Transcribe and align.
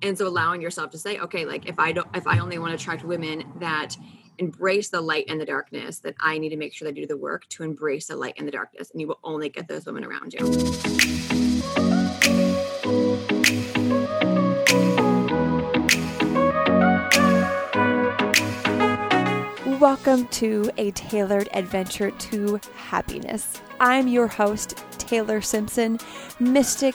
And 0.00 0.16
so 0.16 0.28
allowing 0.28 0.62
yourself 0.62 0.92
to 0.92 0.98
say, 0.98 1.18
okay, 1.18 1.44
like 1.44 1.68
if 1.68 1.80
I 1.80 1.90
don't, 1.90 2.06
if 2.14 2.28
I 2.28 2.38
only 2.38 2.56
want 2.58 2.70
to 2.70 2.76
attract 2.76 3.02
women 3.02 3.42
that 3.58 3.96
embrace 4.38 4.90
the 4.90 5.00
light 5.00 5.24
and 5.28 5.40
the 5.40 5.44
darkness, 5.44 5.98
that 6.00 6.14
I 6.20 6.38
need 6.38 6.50
to 6.50 6.56
make 6.56 6.72
sure 6.72 6.86
that 6.86 6.96
I 6.96 7.00
do 7.00 7.06
the 7.08 7.16
work 7.16 7.48
to 7.48 7.64
embrace 7.64 8.06
the 8.06 8.14
light 8.14 8.34
and 8.38 8.46
the 8.46 8.52
darkness. 8.52 8.92
And 8.92 9.00
you 9.00 9.08
will 9.08 9.18
only 9.24 9.48
get 9.48 9.66
those 9.66 9.86
women 9.86 10.04
around 10.04 10.34
you. 10.34 10.38
Welcome 19.80 20.28
to 20.28 20.70
a 20.76 20.92
tailored 20.92 21.48
adventure 21.54 22.12
to 22.12 22.60
happiness. 22.76 23.60
I'm 23.80 24.06
your 24.06 24.28
host, 24.28 24.76
Taylor 24.98 25.40
Simpson, 25.40 25.98
mystic, 26.38 26.94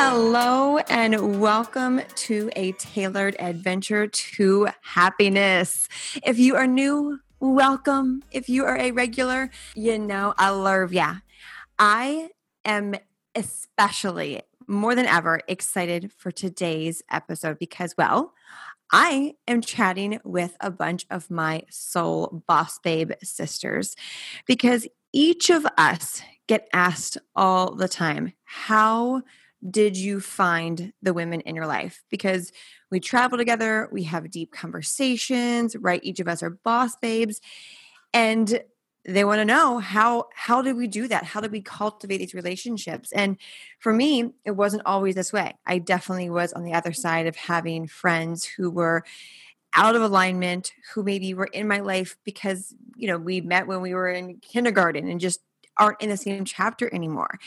Hello, 0.00 0.78
and 0.78 1.40
welcome 1.40 2.00
to 2.14 2.50
a 2.54 2.70
tailored 2.70 3.34
adventure 3.40 4.06
to 4.06 4.68
happiness. 4.80 5.88
If 6.22 6.38
you 6.38 6.54
are 6.54 6.68
new, 6.68 7.18
welcome. 7.40 8.22
If 8.30 8.48
you 8.48 8.64
are 8.64 8.78
a 8.78 8.92
regular, 8.92 9.50
you 9.74 9.98
know 9.98 10.34
I 10.38 10.50
love 10.50 10.92
ya. 10.92 11.16
I 11.80 12.30
am 12.64 12.94
especially 13.34 14.42
more 14.68 14.94
than 14.94 15.06
ever 15.06 15.40
excited 15.48 16.12
for 16.16 16.30
today's 16.30 17.02
episode 17.10 17.58
because, 17.58 17.96
well, 17.98 18.34
I 18.92 19.34
am 19.48 19.60
chatting 19.60 20.20
with 20.22 20.56
a 20.60 20.70
bunch 20.70 21.06
of 21.10 21.28
my 21.28 21.64
soul 21.70 22.44
boss 22.46 22.78
babe 22.78 23.10
sisters 23.24 23.96
because 24.46 24.86
each 25.12 25.50
of 25.50 25.66
us 25.76 26.22
get 26.46 26.68
asked 26.72 27.18
all 27.34 27.74
the 27.74 27.88
time, 27.88 28.34
how 28.44 29.22
did 29.68 29.96
you 29.96 30.20
find 30.20 30.92
the 31.02 31.14
women 31.14 31.40
in 31.40 31.56
your 31.56 31.66
life? 31.66 32.02
Because 32.10 32.52
we 32.90 33.00
travel 33.00 33.38
together, 33.38 33.88
we 33.90 34.04
have 34.04 34.30
deep 34.30 34.52
conversations, 34.52 35.74
right? 35.76 36.00
Each 36.02 36.20
of 36.20 36.28
us 36.28 36.42
are 36.42 36.50
boss 36.50 36.96
babes. 36.96 37.40
And 38.14 38.60
they 39.08 39.24
want 39.24 39.40
to 39.40 39.44
know 39.44 39.78
how 39.78 40.26
how 40.34 40.60
did 40.60 40.76
we 40.76 40.86
do 40.86 41.08
that 41.08 41.24
how 41.24 41.40
did 41.40 41.50
we 41.50 41.62
cultivate 41.62 42.18
these 42.18 42.34
relationships 42.34 43.10
and 43.12 43.38
for 43.78 43.92
me 43.92 44.30
it 44.44 44.50
wasn't 44.50 44.82
always 44.84 45.14
this 45.14 45.32
way 45.32 45.56
i 45.66 45.78
definitely 45.78 46.28
was 46.28 46.52
on 46.52 46.62
the 46.62 46.74
other 46.74 46.92
side 46.92 47.26
of 47.26 47.34
having 47.34 47.86
friends 47.86 48.44
who 48.44 48.70
were 48.70 49.02
out 49.74 49.96
of 49.96 50.02
alignment 50.02 50.72
who 50.92 51.02
maybe 51.02 51.32
were 51.32 51.48
in 51.52 51.66
my 51.66 51.80
life 51.80 52.16
because 52.24 52.74
you 52.96 53.08
know 53.08 53.16
we 53.16 53.40
met 53.40 53.66
when 53.66 53.80
we 53.80 53.94
were 53.94 54.08
in 54.08 54.36
kindergarten 54.38 55.08
and 55.08 55.20
just 55.20 55.40
aren't 55.78 56.00
in 56.02 56.10
the 56.10 56.16
same 56.16 56.44
chapter 56.44 56.92
anymore 56.92 57.38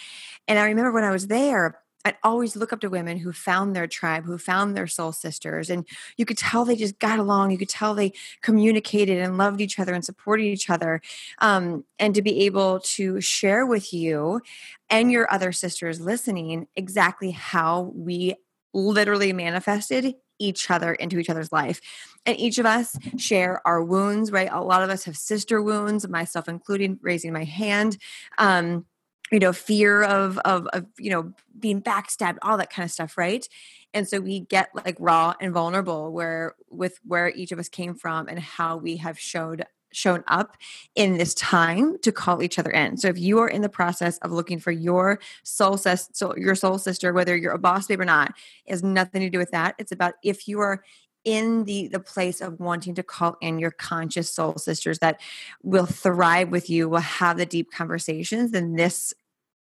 and 0.48 0.58
i 0.58 0.66
remember 0.66 0.92
when 0.92 1.04
i 1.04 1.12
was 1.12 1.28
there 1.28 1.80
I'd 2.06 2.18
always 2.24 2.56
look 2.56 2.74
up 2.74 2.80
to 2.82 2.90
women 2.90 3.18
who 3.18 3.32
found 3.32 3.76
their 3.76 3.88
tribe, 3.88 4.26
who 4.26 4.38
found 4.38 4.76
their 4.76 4.88
soul 4.88 5.12
sisters. 5.12 5.70
And 5.70 5.88
you 6.18 6.26
could 6.26 6.38
tell 6.38 6.66
they 6.66 6.76
just 6.76 7.00
got 7.00 7.20
along. 7.20 7.52
You 7.52 7.58
could 7.58 7.70
tell 7.70 7.94
they 7.94 8.14
communicated 8.42 9.20
and 9.20 9.38
loved 9.38 9.62
each 9.62 9.80
other 9.80 9.94
and 9.94 10.04
supported 10.04 10.44
each 10.44 10.70
other. 10.70 11.02
Um, 11.40 11.86
and 12.00 12.16
to 12.16 12.22
be 12.22 12.46
able 12.46 12.80
to 12.80 13.22
share 13.22 13.66
with 13.66 13.94
you 13.94 14.42
and 14.90 15.12
your 15.12 15.32
other 15.32 15.52
sisters 15.52 16.02
listening 16.02 16.68
exactly 16.76 17.32
how 17.32 17.92
we 17.96 18.36
literally 18.74 19.34
manifested 19.34 20.16
each 20.42 20.72
other 20.72 20.94
into 20.94 21.20
each 21.20 21.30
other's 21.30 21.52
life. 21.52 21.80
And 22.26 22.38
each 22.40 22.58
of 22.58 22.66
us 22.66 22.98
share 23.18 23.62
our 23.66 23.84
wounds, 23.84 24.32
right? 24.32 24.50
A 24.52 24.62
lot 24.62 24.84
of 24.84 24.90
us 24.90 25.04
have 25.06 25.16
sister 25.16 25.62
wounds, 25.62 26.08
myself 26.08 26.50
including, 26.50 27.00
raising 27.02 27.32
my 27.32 27.44
hand. 27.44 27.98
Um, 28.38 28.86
you 29.32 29.40
know 29.40 29.54
fear 29.54 30.04
of, 30.04 30.38
of 30.40 30.68
of 30.68 30.86
you 30.98 31.10
know 31.10 31.34
being 31.60 31.82
backstabbed 31.82 32.38
all 32.42 32.58
that 32.58 32.72
kind 32.72 32.86
of 32.86 32.92
stuff 32.92 33.18
right 33.18 33.48
and 33.94 34.08
so 34.08 34.20
we 34.20 34.42
get 34.42 34.70
like 34.74 34.96
raw 35.00 35.34
and 35.40 35.54
vulnerable 35.54 36.12
where 36.12 36.56
with 36.70 37.00
where 37.06 37.30
each 37.30 37.52
of 37.52 37.60
us 37.60 37.70
came 37.70 37.96
from 37.96 38.28
and 38.28 38.40
how 38.40 38.78
we 38.78 38.98
have 38.98 39.18
showed 39.18 39.66
shown 39.94 40.24
up 40.28 40.58
in 40.96 41.18
this 41.18 41.34
time 41.34 41.98
to 42.00 42.12
call 42.12 42.42
each 42.42 42.58
other 42.58 42.72
in. 42.72 42.98
So 42.98 43.08
if 43.10 43.20
you 43.20 43.40
are 43.40 43.48
in 43.48 43.62
the 43.62 43.70
process 43.70 44.18
of 44.20 44.32
looking 44.32 44.60
for 44.60 44.72
your 44.72 45.20
soul 45.44 45.78
sis, 45.78 46.10
so 46.14 46.36
your 46.38 46.56
soul 46.56 46.78
sister, 46.78 47.14
whether 47.14 47.36
you're 47.36 47.52
a 47.52 47.60
boss 47.60 47.88
babe 47.88 48.00
or 48.00 48.06
not, 48.06 48.34
has 48.68 48.84
nothing 48.84 49.22
to 49.22 49.30
do 49.30 49.38
with 49.38 49.52
that. 49.52 49.76
It's 49.78 49.92
about 49.92 50.14
if 50.24 50.48
you 50.48 50.60
are 50.62 50.84
in 51.24 51.66
the 51.66 51.88
the 51.88 52.00
place 52.00 52.42
of 52.42 52.60
wanting 52.60 52.96
to 52.96 53.04
call 53.04 53.38
in 53.42 53.60
your 53.60 53.70
conscious 53.70 54.32
soul 54.32 54.56
sisters 54.58 54.98
that 55.00 55.22
will 55.62 55.86
thrive 55.86 56.50
with 56.50 56.68
you 56.68 56.90
will 56.90 57.00
have 57.00 57.38
the 57.38 57.46
deep 57.46 57.72
conversations 57.72 58.50
then 58.50 58.74
this 58.74 59.14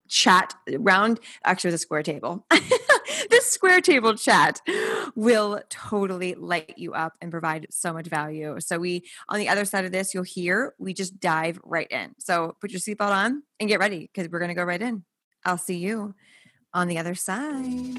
chat 0.07 0.53
round 0.77 1.19
actually 1.43 1.69
was 1.69 1.75
a 1.75 1.79
square 1.79 2.03
table. 2.03 2.45
This 3.29 3.49
square 3.49 3.81
table 3.81 4.15
chat 4.15 4.61
will 5.15 5.61
totally 5.69 6.35
light 6.35 6.73
you 6.77 6.93
up 6.93 7.13
and 7.21 7.31
provide 7.31 7.67
so 7.69 7.93
much 7.93 8.07
value. 8.07 8.59
So 8.59 8.77
we 8.77 9.05
on 9.29 9.39
the 9.39 9.49
other 9.49 9.65
side 9.65 9.85
of 9.85 9.91
this 9.91 10.13
you'll 10.13 10.23
hear 10.23 10.73
we 10.77 10.93
just 10.93 11.19
dive 11.19 11.59
right 11.63 11.87
in. 11.89 12.13
So 12.19 12.55
put 12.61 12.71
your 12.71 12.79
seatbelt 12.79 13.11
on 13.11 13.43
and 13.59 13.69
get 13.69 13.79
ready 13.79 14.09
because 14.11 14.29
we're 14.29 14.39
going 14.39 14.49
to 14.49 14.55
go 14.55 14.63
right 14.63 14.81
in. 14.81 15.03
I'll 15.45 15.57
see 15.57 15.77
you 15.77 16.15
on 16.73 16.87
the 16.87 16.97
other 16.97 17.15
side. 17.15 17.97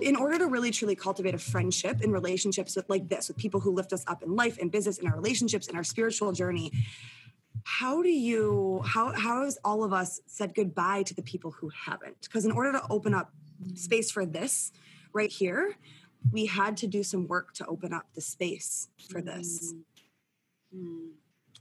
In 0.00 0.16
order 0.16 0.38
to 0.38 0.46
really 0.46 0.70
truly 0.70 0.94
cultivate 0.94 1.34
a 1.34 1.38
friendship 1.38 2.02
and 2.02 2.12
relationships 2.12 2.76
with 2.76 2.88
like 2.90 3.08
this 3.08 3.28
with 3.28 3.38
people 3.38 3.60
who 3.60 3.72
lift 3.72 3.92
us 3.92 4.04
up 4.06 4.22
in 4.22 4.36
life 4.36 4.58
and 4.60 4.70
business 4.70 4.98
in 4.98 5.08
our 5.08 5.16
relationships 5.16 5.66
in 5.66 5.76
our 5.76 5.84
spiritual 5.84 6.32
journey 6.32 6.70
how 7.64 8.02
do 8.02 8.10
you 8.10 8.82
how 8.84 9.12
how 9.12 9.42
has 9.42 9.58
all 9.64 9.82
of 9.82 9.92
us 9.92 10.20
said 10.26 10.54
goodbye 10.54 11.02
to 11.02 11.14
the 11.14 11.22
people 11.22 11.50
who 11.50 11.70
haven't 11.70 12.20
because 12.22 12.44
in 12.44 12.52
order 12.52 12.72
to 12.72 12.82
open 12.90 13.14
up 13.14 13.32
space 13.74 14.10
for 14.10 14.24
this 14.26 14.70
right 15.12 15.32
here 15.32 15.74
we 16.30 16.46
had 16.46 16.76
to 16.76 16.86
do 16.86 17.02
some 17.02 17.26
work 17.26 17.52
to 17.54 17.66
open 17.66 17.92
up 17.92 18.06
the 18.14 18.20
space 18.20 18.88
for 19.10 19.20
this 19.20 19.74
mm-hmm. 20.74 21.08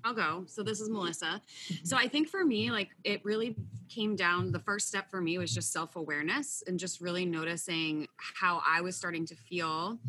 I'll 0.05 0.13
go. 0.13 0.43
So 0.47 0.63
this 0.63 0.81
is 0.81 0.89
Melissa. 0.89 1.41
So 1.83 1.95
I 1.95 2.07
think 2.07 2.27
for 2.27 2.43
me, 2.43 2.71
like 2.71 2.89
it 3.03 3.23
really 3.23 3.55
came 3.87 4.15
down. 4.15 4.51
The 4.51 4.59
first 4.59 4.87
step 4.89 5.09
for 5.09 5.21
me 5.21 5.37
was 5.37 5.53
just 5.53 5.71
self 5.71 5.95
awareness 5.95 6.61
and 6.67 6.77
just 6.77 6.99
really 6.99 7.25
noticing 7.25 8.07
how 8.17 8.61
I 8.67 8.81
was 8.81 8.97
starting 8.97 9.25
to 9.27 9.35
feel 9.35 9.99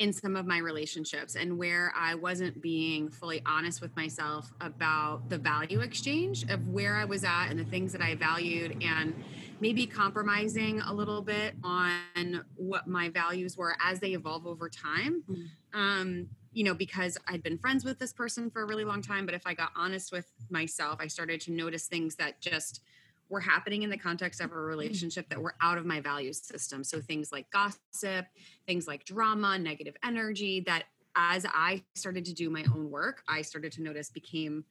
in 0.00 0.14
some 0.14 0.34
of 0.34 0.46
my 0.46 0.56
relationships 0.56 1.36
and 1.36 1.58
where 1.58 1.92
I 1.94 2.14
wasn't 2.14 2.62
being 2.62 3.10
fully 3.10 3.42
honest 3.44 3.82
with 3.82 3.94
myself 3.96 4.50
about 4.62 5.28
the 5.28 5.36
value 5.36 5.80
exchange 5.80 6.44
of 6.44 6.66
where 6.68 6.96
I 6.96 7.04
was 7.04 7.22
at 7.22 7.48
and 7.48 7.60
the 7.60 7.64
things 7.64 7.92
that 7.92 8.00
I 8.00 8.14
valued 8.14 8.82
and 8.82 9.14
maybe 9.60 9.86
compromising 9.86 10.80
a 10.80 10.92
little 10.92 11.20
bit 11.20 11.54
on 11.62 12.42
what 12.56 12.88
my 12.88 13.10
values 13.10 13.58
were 13.58 13.76
as 13.84 14.00
they 14.00 14.12
evolve 14.12 14.46
over 14.46 14.70
time. 14.70 15.22
Mm-hmm. 15.30 15.78
Um, 15.78 16.28
you 16.52 16.64
know, 16.64 16.74
because 16.74 17.18
I'd 17.28 17.42
been 17.42 17.58
friends 17.58 17.84
with 17.84 17.98
this 17.98 18.14
person 18.14 18.50
for 18.50 18.62
a 18.62 18.66
really 18.66 18.86
long 18.86 19.02
time, 19.02 19.26
but 19.26 19.34
if 19.34 19.46
I 19.46 19.52
got 19.52 19.70
honest 19.76 20.12
with 20.12 20.32
myself, 20.48 20.96
I 20.98 21.08
started 21.08 21.42
to 21.42 21.52
notice 21.52 21.86
things 21.86 22.16
that 22.16 22.40
just 22.40 22.82
were 23.30 23.40
happening 23.40 23.82
in 23.82 23.90
the 23.90 23.96
context 23.98 24.40
of 24.40 24.52
a 24.52 24.54
mm. 24.54 24.56
relationship 24.56 25.28
that 25.30 25.40
were 25.40 25.54
out 25.62 25.78
of 25.78 25.86
my 25.86 26.00
value 26.00 26.32
system. 26.32 26.84
So 26.84 27.00
things 27.00 27.32
like 27.32 27.50
gossip, 27.50 28.26
things 28.66 28.86
like 28.86 29.04
drama, 29.04 29.58
negative 29.58 29.96
energy 30.04 30.60
that 30.66 30.84
as 31.16 31.46
I 31.48 31.84
started 31.96 32.24
to 32.26 32.34
do 32.34 32.50
my 32.50 32.64
own 32.74 32.90
work, 32.90 33.22
I 33.28 33.42
started 33.42 33.72
to 33.72 33.82
notice 33.82 34.10
became 34.10 34.64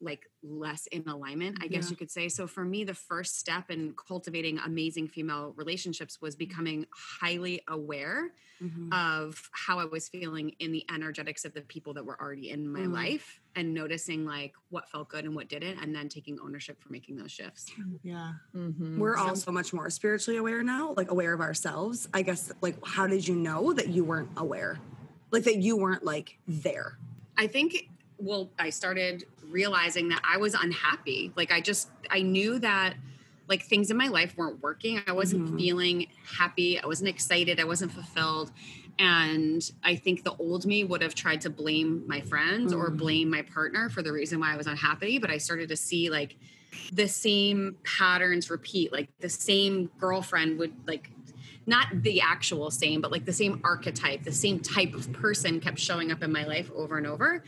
like 0.00 0.30
less 0.44 0.86
in 0.88 1.08
alignment, 1.08 1.58
I 1.60 1.68
guess 1.68 1.86
Yeah. 1.86 1.90
you 1.90 1.96
could 1.96 2.10
say. 2.10 2.28
So 2.28 2.46
for 2.46 2.64
me, 2.64 2.84
the 2.84 2.94
first 2.94 3.36
step 3.38 3.70
in 3.70 3.94
cultivating 3.94 4.58
amazing 4.58 5.08
female 5.08 5.54
relationships 5.56 6.20
was 6.20 6.36
becoming 6.36 6.86
highly 6.94 7.62
aware 7.68 8.32
Mhm. 8.60 8.90
of 8.92 9.50
how 9.52 9.78
I 9.80 9.86
was 9.86 10.08
feeling 10.08 10.50
in 10.60 10.72
the 10.72 10.84
energetics 10.90 11.44
of 11.44 11.52
the 11.54 11.62
people 11.62 11.94
that 11.94 12.04
were 12.06 12.20
already 12.20 12.50
in 12.50 12.68
my 12.68 12.86
Mm. 12.86 12.92
life 12.92 13.40
and 13.58 13.74
noticing 13.74 14.24
like 14.24 14.54
what 14.70 14.88
felt 14.88 15.08
good 15.08 15.24
and 15.24 15.34
what 15.34 15.48
didn't, 15.48 15.78
and 15.82 15.92
then 15.94 16.08
taking 16.08 16.38
ownership 16.40 16.80
for 16.80 16.90
making 16.92 17.16
those 17.16 17.32
shifts. 17.32 17.66
Yeah. 18.04 18.34
Mhm. 18.54 18.96
We're 18.98 19.16
all 19.16 19.34
so 19.34 19.50
much 19.50 19.72
more 19.72 19.90
spiritually 19.90 20.38
aware 20.38 20.62
now, 20.62 20.94
like 20.96 21.10
aware 21.10 21.32
of 21.34 21.40
ourselves. 21.40 22.08
I 22.14 22.22
guess, 22.22 22.52
like, 22.60 22.76
how 22.86 23.06
did 23.08 23.26
you 23.26 23.34
know 23.34 23.72
that 23.72 23.88
you 23.88 24.04
weren't 24.04 24.30
aware? 24.36 24.78
Like, 25.32 25.42
that 25.44 25.56
you 25.56 25.76
weren't 25.76 26.04
like 26.04 26.38
there? 26.46 26.98
I 27.36 27.48
think 27.48 27.88
well, 28.20 28.50
I 28.58 28.70
started 28.70 29.24
realizing 29.48 30.08
that 30.08 30.20
I 30.24 30.38
was 30.38 30.54
unhappy. 30.54 31.32
Like 31.36 31.52
I 31.52 31.60
just 31.60 31.88
I 32.10 32.22
knew 32.22 32.58
that 32.60 32.94
like 33.48 33.62
things 33.62 33.90
in 33.90 33.96
my 33.96 34.08
life 34.08 34.36
weren't 34.36 34.60
working. 34.62 35.00
I 35.06 35.12
wasn't 35.12 35.48
Mhm. 35.50 35.56
feeling 35.56 36.06
happy. 36.24 36.78
I 36.80 36.86
wasn't 36.86 37.08
excited. 37.08 37.58
I 37.60 37.64
wasn't 37.64 37.92
fulfilled. 37.92 38.52
And 38.98 39.70
I 39.84 39.96
think 39.96 40.24
the 40.24 40.34
old 40.36 40.66
me 40.66 40.84
would 40.84 41.02
have 41.02 41.14
tried 41.14 41.40
to 41.42 41.50
blame 41.50 42.04
my 42.06 42.20
friends 42.20 42.72
or 42.72 42.90
Mhm. 42.90 42.96
blame 42.98 43.30
my 43.30 43.42
partner 43.42 43.88
for 43.88 44.02
the 44.02 44.12
reason 44.12 44.40
why 44.40 44.52
I 44.52 44.56
was 44.56 44.66
unhappy. 44.66 45.18
But 45.18 45.30
I 45.30 45.38
started 45.38 45.68
to 45.68 45.76
see 45.76 46.10
like 46.10 46.36
the 46.90 47.06
same 47.06 47.76
patterns 47.84 48.50
repeat. 48.50 48.92
Like 48.92 49.08
the 49.20 49.28
same 49.28 49.90
girlfriend 49.98 50.58
would 50.58 50.72
like 50.86 51.10
not 51.68 52.02
the 52.02 52.20
actual 52.22 52.70
same, 52.70 53.00
but 53.02 53.12
like 53.12 53.26
the 53.26 53.32
same 53.32 53.60
archetype, 53.62 54.22
the 54.24 54.32
same 54.32 54.58
type 54.58 54.94
of 54.94 55.12
person 55.12 55.60
kept 55.60 55.78
showing 55.78 56.10
up 56.10 56.22
in 56.22 56.32
my 56.32 56.44
life 56.44 56.70
over 56.74 56.96
and 56.96 57.06
over. 57.06 57.44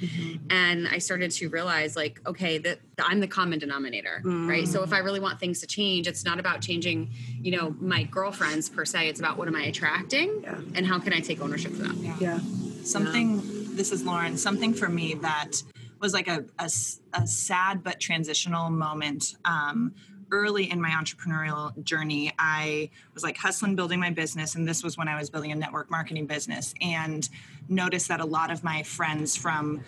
And 0.50 0.87
I 0.87 0.99
started 0.99 1.31
to 1.32 1.49
realize, 1.49 1.96
like, 1.96 2.20
okay, 2.26 2.58
that 2.58 2.78
I'm 2.99 3.20
the 3.20 3.26
common 3.26 3.58
denominator, 3.58 4.20
right? 4.25 4.69
So 4.69 4.82
if 4.82 4.93
I 4.93 4.99
really 4.99 5.20
want 5.20 5.40
things 5.40 5.61
to 5.61 5.67
change, 5.67 6.06
it's 6.06 6.25
not 6.25 6.38
about 6.38 6.61
changing, 6.61 7.11
you 7.40 7.56
know, 7.56 7.75
my 7.81 8.02
girlfriends 8.05 8.69
per 8.69 8.84
se. 8.84 9.08
It's 9.08 9.20
about 9.20 9.38
what 9.38 9.49
am 9.49 9.56
I 9.56 9.62
attracting 9.62 10.43
Yeah. 10.43 10.61
and 10.75 10.87
how 10.87 10.99
can 10.99 11.12
I 11.14 11.20
take 11.20 11.40
ownership 11.40 11.73
for 11.73 11.82
that. 11.84 12.20
Yeah. 12.20 12.38
Something, 12.84 13.75
this 13.75 13.90
is 13.90 14.05
Lauren, 14.05 14.37
something 14.37 14.75
for 14.75 14.88
me 14.88 15.14
that 15.23 15.62
was 15.99 16.12
like 16.12 16.28
a 16.28 16.44
a 16.58 17.26
sad 17.26 17.82
but 17.82 18.00
transitional 18.00 18.69
moment. 18.70 19.37
Um, 19.44 19.94
early 20.32 20.71
in 20.71 20.81
my 20.81 20.91
entrepreneurial 20.91 21.82
journey, 21.85 22.32
I 22.38 22.91
was 23.15 23.23
like 23.23 23.37
hustling, 23.37 23.77
building 23.77 24.00
my 24.00 24.11
business. 24.11 24.55
And 24.55 24.67
this 24.67 24.82
was 24.82 24.97
when 24.97 25.09
I 25.09 25.19
was 25.19 25.31
building 25.31 25.53
a 25.53 25.56
network 25.56 25.91
marketing 25.91 26.27
business 26.27 26.75
and 26.81 27.29
noticed 27.69 28.09
that 28.09 28.21
a 28.21 28.25
lot 28.25 28.50
of 28.50 28.62
my 28.65 28.82
friends 28.82 29.37
from 29.37 29.82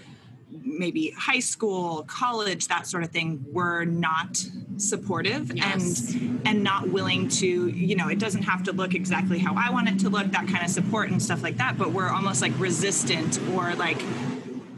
maybe 0.65 1.11
high 1.17 1.39
school, 1.39 2.05
college, 2.07 2.69
that 2.69 2.87
sort 2.87 3.03
of 3.03 3.11
thing 3.11 3.43
were 3.51 3.85
not 3.85 4.45
supportive 4.77 5.51
Yes. 5.57 6.13
and 6.15 6.43
and 6.47 6.63
not 6.63 6.89
willing 6.91 7.29
to, 7.29 7.69
you 7.69 7.97
know, 7.97 8.09
it 8.09 8.19
doesn't 8.19 8.43
have 8.43 8.63
to 8.65 8.73
look 8.73 8.95
exactly 8.95 9.39
how 9.39 9.55
I 9.57 9.71
want 9.71 9.89
it 9.89 9.99
to 10.01 10.11
look, 10.11 10.31
that 10.33 10.49
kind 10.49 10.63
of 10.65 10.71
support 10.71 11.11
and 11.11 11.23
stuff 11.23 11.43
like 11.43 11.57
that, 11.57 11.79
but 11.79 11.93
we're 11.93 12.11
almost 12.11 12.43
like 12.43 12.53
resistant 12.59 13.41
or 13.55 13.75
like 13.77 14.03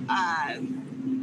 uh 0.09 0.59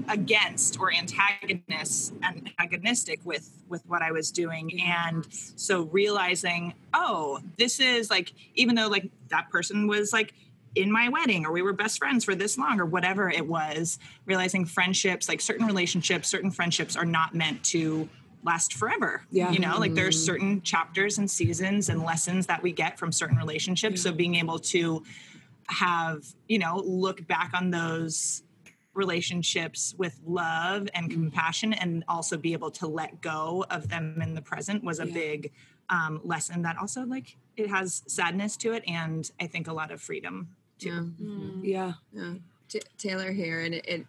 against 0.10 0.80
or 0.80 0.94
antagonist 0.94 2.14
antagonistic 2.24 3.20
with 3.24 3.50
with 3.70 3.84
what 3.88 4.02
I 4.02 4.12
was 4.12 4.32
doing. 4.32 4.82
And 4.82 5.28
so 5.32 5.84
realizing 5.84 6.74
oh 6.94 7.40
this 7.58 7.80
is 7.80 8.10
like 8.10 8.34
even 8.56 8.76
though 8.76 8.88
like 8.88 9.10
that 9.30 9.50
person 9.50 9.88
was 9.88 10.14
like 10.14 10.34
in 10.76 10.92
my 10.92 11.10
wedding 11.10 11.46
or 11.46 11.52
we 11.52 11.62
were 11.62 11.74
best 11.74 11.98
friends 11.98 12.24
for 12.24 12.34
this 12.34 12.58
long 12.58 12.80
or 12.80 12.86
whatever 12.86 13.30
it 13.30 13.46
was 13.46 14.00
realizing 14.26 14.64
friendships 14.66 15.28
like 15.28 15.42
certain 15.42 15.66
relationships 15.66 16.30
certain 16.30 16.50
friendships 16.50 16.96
are 16.96 17.04
not 17.04 17.36
meant 17.36 17.62
to 17.62 18.08
last 18.44 18.74
forever. 18.74 19.24
Yeah. 19.32 19.52
you 19.52 19.60
know 19.60 19.78
like 19.78 19.94
there's 19.94 20.18
mm-hmm. 20.18 20.26
certain 20.26 20.62
chapters 20.62 21.18
and 21.18 21.30
seasons 21.30 21.90
and 21.90 22.04
lessons 22.04 22.48
that 22.48 22.62
we 22.62 22.72
get 22.72 22.98
from 22.98 23.12
certain 23.12 23.38
relationships. 23.38 24.02
So 24.02 24.12
being 24.12 24.36
able 24.36 24.60
to 24.60 25.04
have 25.68 26.26
you 26.48 26.60
know 26.60 26.82
look 26.86 27.26
back 27.28 27.52
on 27.54 27.72
those 27.72 28.44
relationships 28.94 29.96
with 29.98 30.20
love 30.26 30.88
and 30.94 31.10
mm-hmm. 31.10 31.22
compassion 31.22 31.74
and 31.74 32.04
also 32.08 32.38
be 32.38 32.54
able 32.54 32.72
to 32.72 32.88
let 32.88 33.22
go 33.22 33.66
of 33.70 33.90
them 33.90 34.22
in 34.22 34.34
the 34.34 34.42
present 34.42 34.84
was 34.84 35.00
a 35.00 35.08
Yeah. 35.08 35.14
big 35.14 35.52
um, 35.90 36.22
lesson 36.24 36.62
that 36.62 36.78
also 36.78 37.06
like 37.06 37.38
it 37.58 37.70
has 37.70 38.04
sadness 38.08 38.56
to 38.58 38.72
it 38.72 38.84
and 38.88 39.30
i 39.42 39.48
think 39.48 39.68
a 39.68 39.74
lot 39.74 39.92
of 39.92 40.02
freedom 40.02 40.48
too. 40.82 40.90
Yeah. 40.90 40.96
Mm-hmm. 40.96 41.42
Mm-hmm. 41.42 41.66
Yeah. 41.66 41.94
yeah. 42.12 42.34
T- 42.68 42.82
Taylor 42.98 43.32
here, 43.32 43.62
and 43.62 43.76
it, 43.76 43.86
it 43.88 44.06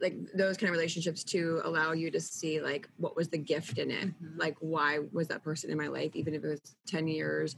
like 0.00 0.14
those 0.34 0.58
kind 0.58 0.68
of 0.68 0.72
relationships 0.72 1.24
to 1.24 1.62
allow 1.64 1.92
you 1.92 2.10
to 2.10 2.20
see 2.20 2.60
like 2.60 2.86
what 2.98 3.16
was 3.16 3.28
the 3.28 3.38
gift 3.38 3.78
in 3.78 3.90
it, 3.90 4.10
like 4.36 4.54
why 4.60 5.00
was 5.12 5.28
that 5.28 5.42
person 5.42 5.70
in 5.70 5.78
my 5.78 5.88
life, 5.88 6.14
even 6.14 6.34
if 6.34 6.44
it 6.44 6.48
was 6.48 6.76
ten 6.86 7.08
years, 7.08 7.56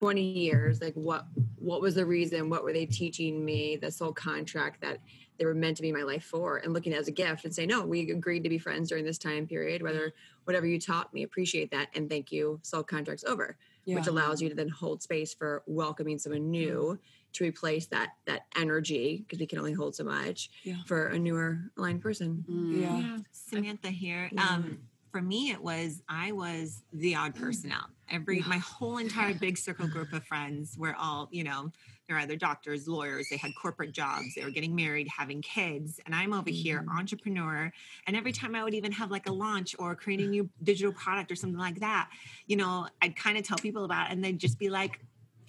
twenty 0.00 0.22
years, 0.22 0.80
like 0.80 0.94
what 0.94 1.26
what 1.58 1.80
was 1.82 1.94
the 1.94 2.06
reason, 2.06 2.48
what 2.48 2.64
were 2.64 2.72
they 2.72 2.86
teaching 2.86 3.44
me, 3.44 3.76
the 3.76 3.90
soul 3.90 4.12
contract 4.12 4.80
that 4.80 4.98
they 5.38 5.44
were 5.44 5.54
meant 5.54 5.76
to 5.76 5.82
be 5.82 5.92
my 5.92 6.02
life 6.02 6.24
for, 6.24 6.58
and 6.58 6.72
looking 6.72 6.92
at 6.92 6.96
it 6.96 7.00
as 7.00 7.08
a 7.08 7.12
gift 7.12 7.44
and 7.44 7.54
say, 7.54 7.66
no, 7.66 7.84
we 7.84 8.10
agreed 8.10 8.42
to 8.44 8.48
be 8.48 8.58
friends 8.58 8.88
during 8.88 9.04
this 9.04 9.18
time 9.18 9.46
period, 9.46 9.82
whether 9.82 10.12
whatever 10.44 10.66
you 10.66 10.80
taught 10.80 11.12
me, 11.12 11.22
appreciate 11.22 11.70
that, 11.70 11.88
and 11.94 12.08
thank 12.08 12.32
you, 12.32 12.58
soul 12.62 12.82
contract's 12.82 13.24
over, 13.24 13.56
which 13.84 14.06
allows 14.06 14.40
you 14.42 14.48
to 14.48 14.54
then 14.54 14.68
hold 14.68 15.02
space 15.02 15.34
for 15.34 15.62
welcoming 15.66 16.18
someone 16.18 16.50
new 16.50 16.98
to 17.32 17.44
replace 17.44 17.86
that 17.86 18.14
that 18.26 18.46
energy 18.56 19.18
because 19.26 19.38
we 19.38 19.46
can 19.46 19.58
only 19.58 19.72
hold 19.72 19.94
so 19.94 20.02
much 20.04 20.48
Yeah. 20.62 20.76
for 20.86 21.08
a 21.08 21.18
newer 21.18 21.58
aligned 21.76 22.00
person. 22.00 22.44
Yeah. 22.48 23.18
Samantha 23.30 23.90
here. 23.90 24.30
Yeah. 24.32 24.42
Um, 24.48 24.78
for 25.12 25.20
me, 25.20 25.50
it 25.50 25.62
was 25.62 26.02
I 26.08 26.32
was 26.32 26.82
the 26.92 27.14
odd 27.14 27.34
person 27.34 27.72
out. 27.72 27.90
Every 28.10 28.40
my 28.40 28.58
whole 28.58 28.98
entire 28.98 29.34
big 29.34 29.58
circle 29.58 29.86
group 29.86 30.12
of 30.12 30.24
friends 30.24 30.76
were 30.78 30.94
all, 30.98 31.28
you 31.30 31.44
know, 31.44 31.72
they're 32.08 32.18
either 32.18 32.36
doctors, 32.36 32.86
lawyers, 32.86 33.28
they 33.30 33.36
had 33.36 33.52
corporate 33.60 33.92
jobs, 33.92 34.34
they 34.34 34.44
were 34.44 34.50
getting 34.50 34.74
married, 34.74 35.08
having 35.08 35.42
kids, 35.42 36.00
and 36.06 36.14
I'm 36.14 36.32
over 36.32 36.50
here, 36.50 36.80
mm-hmm. 36.80 36.98
entrepreneur. 36.98 37.72
And 38.06 38.16
every 38.16 38.32
time 38.32 38.54
I 38.54 38.62
would 38.62 38.74
even 38.74 38.92
have 38.92 39.10
like 39.10 39.28
a 39.28 39.32
launch 39.32 39.74
or 39.78 39.94
create 39.94 40.20
a 40.20 40.26
new 40.26 40.48
digital 40.62 40.92
product 40.92 41.32
or 41.32 41.36
something 41.36 41.58
like 41.58 41.80
that, 41.80 42.10
you 42.46 42.56
know, 42.56 42.86
I'd 43.02 43.16
kind 43.16 43.36
of 43.36 43.44
tell 43.44 43.58
people 43.58 43.84
about 43.84 44.08
it, 44.08 44.12
and 44.12 44.24
they'd 44.24 44.38
just 44.38 44.58
be 44.58 44.68
like. 44.68 45.00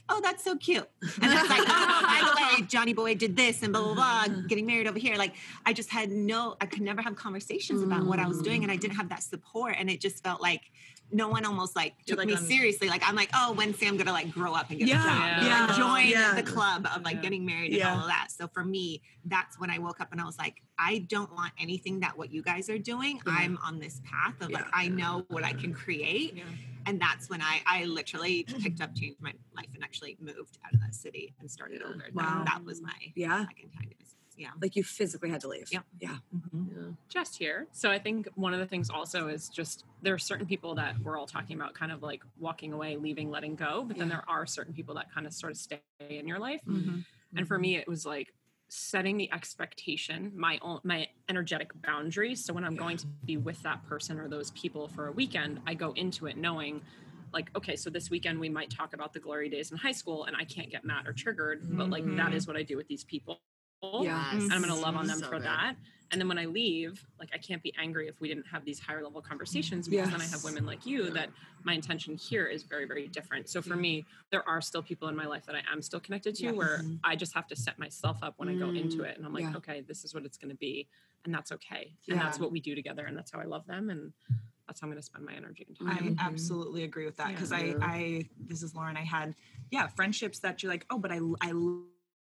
Oh, 0.09 0.21
that's 0.21 0.41
so 0.41 0.55
cute. 0.55 0.87
And 1.01 1.33
it's 1.33 1.49
like, 1.49 1.63
oh, 1.67 2.01
by 2.01 2.21
the 2.23 2.61
way, 2.61 2.65
Johnny 2.69 2.93
Boy 2.93 3.13
did 3.15 3.35
this 3.35 3.61
and 3.61 3.73
blah, 3.73 3.83
blah, 3.83 3.93
blah, 3.93 4.23
mm-hmm. 4.23 4.47
getting 4.47 4.65
married 4.65 4.87
over 4.87 4.97
here. 4.97 5.17
Like, 5.17 5.35
I 5.65 5.73
just 5.73 5.89
had 5.89 6.11
no, 6.11 6.55
I 6.61 6.65
could 6.65 6.81
never 6.81 7.01
have 7.01 7.17
conversations 7.17 7.83
about 7.83 8.05
what 8.05 8.17
I 8.17 8.25
was 8.25 8.41
doing. 8.41 8.63
And 8.63 8.71
I 8.71 8.77
didn't 8.77 8.93
mm. 8.93 8.99
have 8.99 9.09
that 9.09 9.21
support. 9.21 9.75
And 9.77 9.89
it 9.89 9.99
just 9.99 10.23
felt 10.23 10.41
like 10.41 10.71
no 11.11 11.29
one 11.29 11.45
almost 11.45 11.75
like 11.75 11.93
took 12.05 12.17
like 12.17 12.27
me 12.27 12.35
on- 12.35 12.43
seriously. 12.43 12.89
Like, 12.89 13.01
I'm 13.07 13.15
like, 13.15 13.29
oh, 13.33 13.53
when's 13.53 13.77
Sam 13.79 13.95
gonna 13.97 14.11
like 14.11 14.31
grow 14.31 14.53
up 14.53 14.69
and 14.69 14.79
get 14.79 14.87
Yeah, 14.89 15.01
a 15.01 15.05
job? 15.05 15.43
You 15.43 15.49
know, 15.49 15.55
yeah, 15.55 15.77
join 15.77 16.07
yeah. 16.07 16.33
the 16.35 16.43
club 16.43 16.87
of 16.95 17.03
like 17.03 17.21
getting 17.21 17.45
married 17.45 17.71
and 17.71 17.77
Yeah. 17.79 17.93
all 17.93 17.99
of 18.01 18.07
that. 18.07 18.27
So 18.31 18.47
for 18.47 18.63
me, 18.65 19.01
that's 19.25 19.59
when 19.59 19.69
I 19.69 19.79
woke 19.79 20.01
up 20.01 20.11
and 20.11 20.19
I 20.19 20.25
was 20.25 20.37
like, 20.37 20.61
I 20.77 20.99
don't 21.09 21.31
want 21.33 21.53
anything 21.59 22.01
that 22.01 22.17
what 22.17 22.31
you 22.31 22.41
guys 22.41 22.69
are 22.69 22.77
doing. 22.77 23.19
I'm 23.25 23.57
on 23.63 23.79
this 23.79 24.01
path 24.03 24.35
of 24.41 24.51
like, 24.51 24.65
I 24.73 24.89
know 24.89 25.25
what 25.29 25.43
I 25.43 25.53
can 25.53 25.73
create. 25.73 26.43
And 26.85 27.01
that's 27.01 27.29
when 27.29 27.41
I, 27.41 27.61
I 27.65 27.83
literally 27.85 28.43
picked 28.61 28.79
up, 28.79 28.95
changed 28.95 29.21
my 29.21 29.33
life, 29.55 29.67
and 29.73 29.83
actually 29.83 30.15
moved 30.21 30.57
out 30.65 30.73
of 30.73 30.79
that 30.81 30.95
city 30.95 31.33
and 31.41 31.49
started 31.51 31.81
over. 31.81 32.05
That- 32.15 32.45
That, 32.45 32.63
was 32.63 32.81
my 32.81 32.93
Yeah. 33.15 33.45
second 33.47 33.71
time. 33.71 33.89
Yeah. 34.37 34.49
Like 34.61 34.75
you 34.75 34.83
physically 34.83 35.29
had 35.29 35.41
to 35.41 35.47
leave. 35.47 35.67
Yep. 35.71 35.83
Mm-hmm. 36.03 36.63
Yeah. 36.71 36.87
Jess 37.09 37.35
here. 37.35 37.67
So 37.71 37.89
I 37.89 37.99
think 37.99 38.29
one 38.35 38.53
of 38.53 38.59
the 38.59 38.67
things 38.67 38.89
also 38.89 39.27
is 39.27 39.49
just 39.49 39.83
there 40.01 40.13
are 40.13 40.19
certain 40.19 40.45
people 40.45 40.75
that 40.75 40.99
we're 41.03 41.17
all 41.17 41.25
talking 41.25 41.55
about 41.55 41.73
kind 41.73 41.91
of 41.91 42.03
like 42.03 42.21
walking 42.39 42.71
away, 42.71 42.97
leaving, 42.97 43.29
letting 43.31 43.55
go, 43.55 43.83
but 43.85 43.97
then 43.97 44.07
Yeah. 44.07 44.15
there 44.15 44.29
are 44.29 44.45
certain 44.45 44.73
people 44.73 44.95
that 44.95 45.11
kind 45.11 45.25
of 45.25 45.33
sort 45.33 45.51
of 45.51 45.57
stay 45.57 45.81
in 45.99 46.27
your 46.27 46.39
life. 46.39 46.61
Mm-hmm. 46.67 46.89
mm-hmm. 46.89 46.99
And 47.35 47.47
for 47.47 47.59
me 47.59 47.75
it 47.75 47.87
was 47.87 48.05
like 48.05 48.33
setting 48.69 49.17
the 49.17 49.31
expectation, 49.31 50.31
my 50.35 50.59
own 50.61 50.79
my 50.83 51.07
energetic 51.29 51.71
boundaries. 51.81 52.43
So 52.43 52.53
when 52.53 52.63
I'm 52.63 52.75
going 52.75 52.97
to 52.97 53.07
be 53.25 53.37
with 53.37 53.61
that 53.63 53.85
person 53.87 54.19
or 54.19 54.27
those 54.27 54.51
people 54.51 54.87
for 54.87 55.07
a 55.07 55.11
weekend, 55.11 55.61
I 55.65 55.73
go 55.73 55.93
into 55.93 56.27
it 56.27 56.37
knowing 56.37 56.81
like 57.33 57.49
okay 57.57 57.75
so 57.75 57.89
this 57.89 58.09
weekend 58.09 58.39
we 58.39 58.47
might 58.47 58.69
talk 58.69 58.93
about 58.93 59.11
the 59.11 59.19
glory 59.19 59.49
days 59.49 59.71
in 59.71 59.77
high 59.77 59.91
school 59.91 60.23
and 60.23 60.35
i 60.37 60.45
can't 60.45 60.69
get 60.69 60.85
mad 60.85 61.05
or 61.05 61.11
triggered 61.11 61.59
but 61.77 61.89
like 61.89 62.05
that 62.05 62.27
mm-hmm. 62.27 62.33
is 62.33 62.47
what 62.47 62.55
i 62.55 62.63
do 62.63 62.77
with 62.77 62.87
these 62.87 63.03
people 63.03 63.41
Yeah. 63.81 64.31
and 64.31 64.51
I'm 64.53 64.61
going 64.61 64.73
to 64.73 64.79
love 64.79 64.95
on 64.95 65.01
mm-hmm. 65.01 65.07
them 65.07 65.19
So 65.19 65.25
for 65.25 65.35
good. 65.37 65.43
that. 65.43 65.75
And 66.11 66.21
then 66.21 66.27
when 66.27 66.37
I 66.37 66.45
leave, 66.45 67.05
like 67.19 67.29
I 67.33 67.37
can't 67.37 67.61
be 67.61 67.73
angry 67.77 68.07
if 68.07 68.21
we 68.21 68.29
didn't 68.29 68.47
have 68.47 68.63
these 68.63 68.79
higher 68.79 69.03
level 69.03 69.21
conversations 69.21 69.87
because 69.87 70.09
then 70.09 70.21
I 70.21 70.25
have 70.25 70.43
women 70.43 70.65
like 70.65 70.85
you 70.85 71.09
that 71.11 71.29
my 71.63 71.73
intention 71.73 72.15
here 72.15 72.45
is 72.45 72.63
very, 72.63 72.85
very 72.85 73.07
different. 73.07 73.49
So 73.49 73.61
for 73.61 73.75
me, 73.75 74.05
there 74.31 74.47
are 74.47 74.61
still 74.61 74.81
people 74.81 75.09
in 75.09 75.15
my 75.15 75.25
life 75.25 75.45
that 75.47 75.55
I 75.55 75.61
am 75.71 75.81
still 75.81 75.99
connected 75.99 76.35
to 76.35 76.43
Yeah. 76.43 76.51
where 76.51 76.77
mm-hmm. 76.79 76.95
I 77.03 77.15
just 77.15 77.33
have 77.33 77.47
to 77.47 77.55
set 77.55 77.77
myself 77.77 78.19
up 78.21 78.35
when 78.37 78.47
I 78.47 78.55
go 78.55 78.69
into 78.69 78.99
mm. 78.99 79.05
it. 79.05 79.17
And 79.17 79.25
I'm 79.25 79.33
like, 79.33 79.43
Yeah. 79.43 79.57
okay, 79.57 79.81
this 79.81 80.05
is 80.05 80.13
what 80.13 80.23
it's 80.23 80.37
going 80.37 80.51
to 80.51 80.57
be. 80.57 80.87
And 81.25 81.33
that's 81.33 81.51
okay. 81.51 81.91
And 82.07 82.19
that's 82.19 82.39
what 82.39 82.51
we 82.51 82.61
do 82.61 82.73
together. 82.73 83.05
And 83.05 83.17
that's 83.17 83.31
how 83.31 83.39
I 83.39 83.45
love 83.45 83.67
them. 83.67 83.89
And 83.89 84.13
that's 84.65 84.79
how 84.79 84.85
I'm 84.85 84.91
going 84.91 85.01
to 85.01 85.05
spend 85.05 85.25
my 85.25 85.33
energy 85.33 85.65
and 85.67 85.77
time. 85.77 85.89
I 85.89 86.09
Mhm. 86.09 86.19
absolutely 86.19 86.83
agree 86.83 87.05
with 87.05 87.17
that 87.17 87.29
because 87.29 87.51
I, 87.51 87.75
I, 87.81 88.29
this 88.39 88.63
is 88.63 88.75
Lauren. 88.75 88.95
I 88.95 89.03
had, 89.03 89.35
yeah, 89.71 89.87
friendships 89.87 90.39
that 90.39 90.63
you're 90.63 90.71
like, 90.71 90.85
oh, 90.89 90.99
but 90.99 91.11
I, 91.11 91.19
I 91.41 91.51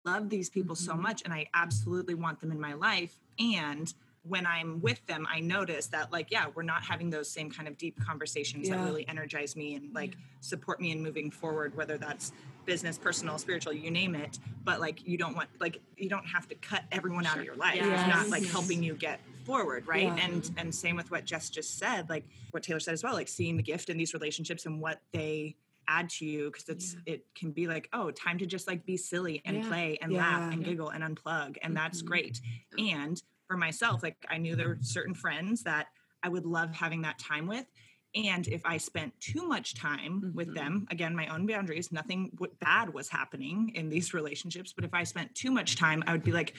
love 0.07 0.31
these 0.31 0.49
people 0.49 0.75
so 0.75 0.93
mm-hmm. 0.93 1.03
much, 1.03 1.23
and 1.25 1.35
I 1.35 1.47
absolutely 1.53 2.15
want 2.15 2.41
them 2.41 2.53
in 2.53 2.61
my 2.61 2.73
life. 2.75 3.19
And 3.39 3.93
when 4.23 4.47
I'm 4.47 4.81
with 4.81 5.05
them, 5.07 5.27
I 5.31 5.41
notice 5.41 5.87
that 5.89 6.13
like, 6.13 6.31
yeah, 6.31 6.47
we're 6.55 6.63
not 6.63 6.85
having 6.85 7.11
those 7.11 7.31
same 7.31 7.51
kind 7.51 7.69
of 7.69 7.77
deep 7.77 7.99
conversations 8.05 8.69
Yeah. 8.69 8.77
that 8.77 8.85
really 8.85 9.07
energize 9.09 9.55
me 9.55 9.75
and 9.75 9.95
like 9.95 10.17
support 10.41 10.81
me 10.81 10.91
in 10.91 11.03
moving 11.03 11.31
forward, 11.31 11.77
whether 11.77 11.97
that's 11.97 12.33
business, 12.65 12.99
personal, 12.99 13.39
spiritual, 13.39 13.73
you 13.73 13.91
name 13.91 14.15
it. 14.17 14.39
But 14.65 14.81
like 14.81 15.07
you 15.07 15.17
don't 15.17 15.37
want 15.37 15.49
like 15.61 15.81
you 15.97 16.09
don't 16.09 16.27
have 16.27 16.49
to 16.49 16.57
cut 16.57 16.83
everyone 16.91 17.25
out 17.27 17.39
of 17.39 17.45
your 17.45 17.55
life. 17.55 17.77
It's 17.77 17.87
not 17.87 18.23
Yes. 18.25 18.31
like 18.31 18.45
helping 18.47 18.83
you 18.83 18.95
get 18.95 19.21
forward, 19.45 19.87
right? 19.87 20.05
Yeah. 20.05 20.17
And 20.17 20.51
and 20.57 20.75
same 20.75 20.97
with 20.97 21.11
what 21.13 21.25
Jess 21.25 21.49
just 21.49 21.79
said, 21.79 22.11
like 22.11 22.25
what 22.51 22.65
Taylor 22.65 22.81
said 22.81 22.95
as 22.95 23.05
well, 23.05 23.15
like 23.15 23.29
seeing 23.29 23.57
the 23.57 23.63
gift 23.63 23.91
in 23.91 23.97
these 23.97 24.13
relationships 24.13 24.67
and 24.67 24.81
what 24.81 25.01
they 25.13 25.55
add 25.89 26.09
to 26.11 26.25
you 26.27 26.51
because 26.51 26.69
it's 26.69 26.97
it 27.07 27.25
can 27.35 27.51
be 27.51 27.67
like 27.67 27.89
oh 27.93 28.11
time 28.11 28.39
to 28.39 28.47
just 28.47 28.67
like 28.67 28.85
be 28.87 28.97
silly 28.97 29.43
and 29.45 29.57
Yeah. 29.59 29.69
play 29.69 29.99
and 30.03 30.13
Yeah. 30.13 30.19
laugh 30.21 30.53
and 30.53 30.65
giggle 30.65 30.91
and 30.91 31.03
unplug 31.05 31.57
and 31.63 31.77
that's 31.77 32.03
great 32.03 32.41
and 32.79 33.21
for 33.49 33.57
myself 33.57 34.03
like 34.03 34.17
i 34.29 34.39
knew 34.39 34.57
there 34.57 34.69
were 34.69 34.79
certain 34.81 35.15
friends 35.15 35.63
that 35.63 35.87
i 36.23 36.29
would 36.29 36.47
love 36.47 36.75
having 36.75 37.03
that 37.03 37.19
time 37.19 37.47
with 37.47 37.67
and 38.15 38.49
if 38.49 38.63
i 38.65 38.77
spent 38.77 39.13
too 39.21 39.47
much 39.47 39.75
time 39.75 40.33
with 40.35 40.53
them 40.55 40.87
again 40.91 41.15
my 41.15 41.27
own 41.29 41.47
boundaries 41.47 41.93
nothing 41.93 42.31
bad 42.61 42.93
was 42.93 43.09
happening 43.09 43.71
in 43.75 43.89
these 43.89 44.13
relationships 44.15 44.73
but 44.73 44.85
if 44.85 44.93
i 44.95 45.05
spent 45.05 45.33
too 45.35 45.51
much 45.51 45.77
time 45.77 46.03
i 46.07 46.13
would 46.13 46.25
be 46.25 46.33
like 46.33 46.55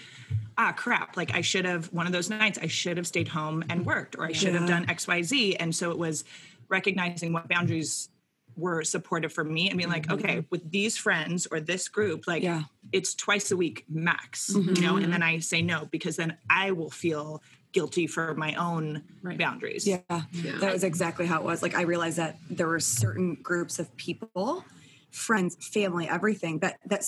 ah 0.58 0.72
crap 0.72 1.18
like 1.18 1.34
i 1.36 1.42
should 1.42 1.66
have 1.66 1.92
one 1.92 2.06
of 2.06 2.14
those 2.14 2.30
nights 2.30 2.58
i 2.62 2.68
should 2.68 2.96
have 2.96 3.08
stayed 3.08 3.28
home 3.28 3.64
and 3.70 3.86
worked 3.86 4.16
or 4.18 4.26
i 4.26 4.32
should 4.32 4.54
have 4.54 4.64
Yeah. 4.70 4.80
done 4.80 4.86
xyz 4.86 5.56
and 5.60 5.76
so 5.76 5.92
it 5.92 5.98
was 5.98 6.24
recognizing 6.70 7.34
what 7.34 7.48
boundaries 7.50 8.10
were 8.58 8.84
supportive 8.84 9.32
for 9.32 9.44
me 9.44 9.70
and 9.70 9.78
being 9.78 9.90
like 9.90 10.08
mm-hmm. 10.08 10.26
okay 10.26 10.46
with 10.50 10.70
these 10.72 10.98
friends 10.98 11.48
or 11.52 11.60
this 11.60 11.88
group 11.88 12.28
like 12.28 12.44
Yeah. 12.44 12.64
it's 12.92 13.14
twice 13.14 13.52
a 13.52 13.58
week 13.58 13.86
max 13.88 14.50
you 14.50 14.62
know 14.62 14.72
mm-hmm. 14.72 15.04
and 15.04 15.14
then 15.14 15.24
i 15.24 15.40
say 15.40 15.62
no 15.62 15.88
because 15.92 16.16
then 16.16 16.38
i 16.50 16.72
will 16.72 16.90
feel 16.90 17.42
guilty 17.72 18.08
for 18.08 18.34
my 18.34 18.56
own 18.56 19.04
Right. 19.22 19.38
boundaries 19.38 19.86
Yeah, 19.86 20.00
that 20.08 20.74
was 20.74 20.84
exactly 20.84 21.26
how 21.28 21.40
it 21.40 21.44
was. 21.44 21.62
Like 21.62 21.76
I 21.76 21.82
realized 21.82 22.18
that 22.18 22.38
there 22.50 22.68
were 22.68 22.80
certain 22.80 23.36
groups 23.36 23.78
of 23.78 23.96
people, 23.98 24.66
friends, 25.12 25.56
family, 25.60 26.08
everything 26.10 26.60
that 26.60 26.80
that 26.86 27.04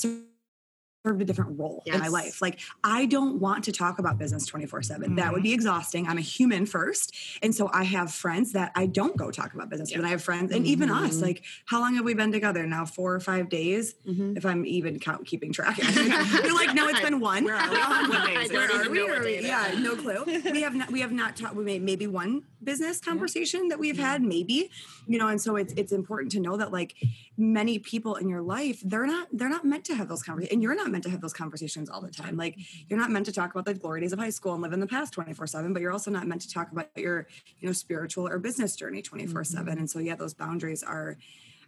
served 1.05 1.21
a 1.21 1.25
different 1.25 1.57
role 1.57 1.81
in 1.85 1.97
my 1.99 2.07
life. 2.09 2.41
Like 2.41 2.59
I 2.83 3.05
don't 3.05 3.39
want 3.39 3.63
to 3.65 3.71
talk 3.71 3.99
about 3.99 4.17
business 4.17 4.49
24/7. 4.49 5.15
That 5.15 5.31
would 5.31 5.43
be 5.43 5.53
exhausting. 5.53 6.07
I'm 6.07 6.17
a 6.17 6.21
human 6.21 6.65
first. 6.65 7.15
And 7.41 7.55
so 7.55 7.69
I 7.73 7.83
have 7.85 8.11
friends 8.11 8.51
that 8.53 8.71
I 8.75 8.85
don't 8.85 9.15
go 9.15 9.31
talk 9.31 9.53
about 9.53 9.69
business 9.69 9.95
with. 9.95 10.03
I 10.05 10.09
have 10.09 10.21
friends 10.23 10.51
and 10.51 10.65
even 10.65 10.89
us 10.89 11.21
like 11.21 11.43
how 11.65 11.79
long 11.79 11.95
have 11.95 12.03
we 12.05 12.13
been 12.13 12.31
together 12.31 12.65
now? 12.67 12.85
4 12.85 13.15
or 13.15 13.19
5 13.19 13.49
days 13.49 13.95
if 14.05 14.45
I'm 14.45 14.65
even 14.65 14.99
count 14.99 15.25
keeping 15.25 15.53
track. 15.53 15.77
You're 15.95 16.55
like 16.55 16.73
no 16.75 16.87
it's 16.89 17.01
been 17.01 17.19
one. 17.19 17.45
Where 17.45 17.55
are 17.55 17.69
we? 17.69 18.09
What 18.09 18.25
day 18.27 18.33
is 18.35 18.49
it? 18.49 18.53
Where 18.53 18.69
are 18.85 18.89
we? 18.89 18.97
know 18.99 19.05
what 19.05 19.17
Are 19.19 19.23
day 19.23 19.29
we- 19.29 19.35
it 19.35 19.39
is. 19.41 19.47
Yeah, 19.47 19.79
no 19.79 19.95
clue. 19.95 20.23
We 20.51 20.61
have 20.61 20.75
not. 20.75 20.91
We 20.91 20.99
have 21.01 21.11
not 21.11 21.35
talked. 21.37 21.55
We 21.55 21.63
made 21.63 21.81
maybe 21.81 22.07
one 22.07 22.43
business 22.63 22.99
conversation 22.99 23.67
that 23.69 23.79
we've 23.79 23.97
had, 23.97 24.21
maybe. 24.21 24.69
You 25.07 25.17
know, 25.17 25.27
and 25.27 25.41
so 25.41 25.55
it's 25.55 25.73
it's 25.73 25.91
important 25.91 26.31
to 26.33 26.39
know 26.39 26.57
that 26.57 26.71
like 26.71 26.95
many 27.37 27.79
people 27.79 28.15
in 28.15 28.29
your 28.29 28.41
life, 28.41 28.81
they're 28.83 29.07
not 29.07 29.27
they're 29.31 29.49
not 29.49 29.65
meant 29.65 29.85
to 29.85 29.95
have 29.95 30.07
those 30.07 30.23
conversations, 30.23 30.53
and 30.53 30.63
you're 30.63 30.75
not 30.75 30.89
meant 30.89 31.03
to 31.05 31.09
have 31.09 31.21
those 31.21 31.33
conversations 31.33 31.89
all 31.89 32.01
the 32.01 32.11
time. 32.11 32.37
Like 32.37 32.57
you're 32.87 32.99
not 32.99 33.11
meant 33.11 33.25
to 33.27 33.31
talk 33.31 33.51
about 33.51 33.65
the 33.65 33.73
glory 33.73 34.01
days 34.01 34.13
of 34.13 34.19
high 34.19 34.29
school 34.29 34.53
and 34.53 34.61
live 34.61 34.73
in 34.73 34.79
the 34.79 34.87
past 34.87 35.13
twenty 35.13 35.33
four 35.33 35.47
seven, 35.47 35.73
but 35.73 35.81
you're 35.81 35.91
also 35.91 36.11
not 36.11 36.27
meant 36.27 36.41
to 36.41 36.49
talk 36.49 36.71
about 36.71 36.89
your 36.95 37.27
you 37.59 37.67
know 37.67 37.73
spiritual 37.73 38.27
or 38.27 38.39
business 38.39 38.75
journey 38.75 39.01
twenty 39.01 39.25
four 39.25 39.43
seven. 39.43 39.73
Mm-hmm. 39.73 39.79
And 39.79 39.89
so 39.89 39.99
yeah, 39.99 40.15
those 40.15 40.33
boundaries 40.33 40.83
are 40.83 41.17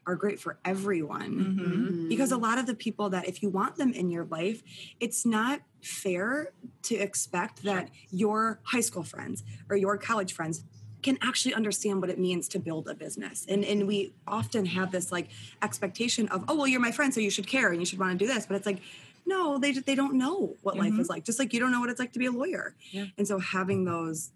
are 0.08 0.16
great 0.16 0.40
for 0.40 0.58
everyone 0.66 1.32
mm-hmm. 1.32 2.10
because 2.10 2.32
a 2.32 2.38
lot 2.38 2.58
of 2.58 2.66
the 2.66 2.74
people 2.74 3.10
that 3.10 3.28
if 3.28 3.44
you 3.44 3.50
want 3.50 3.76
them 3.76 3.94
in 3.94 4.10
your 4.10 4.26
life 4.26 4.64
it's 5.00 5.26
not 5.26 5.62
fair 5.84 6.52
to 6.82 6.96
expect 6.96 7.64
that 7.64 7.90
your 8.10 8.60
high 8.64 8.82
school 8.82 9.04
friends 9.04 9.44
or 9.70 9.76
your 9.76 9.98
college 9.98 10.34
friends 10.34 10.64
can 11.02 11.18
actually 11.22 11.54
understand 11.54 12.02
what 12.02 12.10
it 12.10 12.20
means 12.20 12.48
to 12.48 12.60
build 12.60 12.88
a 12.88 12.94
business 12.94 13.46
and 13.50 13.64
and 13.64 13.88
we 13.88 14.14
often 14.28 14.66
have 14.66 14.92
this 14.92 15.12
like 15.12 15.30
expectation 15.62 16.28
of 16.30 16.44
oh 16.48 16.56
well 16.56 16.68
you're 16.68 16.82
my 16.82 16.92
friend 16.92 17.14
so 17.14 17.20
you 17.20 17.30
should 17.30 17.48
care 17.48 17.72
and 17.72 17.80
you 17.80 17.86
should 17.86 18.00
want 18.00 18.12
to 18.12 18.18
do 18.18 18.32
this 18.32 18.46
but 18.46 18.56
it's 18.56 18.66
like 18.66 18.80
no 19.26 19.58
they 19.58 19.72
just 19.72 19.86
they 19.86 19.96
don't 19.96 20.16
know 20.16 20.56
what 20.62 20.78
life 20.78 20.92
mm-hmm. 20.92 21.02
is 21.02 21.10
like 21.10 21.24
just 21.24 21.40
like 21.40 21.54
you 21.54 21.60
don't 21.60 21.72
know 21.72 21.80
what 21.80 21.90
it's 21.90 22.00
like 22.00 22.12
to 22.12 22.20
be 22.20 22.26
a 22.26 22.32
lawyer 22.32 22.76
Yeah. 22.92 23.06
and 23.18 23.28
so 23.28 23.40
having 23.40 23.86
those 23.86 24.32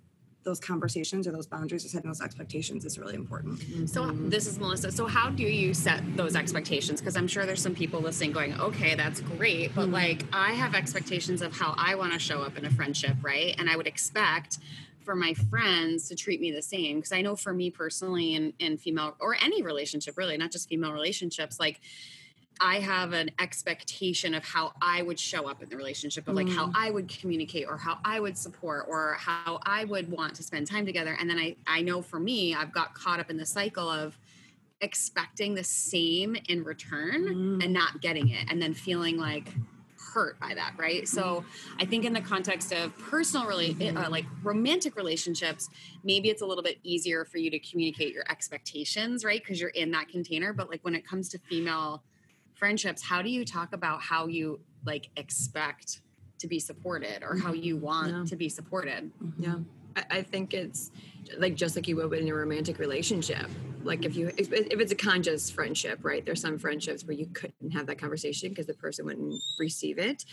those 0.46 0.60
conversations 0.60 1.28
or 1.28 1.32
those 1.32 1.48
boundaries 1.48 1.84
or 1.84 1.90
setting 1.90 2.08
those 2.08 2.22
expectations 2.22 2.86
is 2.86 2.98
really 2.98 3.16
important 3.16 3.60
mm-hmm. 3.60 3.86
So 3.88 4.12
this 4.12 4.46
is 4.48 4.60
Melissa. 4.60 4.92
So 4.92 5.08
how 5.08 5.30
do 5.30 5.44
you 5.44 5.74
set 5.74 6.02
those 6.16 6.36
expectations? 6.36 7.02
Because 7.02 7.18
I'm 7.18 7.28
sure 7.28 7.46
there's 7.46 7.62
some 7.62 7.74
people 7.74 8.00
listening 8.00 8.32
going, 8.32 8.60
okay, 8.60 8.94
that's 8.96 9.22
great, 9.22 9.74
but 9.74 9.86
mm-hmm. 9.86 9.94
like 9.94 10.24
I 10.32 10.52
have 10.52 10.76
expectations 10.76 11.42
of 11.42 11.54
how 11.54 11.74
I 11.78 11.96
want 11.96 12.14
to 12.14 12.20
show 12.20 12.42
up 12.42 12.58
in 12.58 12.66
a 12.66 12.70
friendship, 12.70 13.16
right? 13.22 13.56
And 13.58 13.70
I 13.70 13.76
would 13.76 13.88
expect 13.88 14.60
for 15.06 15.16
my 15.16 15.34
friends 15.34 16.10
to 16.10 16.16
treat 16.16 16.42
me 16.42 16.52
the 16.52 16.62
same 16.62 16.98
because 16.98 17.12
I 17.12 17.22
know 17.22 17.36
for 17.36 17.54
me 17.54 17.70
personally 17.70 18.36
in 18.36 18.54
in 18.60 18.78
female 18.78 19.16
or 19.20 19.36
any 19.42 19.62
relationship 19.62 20.18
really, 20.18 20.38
not 20.38 20.52
just 20.52 20.68
female 20.68 20.92
relationships, 20.92 21.60
like 21.60 21.80
I 22.60 22.80
have 22.80 23.14
an 23.14 23.32
expectation 23.40 24.34
of 24.34 24.46
how 24.46 24.74
I 24.82 25.02
would 25.02 25.20
show 25.20 25.48
up 25.48 25.62
in 25.62 25.70
the 25.70 25.76
relationship, 25.76 26.28
of 26.28 26.36
like 26.36 26.48
how 26.48 26.68
mm. 26.68 26.74
I 26.76 26.90
would 26.90 27.10
communicate 27.10 27.68
or 27.68 27.78
how 27.78 28.00
I 28.06 28.20
would 28.20 28.38
support 28.38 28.86
or 28.88 29.16
how 29.20 29.60
I 29.64 29.84
would 29.84 30.10
want 30.10 30.36
to 30.36 30.44
spend 30.44 30.68
time 30.68 30.86
together. 30.86 31.18
And 31.20 31.30
then 31.30 31.38
I, 31.38 31.58
I 31.68 31.82
know 31.82 32.02
for 32.02 32.20
me, 32.20 32.56
I've 32.56 32.72
got 32.72 32.94
caught 32.94 33.20
up 33.20 33.30
in 33.30 33.36
the 33.38 33.46
cycle 33.46 33.90
of 33.90 34.18
expecting 34.80 35.56
the 35.56 35.64
same 35.64 36.38
in 36.48 36.64
return 36.64 37.26
mm. 37.26 37.64
and 37.64 37.74
not 37.74 38.02
getting 38.02 38.30
it 38.30 38.46
and 38.50 38.62
then 38.62 38.74
feeling 38.74 39.18
like 39.18 39.50
hurt 40.16 40.40
by 40.40 40.54
that 40.56 40.74
right? 40.78 41.08
So 41.08 41.44
i 41.78 41.86
think 41.86 42.06
in 42.06 42.14
the 42.14 42.22
context 42.22 42.72
of 42.72 42.98
personal 42.98 43.46
rela- 43.46 44.06
uh, 44.06 44.10
like 44.10 44.26
romantic 44.44 44.96
relationships 44.96 45.70
maybe 46.06 46.30
it's 46.30 46.42
a 46.42 46.46
little 46.46 46.64
bit 46.64 46.78
easier 46.84 47.26
for 47.26 47.38
you 47.38 47.52
to 47.52 47.60
communicate 47.60 48.14
your 48.14 48.24
expectations 48.30 49.26
right? 49.26 49.42
Because 49.44 49.60
you're 49.60 49.72
in 49.84 49.92
that 49.92 50.08
container. 50.08 50.54
But 50.54 50.70
like 50.70 50.80
when 50.84 50.96
it 50.96 51.06
comes 51.06 51.28
to 51.30 51.38
female 51.38 52.02
friendships 52.56 53.02
how 53.04 53.22
do 53.22 53.30
you 53.30 53.44
talk 53.44 53.74
about 53.74 54.02
how 54.02 54.28
you 54.28 54.60
like 54.86 55.10
expect 55.18 56.00
to 56.40 56.48
be 56.48 56.60
supported 56.60 57.22
or 57.22 57.36
how 57.38 57.52
you 57.52 57.76
want 57.76 58.12
Yeah. 58.14 58.24
to 58.32 58.36
be 58.38 58.48
supported? 58.48 59.12
Yeah. 59.38 59.56
I, 59.96 60.04
I 60.12 60.22
think 60.22 60.54
it's 60.54 60.92
like 61.38 61.56
just 61.56 61.76
like 61.76 61.88
you 61.88 61.96
would 61.96 62.14
in 62.14 62.28
a 62.28 62.34
romantic 62.34 62.80
relationship. 62.80 63.48
Like 63.84 64.06
if 64.06 64.16
you 64.16 64.32
if, 64.38 64.52
it's 64.52 64.92
a 64.92 64.96
conscious 64.96 65.50
friendship, 65.50 66.00
right? 66.04 66.26
There's 66.26 66.42
some 66.42 66.58
friendships 66.58 67.04
where 67.04 67.16
you 67.16 67.28
couldn't 67.28 67.72
have 67.72 67.88
that 67.88 67.98
conversation 67.98 68.50
because 68.50 68.68
the 68.68 68.74
person 68.74 69.06
wouldn't 69.06 69.36
receive 69.60 70.00
it. 70.00 70.26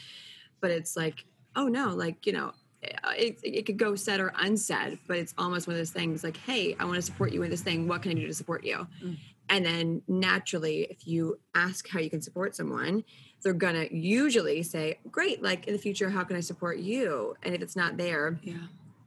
But 0.61 0.71
it's 0.71 0.97
like, 0.97 1.25
oh 1.57 1.69
no, 1.69 1.89
like 1.89 2.27
you 2.27 2.33
know, 2.33 2.53
eh, 2.83 2.97
it, 3.17 3.39
it 3.43 3.67
could 3.67 3.79
go 3.79 3.95
said 3.95 4.21
or 4.21 4.33
unsaid, 4.39 4.99
but 5.07 5.19
it's 5.19 5.35
almost 5.37 5.67
one 5.67 5.75
of 5.75 5.81
those 5.81 5.91
things 5.91 6.25
like, 6.25 6.37
hey, 6.37 6.77
I 6.79 6.85
want 6.85 6.97
to 6.97 7.03
support 7.03 7.33
you 7.33 7.43
in 7.43 7.51
this 7.51 7.63
thing. 7.63 7.89
What 7.89 8.03
can 8.03 8.13
I 8.13 8.15
do 8.15 8.27
to 8.27 8.35
support 8.35 8.65
you? 8.65 8.87
Mm. 9.03 9.19
And 9.49 9.67
then 9.67 10.03
naturally, 10.09 10.87
if 10.89 11.07
you 11.07 11.39
ask 11.55 11.87
how 11.89 11.99
you 11.99 12.09
can 12.09 12.23
support 12.23 12.57
someone, 12.57 13.05
they're 13.43 13.53
gonna 13.53 13.87
usually 13.91 14.63
say, 14.63 14.99
great. 15.11 15.43
Like 15.43 15.67
in 15.67 15.75
the 15.75 15.79
future, 15.79 16.09
how 16.09 16.25
can 16.25 16.37
I 16.37 16.41
support 16.41 16.79
you? 16.79 17.35
And 17.43 17.55
if 17.55 17.61
it's 17.61 17.77
not 17.77 17.99
there, 17.99 18.39
yeah 18.43 18.55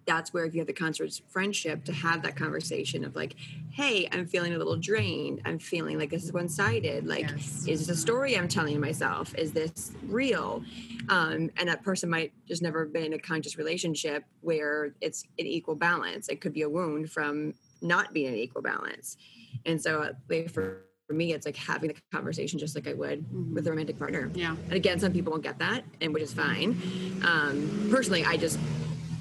that's 0.05 0.33
where 0.33 0.45
if 0.45 0.53
you 0.53 0.59
have 0.59 0.67
the 0.67 0.73
conscious 0.73 1.21
friendship 1.29 1.83
to 1.85 1.91
have 1.93 2.21
that 2.21 2.35
conversation 2.35 3.03
of 3.03 3.15
like 3.15 3.35
hey 3.71 4.07
i'm 4.11 4.25
feeling 4.27 4.53
a 4.53 4.57
little 4.57 4.77
drained. 4.77 5.41
I'm 5.45 5.59
feeling 5.59 5.97
like 5.97 6.09
this 6.09 6.23
is 6.23 6.31
one-sided. 6.33 7.07
Like 7.07 7.29
Yes. 7.29 7.65
is 7.67 7.87
this 7.87 7.97
a 7.97 7.99
story 7.99 8.37
i'm 8.37 8.47
telling 8.47 8.79
myself? 8.79 9.33
Is 9.35 9.51
this 9.51 9.91
real? 10.07 10.63
Um, 11.09 11.49
and 11.57 11.67
that 11.69 11.83
person 11.83 12.09
might 12.09 12.33
just 12.47 12.61
never 12.61 12.85
been 12.85 13.05
in 13.05 13.13
a 13.13 13.19
conscious 13.19 13.57
relationship 13.57 14.23
where 14.41 14.95
it's 15.01 15.23
an 15.39 15.45
equal 15.45 15.75
balance. 15.75 16.29
It 16.29 16.41
could 16.41 16.53
be 16.53 16.63
a 16.63 16.69
wound 16.69 17.11
from 17.11 17.53
not 17.81 18.13
being 18.13 18.27
in 18.33 18.35
equal 18.39 18.61
balance. 18.63 19.17
And 19.65 19.81
so 19.81 20.01
uh, 20.01 20.47
for 20.49 20.81
for 21.07 21.13
me, 21.13 21.33
it's 21.33 21.45
like 21.45 21.55
having 21.55 21.89
the 21.89 21.95
conversation 22.11 22.57
just 22.57 22.73
like 22.75 22.87
I 22.87 22.93
would 22.93 23.23
with 23.53 23.67
a 23.67 23.69
romantic 23.69 23.99
partner. 23.99 24.31
yeah. 24.33 24.55
And 24.65 24.73
again, 24.73 24.97
some 24.99 25.13
people 25.13 25.29
won't 25.31 25.43
get 25.43 25.59
that, 25.59 25.83
and 26.01 26.11
which 26.13 26.23
is 26.23 26.33
fine. 26.33 26.81
Um, 27.23 27.87
personally, 27.91 28.25
I 28.25 28.37
just 28.37 28.57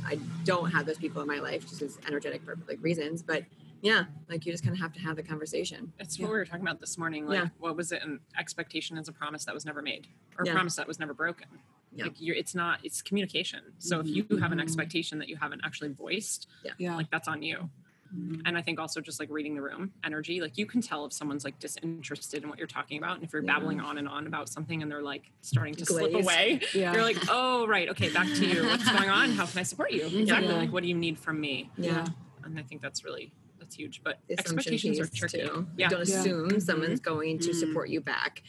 I 0.07 0.19
don't 0.45 0.71
have 0.71 0.87
those 0.87 0.99
people 0.99 1.23
in 1.23 1.29
my 1.29 1.39
life 1.41 1.69
just 1.69 1.83
as 1.83 1.99
energetic 2.07 2.43
for 2.43 2.57
like 2.69 2.79
reasons. 2.83 3.23
But 3.23 3.45
yeah, 3.83 4.05
like 4.31 4.47
you 4.47 4.53
just 4.53 4.65
kind 4.65 4.75
of 4.75 4.81
have 4.81 4.93
to 4.95 5.01
have 5.01 5.17
the 5.17 5.23
conversation. 5.23 5.93
It's 5.99 6.19
what 6.19 6.31
we 6.31 6.37
were 6.37 6.45
talking 6.45 6.63
about 6.63 6.81
this 6.81 6.97
morning. 6.97 7.27
Like, 7.27 7.39
Yeah. 7.39 7.49
what 7.59 7.77
was 7.77 7.93
it? 7.93 8.03
An 8.03 8.21
expectation 8.39 8.97
is 8.97 9.09
a 9.09 9.13
promise 9.13 9.45
that 9.45 9.55
was 9.55 9.67
never 9.67 9.83
made, 9.83 10.07
or 10.39 10.45
a 10.45 10.53
promise 10.53 10.77
that 10.77 10.89
was 10.89 10.99
never 10.99 11.13
broken. 11.13 11.49
Yeah. 11.95 12.05
Like, 12.05 12.15
you're, 12.19 12.35
it's 12.35 12.55
not. 12.55 12.81
It's 12.83 13.03
communication. 13.03 13.61
So 13.79 14.01
if 14.01 14.07
mm-hmm. 14.07 14.33
you 14.33 14.39
have 14.39 14.53
an 14.53 14.59
mm-hmm. 14.59 14.65
expectation 14.65 15.19
that 15.19 15.29
you 15.29 15.37
haven't 15.37 15.61
actually 15.65 15.91
voiced, 15.91 16.49
yeah 16.79 16.97
like 16.97 17.11
that's 17.11 17.29
on 17.29 17.43
you. 17.43 17.69
Mm-hmm. 18.17 18.43
And 18.47 18.57
I 18.57 18.63
think 18.63 18.79
also 18.79 19.01
just 19.01 19.19
like 19.19 19.29
reading 19.31 19.55
the 19.55 19.63
room 19.63 19.93
energy, 20.05 20.41
like 20.41 20.57
you 20.57 20.67
can 20.67 20.81
tell 20.81 21.05
if 21.05 21.13
someone's 21.13 21.45
like 21.45 21.59
disinterested 21.59 22.43
in 22.43 22.49
what 22.49 22.59
you're 22.59 22.67
talking 22.69 22.99
about. 22.99 23.17
And 23.17 23.25
if 23.25 23.33
you're 23.33 23.43
babbling 23.43 23.81
on 23.81 23.99
and 23.99 24.09
on 24.09 24.27
about 24.27 24.49
something 24.49 24.83
and 24.83 24.91
they're 24.91 25.03
like 25.03 25.31
starting 25.41 25.75
to 25.77 25.87
slip 25.87 26.15
away, 26.15 26.61
Yeah. 26.75 26.93
you're 26.93 27.03
like, 27.03 27.19
oh, 27.29 27.67
right. 27.67 27.89
Okay, 27.89 28.11
back 28.11 28.27
to 28.29 28.47
you. 28.47 28.65
What's 28.67 28.89
going 28.91 29.11
on? 29.11 29.31
How 29.31 29.47
can 29.47 29.59
I 29.59 29.63
support 29.65 29.91
you? 29.93 30.03
Mm-hmm. 30.03 30.19
Exactly. 30.21 30.49
Yeah. 30.49 30.59
Like, 30.59 30.73
what 30.73 30.83
do 30.83 30.89
you 30.89 30.95
need 30.95 31.19
from 31.19 31.41
me? 31.41 31.71
Yeah. 31.77 32.07
And 32.45 32.59
I 32.59 32.63
think 32.63 32.83
that's 32.83 33.05
really, 33.05 33.33
that's 33.59 33.75
huge. 33.75 34.03
But 34.05 34.21
The 34.29 34.35
assumption 34.35 34.75
expectations 34.75 35.01
are 35.01 35.07
tricky. 35.17 35.41
too. 35.49 35.67
Yeah. 35.77 35.89
Don't 35.89 36.09
Yeah. 36.09 36.19
assume 36.21 36.49
mm-hmm. 36.51 36.59
someone's 36.61 37.01
going 37.01 37.39
to 37.41 37.51
Mm. 37.51 37.55
support 37.55 37.89
you 37.89 38.01
back. 38.01 38.43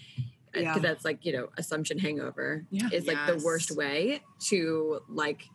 Because 0.51 0.75
Yeah. 0.77 0.79
that's 0.79 1.03
like, 1.03 1.25
you 1.25 1.33
know, 1.33 1.49
assumption 1.57 1.97
hangover 1.99 2.65
Yeah. 2.71 2.87
is 2.93 3.07
like 3.07 3.17
the 3.27 3.41
worst 3.43 3.75
way 3.75 4.21
to 4.47 5.01
like 5.09 5.49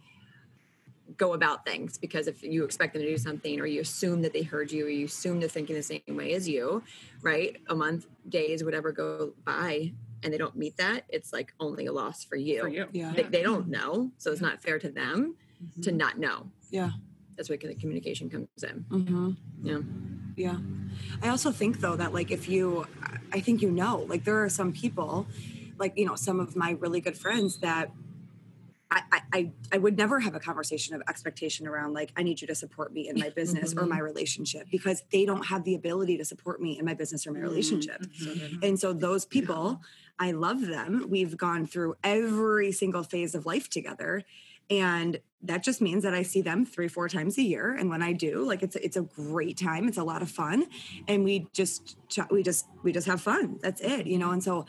go 1.24 1.34
about 1.34 1.58
things 1.70 1.90
because 1.98 2.26
if 2.32 2.42
you 2.42 2.60
expect 2.64 2.90
them 2.94 3.02
to 3.02 3.08
do 3.14 3.18
something 3.28 3.54
or 3.60 3.66
you 3.74 3.80
assume 3.88 4.18
that 4.24 4.32
they 4.36 4.42
heard 4.52 4.68
you 4.72 4.82
or 4.86 4.92
you 5.00 5.04
assume 5.04 5.38
they're 5.40 5.48
thinking 5.58 5.76
the 5.76 5.82
same 5.94 6.00
way 6.20 6.32
as 6.38 6.48
you 6.48 6.82
right 7.30 7.52
a 7.68 7.74
month 7.84 8.06
days 8.38 8.58
whatever 8.64 8.90
go 9.02 9.32
by 9.44 9.92
and 10.22 10.32
they 10.32 10.38
don't 10.38 10.56
meet 10.56 10.74
that 10.84 10.98
it's 11.16 11.30
like 11.36 11.48
only 11.66 11.84
a 11.86 11.92
loss 12.00 12.18
for 12.24 12.36
you, 12.36 12.60
For 12.62 12.68
you. 12.68 12.86
Yeah. 12.92 13.12
They, 13.16 13.24
they 13.34 13.42
don't 13.50 13.68
know 13.68 14.10
so 14.22 14.26
it's 14.32 14.40
not 14.48 14.62
fair 14.62 14.78
to 14.78 14.88
them 15.02 15.36
to 15.82 15.90
not 15.92 16.18
know 16.18 16.38
Yeah. 16.70 16.90
that's 17.36 17.48
where 17.50 17.58
the 17.58 17.74
communication 17.82 18.26
comes 18.34 18.48
in 18.70 18.76
Mm-hmm. 18.90 19.30
yeah 19.70 19.80
Yeah. 20.36 20.58
I 21.22 21.28
also 21.34 21.50
think 21.60 21.80
though 21.84 21.96
that 22.02 22.10
like 22.18 22.30
if 22.38 22.48
you 22.48 22.86
I 23.36 23.40
think 23.46 23.56
you 23.64 23.70
know, 23.70 23.94
like 24.12 24.24
there 24.24 24.42
are 24.42 24.48
some 24.60 24.72
people, 24.72 25.12
like, 25.82 25.92
you 26.00 26.04
know, 26.08 26.16
some 26.16 26.38
of 26.44 26.56
my 26.56 26.70
really 26.84 27.00
good 27.06 27.16
friends 27.24 27.58
that 27.66 27.86
I, 28.90 29.02
I, 29.12 29.20
I- 29.32 29.52
I 29.72 29.78
would 29.78 29.96
never 29.96 30.18
have 30.20 30.34
a 30.34 30.40
conversation 30.40 30.94
of 30.94 31.02
expectation 31.08 31.66
around 31.66 31.92
like 31.92 32.12
I 32.16 32.22
need 32.22 32.40
you 32.40 32.46
to 32.48 32.54
support 32.54 32.92
me 32.92 33.08
in 33.08 33.18
my 33.18 33.30
business 33.30 33.72
or 33.72 33.80
mm-hmm. 33.82 33.90
my 33.90 33.98
relationship 33.98 34.66
because 34.70 35.02
they 35.12 35.24
don't 35.24 35.46
have 35.46 35.64
the 35.64 35.74
ability 35.74 36.18
to 36.18 36.24
support 36.24 36.60
me 36.60 36.78
in 36.78 36.84
my 36.84 36.94
business 36.94 37.26
or 37.26 37.30
my 37.30 37.38
mm-hmm. 37.38 37.48
relationship. 37.48 38.02
Mm-hmm. 38.02 38.64
And 38.64 38.80
so 38.80 38.92
those 38.92 39.24
people, 39.24 39.80
I 40.18 40.32
love 40.32 40.66
them. 40.66 41.06
We've 41.08 41.36
gone 41.36 41.66
through 41.66 41.94
every 42.02 42.72
single 42.72 43.02
phase 43.02 43.34
of 43.34 43.46
life 43.46 43.70
together. 43.70 44.24
And 44.68 45.20
that 45.42 45.62
just 45.62 45.80
means 45.80 46.02
that 46.04 46.14
I 46.14 46.22
see 46.22 46.42
them 46.42 46.64
three, 46.64 46.88
four 46.88 47.08
times 47.08 47.38
a 47.38 47.42
year. 47.42 47.74
And 47.74 47.90
when 47.90 48.02
I 48.02 48.12
do, 48.12 48.44
like 48.44 48.62
it's 48.62 48.76
it's 48.76 48.96
a 48.96 49.02
great 49.02 49.56
time. 49.56 49.88
It's 49.88 49.98
a 49.98 50.04
lot 50.04 50.22
of 50.22 50.30
fun. 50.30 50.66
And 51.08 51.24
we 51.24 51.46
just 51.52 51.96
we 52.30 52.42
just 52.42 52.66
we 52.82 52.92
just 52.92 53.06
have 53.06 53.20
fun. 53.20 53.58
That's 53.62 53.80
it, 53.80 54.06
you 54.06 54.18
know. 54.18 54.30
And 54.30 54.42
so 54.42 54.66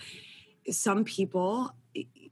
some 0.70 1.04
people 1.04 1.76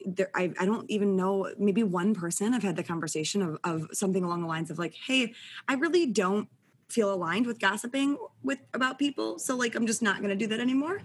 there 0.05 0.29
I, 0.33 0.51
I 0.59 0.65
don't 0.65 0.89
even 0.89 1.15
know 1.15 1.51
maybe 1.57 1.83
one 1.83 2.13
person 2.13 2.53
i've 2.53 2.63
had 2.63 2.75
the 2.75 2.83
conversation 2.83 3.41
of, 3.41 3.57
of 3.63 3.87
something 3.93 4.23
along 4.23 4.41
the 4.41 4.47
lines 4.47 4.71
of 4.71 4.79
like 4.79 4.93
hey 4.93 5.33
i 5.67 5.73
really 5.73 6.05
don't 6.05 6.47
feel 6.89 7.13
aligned 7.13 7.45
with 7.45 7.59
gossiping 7.59 8.17
with 8.43 8.59
about 8.73 8.97
people 8.97 9.37
so 9.39 9.55
like 9.55 9.75
i'm 9.75 9.85
just 9.85 10.01
not 10.01 10.17
going 10.17 10.29
to 10.29 10.35
do 10.35 10.47
that 10.47 10.59
anymore. 10.59 11.01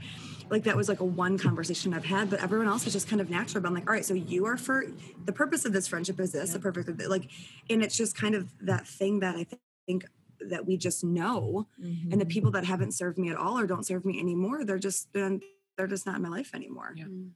Like 0.50 0.64
that 0.64 0.76
was 0.76 0.90
like 0.90 1.00
a 1.00 1.04
one 1.04 1.38
conversation 1.38 1.94
i've 1.94 2.04
had 2.04 2.28
but 2.28 2.42
everyone 2.42 2.68
else 2.68 2.86
is 2.86 2.92
just 2.92 3.08
kind 3.08 3.20
of 3.20 3.30
natural 3.30 3.62
but 3.62 3.68
i'm 3.68 3.74
like 3.74 3.88
all 3.88 3.94
right 3.94 4.04
so 4.04 4.12
you 4.12 4.44
are 4.44 4.58
for 4.58 4.84
the 5.24 5.32
purpose 5.32 5.64
of 5.64 5.72
this 5.72 5.88
friendship 5.88 6.20
is 6.20 6.32
this 6.32 6.52
the 6.52 6.58
purpose 6.58 6.86
of 6.86 7.00
it 7.00 7.08
like 7.08 7.30
and 7.70 7.82
it's 7.82 7.96
just 7.96 8.14
kind 8.14 8.34
of 8.34 8.52
that 8.60 8.86
thing 8.86 9.20
that 9.20 9.36
i 9.36 9.44
th- 9.44 9.60
think 9.86 10.04
that 10.40 10.66
we 10.66 10.76
just 10.76 11.02
know 11.02 11.66
and 11.80 12.12
the 12.12 12.16
mm-hmm. 12.16 12.28
people 12.28 12.50
that 12.50 12.66
haven't 12.66 12.92
served 12.92 13.16
me 13.16 13.30
at 13.30 13.36
all 13.36 13.58
or 13.58 13.66
don't 13.66 13.86
serve 13.86 14.04
me 14.04 14.20
anymore 14.20 14.66
they're 14.66 14.78
just 14.78 15.10
been 15.14 15.40
they're 15.76 15.86
just 15.86 16.06
not 16.06 16.16
in 16.16 16.22
my 16.22 16.28
life 16.28 16.54
anymore. 16.54 16.92
Yeah. 16.96 17.04
Mm. 17.04 17.30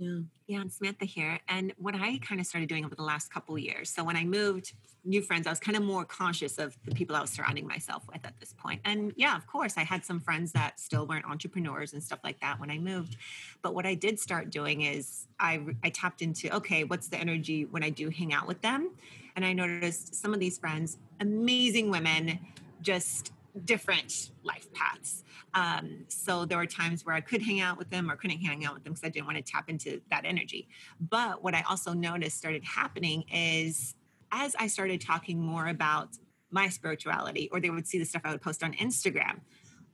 Yeah 0.00 0.20
Yeah, 0.46 0.62
and 0.62 0.72
Samantha 0.72 1.04
here. 1.04 1.38
And 1.48 1.72
what 1.78 1.94
I 1.94 2.18
kind 2.18 2.40
of 2.40 2.46
started 2.46 2.68
doing 2.68 2.84
over 2.84 2.96
the 2.96 3.04
last 3.04 3.32
couple 3.32 3.56
years. 3.58 3.90
So 3.90 4.02
when 4.02 4.16
I 4.16 4.24
moved, 4.24 4.72
new 5.04 5.22
friends, 5.22 5.46
I 5.46 5.50
was 5.50 5.60
kind 5.60 5.76
of 5.76 5.82
more 5.84 6.04
conscious 6.04 6.58
of 6.58 6.76
the 6.86 6.94
people 6.94 7.14
I 7.14 7.20
was 7.20 7.30
surrounding 7.30 7.66
myself 7.66 8.02
with 8.08 8.24
at 8.24 8.34
this 8.40 8.54
point. 8.54 8.80
And 8.84 9.12
yeah, 9.16 9.36
of 9.36 9.46
course, 9.46 9.74
I 9.76 9.84
had 9.84 10.04
some 10.04 10.18
friends 10.18 10.52
that 10.52 10.80
still 10.80 11.06
weren't 11.06 11.26
entrepreneurs 11.26 11.92
and 11.92 12.02
stuff 12.02 12.20
like 12.24 12.40
that 12.40 12.58
when 12.58 12.70
I 12.70 12.78
moved. 12.78 13.16
But 13.62 13.74
what 13.74 13.86
I 13.86 13.94
did 13.94 14.18
start 14.18 14.50
doing 14.50 14.82
is 14.82 15.28
I 15.38 15.60
I 15.84 15.90
tapped 15.90 16.22
into 16.22 16.52
okay, 16.56 16.84
what's 16.84 17.08
the 17.08 17.18
energy 17.18 17.66
when 17.66 17.84
I 17.84 17.90
do 17.90 18.08
hang 18.08 18.32
out 18.32 18.48
with 18.48 18.62
them? 18.62 18.90
And 19.36 19.44
I 19.44 19.52
noticed 19.52 20.14
some 20.14 20.34
of 20.34 20.40
these 20.40 20.58
friends, 20.58 20.98
amazing 21.20 21.90
women, 21.90 22.40
just 22.82 23.32
different 23.64 24.30
life 24.42 24.72
paths. 24.72 25.24
Um, 25.54 26.04
so 26.08 26.44
there 26.44 26.58
were 26.58 26.66
times 26.66 27.04
where 27.04 27.14
I 27.14 27.20
could 27.20 27.42
hang 27.42 27.60
out 27.60 27.76
with 27.76 27.90
them 27.90 28.10
or 28.10 28.16
couldn't 28.16 28.38
hang 28.38 28.64
out 28.64 28.74
with 28.74 28.84
them 28.84 28.92
because 28.92 29.04
I 29.04 29.08
didn't 29.08 29.26
want 29.26 29.38
to 29.38 29.42
tap 29.42 29.68
into 29.68 30.00
that 30.10 30.24
energy. 30.24 30.68
But 31.00 31.42
what 31.42 31.54
I 31.54 31.64
also 31.68 31.92
noticed 31.92 32.38
started 32.38 32.64
happening 32.64 33.24
is 33.32 33.94
as 34.32 34.54
I 34.58 34.68
started 34.68 35.00
talking 35.00 35.40
more 35.40 35.66
about 35.68 36.10
my 36.50 36.68
spirituality, 36.68 37.48
or 37.52 37.60
they 37.60 37.70
would 37.70 37.86
see 37.86 37.98
the 37.98 38.04
stuff 38.04 38.22
I 38.24 38.32
would 38.32 38.42
post 38.42 38.62
on 38.62 38.72
Instagram. 38.74 39.40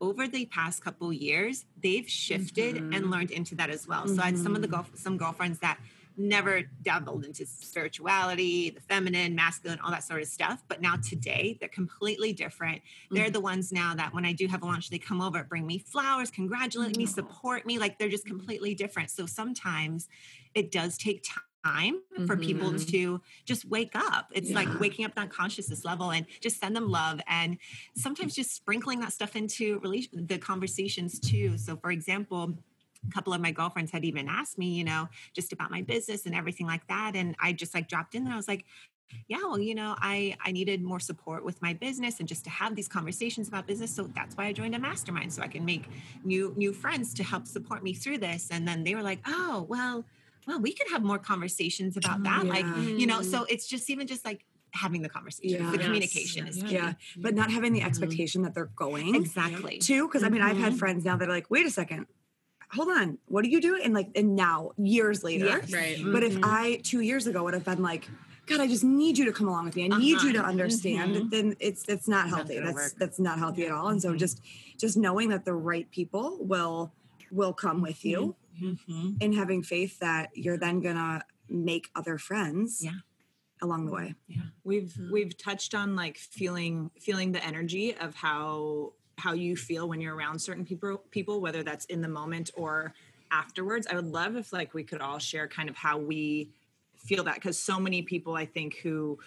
Over 0.01 0.29
the 0.29 0.47
past 0.47 0.85
couple 0.85 1.13
years, 1.13 1.65
they've 1.83 2.09
shifted 2.09 2.77
and 2.77 3.11
learned 3.11 3.31
into 3.31 3.55
that 3.57 3.71
as 3.71 3.89
well. 3.89 4.07
So 4.09 4.21
I 4.21 4.27
had 4.27 4.39
some 4.39 4.55
of 4.55 4.63
the 4.63 4.69
girl, 4.69 4.87
some 4.95 5.17
girlfriends 5.17 5.59
that 5.61 5.79
never 6.17 6.63
dabbled 6.83 7.25
into 7.25 7.45
spirituality, 7.47 8.71
the 8.71 8.81
feminine, 8.81 9.35
masculine, 9.35 9.79
all 9.81 9.91
that 9.91 10.05
sort 10.05 10.23
of 10.23 10.29
stuff. 10.29 10.63
But 10.69 10.81
now 10.81 10.97
today, 10.97 11.57
they're 11.61 11.69
completely 11.69 12.33
different. 12.33 12.83
They're 13.11 13.31
the 13.31 13.41
ones 13.41 13.73
now 13.73 13.95
that 13.95 14.15
when 14.15 14.25
I 14.25 14.33
do 14.33 14.47
have 14.47 14.63
a 14.63 14.67
lunch, 14.67 14.91
they 14.91 14.99
come 14.99 15.21
over, 15.21 15.45
bring 15.45 15.67
me 15.67 15.79
flowers, 15.79 16.31
congratulate 16.31 16.97
me, 16.97 17.07
support 17.07 17.67
me. 17.67 17.79
Like 17.79 17.99
they're 17.99 18.09
just 18.09 18.27
completely 18.27 18.75
different. 18.75 19.11
So 19.11 19.27
sometimes 19.27 20.09
it 20.55 20.71
does 20.71 20.97
take 20.97 21.23
time 21.65 22.01
for 22.27 22.37
people 22.37 22.71
Mhm. 22.71 22.89
to 22.93 23.21
just 23.45 23.65
wake 23.65 23.97
up. 23.97 24.31
It's 24.33 24.51
Yeah. 24.51 24.55
like 24.57 24.81
waking 24.81 25.05
up 25.05 25.17
that 25.17 25.31
consciousness 25.31 25.85
level 25.85 26.13
and 26.13 26.25
just 26.41 26.61
send 26.61 26.77
them 26.77 26.89
love 26.89 27.21
and 27.27 27.59
sometimes 27.95 28.37
just 28.37 28.55
sprinkling 28.55 29.01
that 29.01 29.13
stuff 29.13 29.35
into 29.35 29.81
the 30.13 30.39
conversations 30.39 31.19
too. 31.19 31.59
So 31.59 31.77
for 31.77 31.91
example, 31.91 32.57
a 33.09 33.13
couple 33.13 33.33
of 33.33 33.41
my 33.41 33.51
girlfriends 33.51 33.91
had 33.91 34.05
even 34.05 34.29
asked 34.29 34.59
me, 34.59 34.69
you 34.69 34.85
know, 34.85 35.09
just 35.35 35.53
about 35.53 35.71
my 35.71 35.83
business 35.83 36.27
and 36.27 36.35
everything 36.35 36.67
like 36.67 36.87
that. 36.89 37.13
And 37.15 37.37
I 37.41 37.53
just 37.53 37.75
like 37.75 37.89
dropped 37.89 38.15
in 38.15 38.25
and 38.25 38.33
I 38.33 38.37
was 38.37 38.49
like, 38.49 38.65
yeah, 39.29 39.39
well, 39.39 39.61
you 39.61 39.75
know, 39.75 39.95
I 39.99 40.37
I 40.45 40.53
needed 40.53 40.83
more 40.83 41.01
support 41.01 41.45
with 41.45 41.63
my 41.63 41.75
business 41.75 42.19
and 42.19 42.29
just 42.29 42.45
to 42.45 42.51
have 42.51 42.75
these 42.75 42.89
conversations 42.89 43.49
about 43.49 43.67
business. 43.67 43.95
So 43.95 44.05
that's 44.15 44.37
why 44.37 44.47
I 44.47 44.53
joined 44.53 44.75
a 44.75 44.79
mastermind 44.79 45.33
so 45.33 45.43
I 45.43 45.49
can 45.49 45.65
make 45.65 45.89
new 46.25 46.53
new 46.57 46.73
friends 46.73 47.15
to 47.15 47.23
help 47.23 47.47
support 47.47 47.83
me 47.83 47.95
through 47.95 48.19
this. 48.19 48.49
And 48.51 48.67
then 48.67 48.85
they 48.85 48.95
were 48.95 49.03
like, 49.03 49.21
oh, 49.27 49.65
well, 49.69 50.05
well, 50.47 50.61
we 50.61 50.73
could 50.73 50.89
have 50.91 51.03
more 51.03 51.19
conversations 51.19 51.97
about 51.97 52.21
oh, 52.21 52.25
that. 52.25 52.47
Like, 52.47 52.67
you 52.99 53.07
know, 53.07 53.21
mm. 53.21 53.25
so 53.25 53.45
it's 53.45 53.67
just 53.67 53.91
even 53.91 54.07
just 54.07 54.25
like 54.25 54.45
having 54.77 55.03
the 55.03 55.09
conversation, 55.09 55.63
Yeah. 55.63 55.71
the 55.71 55.79
Yes. 55.79 55.87
communication 55.87 56.47
is 56.47 56.57
Yeah. 56.59 56.71
yeah 56.71 56.93
but 57.17 57.35
not 57.35 57.51
having 57.51 57.73
the 57.73 57.81
mm-hmm. 57.81 57.89
expectation 57.89 58.43
that 58.43 58.55
they're 58.55 58.71
going 58.77 59.15
Exactly. 59.15 59.79
too 59.79 60.07
because 60.07 60.23
i 60.23 60.29
mean 60.29 60.43
i've 60.43 60.59
had 60.59 60.71
mm-hmm. 60.71 60.79
friends 60.79 61.05
now 61.05 61.17
that 61.17 61.29
are 61.29 61.33
like 61.33 61.51
wait 61.51 61.67
a 61.67 61.71
second 61.71 62.07
hold 62.73 62.89
on 62.89 63.19
what 63.27 63.43
do 63.45 63.49
you 63.51 63.61
do 63.61 63.81
and 63.83 63.95
like 63.95 64.09
and 64.15 64.35
now 64.37 64.73
years 64.77 65.23
later 65.23 65.47
Yes. 65.47 65.73
right 65.73 65.99
but 66.05 66.23
if 66.23 66.37
i 66.43 66.81
two 66.83 67.01
years 67.01 67.27
ago 67.27 67.43
would 67.45 67.55
have 67.55 67.65
been 67.65 67.83
like 67.83 68.09
god 68.47 68.61
i 68.61 68.67
just 68.67 68.85
need 68.85 69.17
you 69.19 69.25
to 69.27 69.33
come 69.33 69.49
along 69.49 69.65
with 69.67 69.77
me 69.77 69.85
i 69.85 69.89
need 69.99 70.21
you 70.23 70.33
to 70.33 70.41
Uh-huh. 70.41 70.49
understand 70.51 71.15
Mhm. 71.15 71.31
then 71.31 71.57
it's 71.61 71.85
it's 71.89 72.09
not 72.09 72.29
Not 72.29 72.37
healthy 72.39 72.59
that's 72.59 72.75
work. 72.75 72.93
that's 72.99 73.19
not 73.21 73.39
healthy 73.39 73.67
at 73.67 73.73
all 73.73 73.89
and 73.89 74.01
so 74.03 74.13
Mhm. 74.13 74.19
just 74.19 74.41
just 74.77 74.97
knowing 74.97 75.29
that 75.31 75.45
the 75.45 75.55
right 75.55 75.89
people 75.91 76.39
will 76.41 76.93
will 77.31 77.53
come 77.53 77.81
with 77.83 78.05
you 78.05 78.35
Mhm. 78.61 79.17
and 79.21 79.35
having 79.35 79.63
faith 79.63 79.99
that 80.01 80.31
you're 80.35 80.59
then 80.59 80.81
gonna 80.81 81.23
make 81.49 81.91
other 81.95 82.19
friends 82.19 82.83
Yeah. 82.85 82.93
along 83.63 83.87
the 83.87 83.93
way 83.93 84.15
Yeah. 84.29 84.43
we've 84.65 84.95
we've 85.11 85.37
touched 85.37 85.75
on 85.75 85.95
like 85.95 86.17
feeling 86.19 86.91
feeling 87.01 87.33
the 87.33 87.45
energy 87.45 87.95
of 87.95 88.17
how 88.17 88.93
how 89.19 89.33
you 89.33 89.57
feel 89.57 89.89
when 89.89 90.01
you're 90.01 90.15
around 90.15 90.39
certain 90.39 90.65
people 90.65 90.99
people 91.11 91.41
whether 91.41 91.63
that's 91.63 91.85
in 91.87 92.01
the 92.01 92.09
moment 92.09 92.51
or 92.55 92.93
afterwards. 93.31 93.87
I 93.91 93.95
would 93.97 94.07
love 94.07 94.37
if 94.37 94.53
like 94.53 94.75
we 94.75 94.85
could 94.85 95.01
all 95.01 95.19
share 95.19 95.49
kind 95.49 95.69
of 95.69 95.77
how 95.77 95.99
we 95.99 96.51
feel 96.97 97.25
that 97.25 97.35
because 97.37 97.59
so 97.59 97.79
many 97.79 98.03
people 98.03 98.35
i 98.35 98.45
think 98.45 98.79
who 98.79 99.19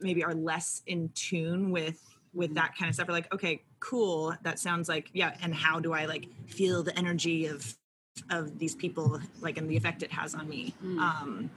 maybe 0.00 0.22
are 0.22 0.34
less 0.34 0.82
in 0.86 1.10
tune 1.14 1.70
with 1.70 2.00
with 2.34 2.54
that 2.54 2.76
kind 2.76 2.88
of 2.88 2.94
stuff 2.94 3.08
are 3.08 3.12
like 3.12 3.32
okay 3.32 3.62
cool. 3.82 4.34
That 4.42 4.58
sounds 4.58 4.88
like 4.88 5.10
yeah 5.12 5.36
and 5.42 5.54
how 5.54 5.80
do 5.80 5.92
i 5.92 6.06
like 6.06 6.28
feel 6.46 6.82
the 6.82 6.96
energy 6.96 7.46
of 7.46 7.76
of 8.30 8.58
these 8.58 8.74
people 8.74 9.20
like 9.40 9.58
and 9.58 9.68
the 9.68 9.76
effect 9.76 10.02
it 10.02 10.12
has 10.12 10.34
on 10.34 10.48
me? 10.48 10.74
Um 10.80 11.50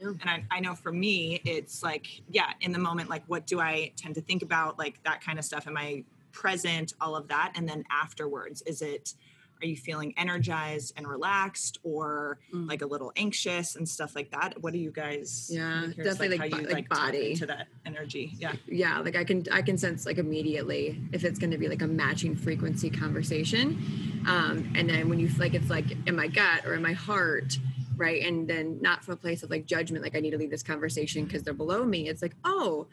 and 0.00 0.20
I, 0.24 0.44
I 0.50 0.60
know 0.60 0.74
for 0.74 0.92
me 0.92 1.40
it's 1.44 1.82
like 1.82 2.22
yeah 2.30 2.52
in 2.60 2.72
the 2.72 2.78
moment 2.78 3.10
like 3.10 3.22
what 3.26 3.46
do 3.46 3.60
i 3.60 3.92
tend 3.96 4.14
to 4.14 4.20
think 4.20 4.42
about 4.42 4.78
like 4.78 5.02
that 5.04 5.20
kind 5.20 5.38
of 5.38 5.44
stuff? 5.44 5.66
Am 5.66 5.76
i 5.76 6.04
present 6.32 6.92
all 7.00 7.16
of 7.16 7.28
that 7.28 7.52
and 7.56 7.68
then 7.68 7.84
afterwards 7.90 8.62
is 8.62 8.82
it 8.82 9.14
are 9.60 9.66
you 9.66 9.76
feeling 9.76 10.14
energized 10.16 10.92
and 10.96 11.04
relaxed 11.04 11.78
or 11.82 12.38
Mm. 12.54 12.68
like 12.68 12.80
a 12.80 12.86
little 12.86 13.10
anxious 13.16 13.74
and 13.74 13.88
stuff 13.88 14.14
like 14.14 14.30
that? 14.30 14.62
What 14.62 14.72
do 14.72 14.78
you 14.78 14.92
guys 14.92 15.50
Yeah, 15.52 15.86
definitely 15.96 16.28
like 16.38 16.52
how 16.52 16.58
you 16.60 16.66
like 16.68 16.88
tap 16.88 16.98
body. 16.98 17.34
to 17.34 17.46
that 17.46 17.66
energy. 17.84 18.34
Yeah. 18.38 18.52
Yeah 18.68 19.00
like 19.00 19.16
i 19.16 19.24
can 19.24 19.42
i 19.50 19.60
can 19.62 19.76
sense 19.76 20.06
like 20.06 20.18
immediately 20.18 21.00
if 21.12 21.24
it's 21.24 21.40
going 21.40 21.50
to 21.50 21.58
be 21.58 21.66
like 21.68 21.82
a 21.82 21.88
matching 21.88 22.36
frequency 22.36 22.88
conversation. 22.88 24.22
Um 24.28 24.72
and 24.76 24.88
then 24.88 25.08
when 25.08 25.18
you 25.18 25.28
like 25.38 25.54
it's 25.54 25.68
like 25.70 25.86
in 26.06 26.14
my 26.14 26.28
gut 26.28 26.64
or 26.64 26.74
in 26.74 26.82
my 26.82 26.92
heart 26.92 27.58
right 27.96 28.22
and 28.24 28.46
then 28.48 28.78
not 28.80 29.02
from 29.04 29.14
a 29.14 29.16
place 29.16 29.42
of 29.42 29.50
like 29.50 29.66
judgment 29.66 30.04
like 30.04 30.14
i 30.16 30.20
need 30.20 30.30
to 30.30 30.38
leave 30.38 30.50
this 30.50 30.62
conversation 30.62 31.24
because 31.24 31.42
they're 31.42 31.52
below 31.52 31.84
me 31.84 32.08
it's 32.08 32.22
like 32.22 32.36
oh 32.44 32.86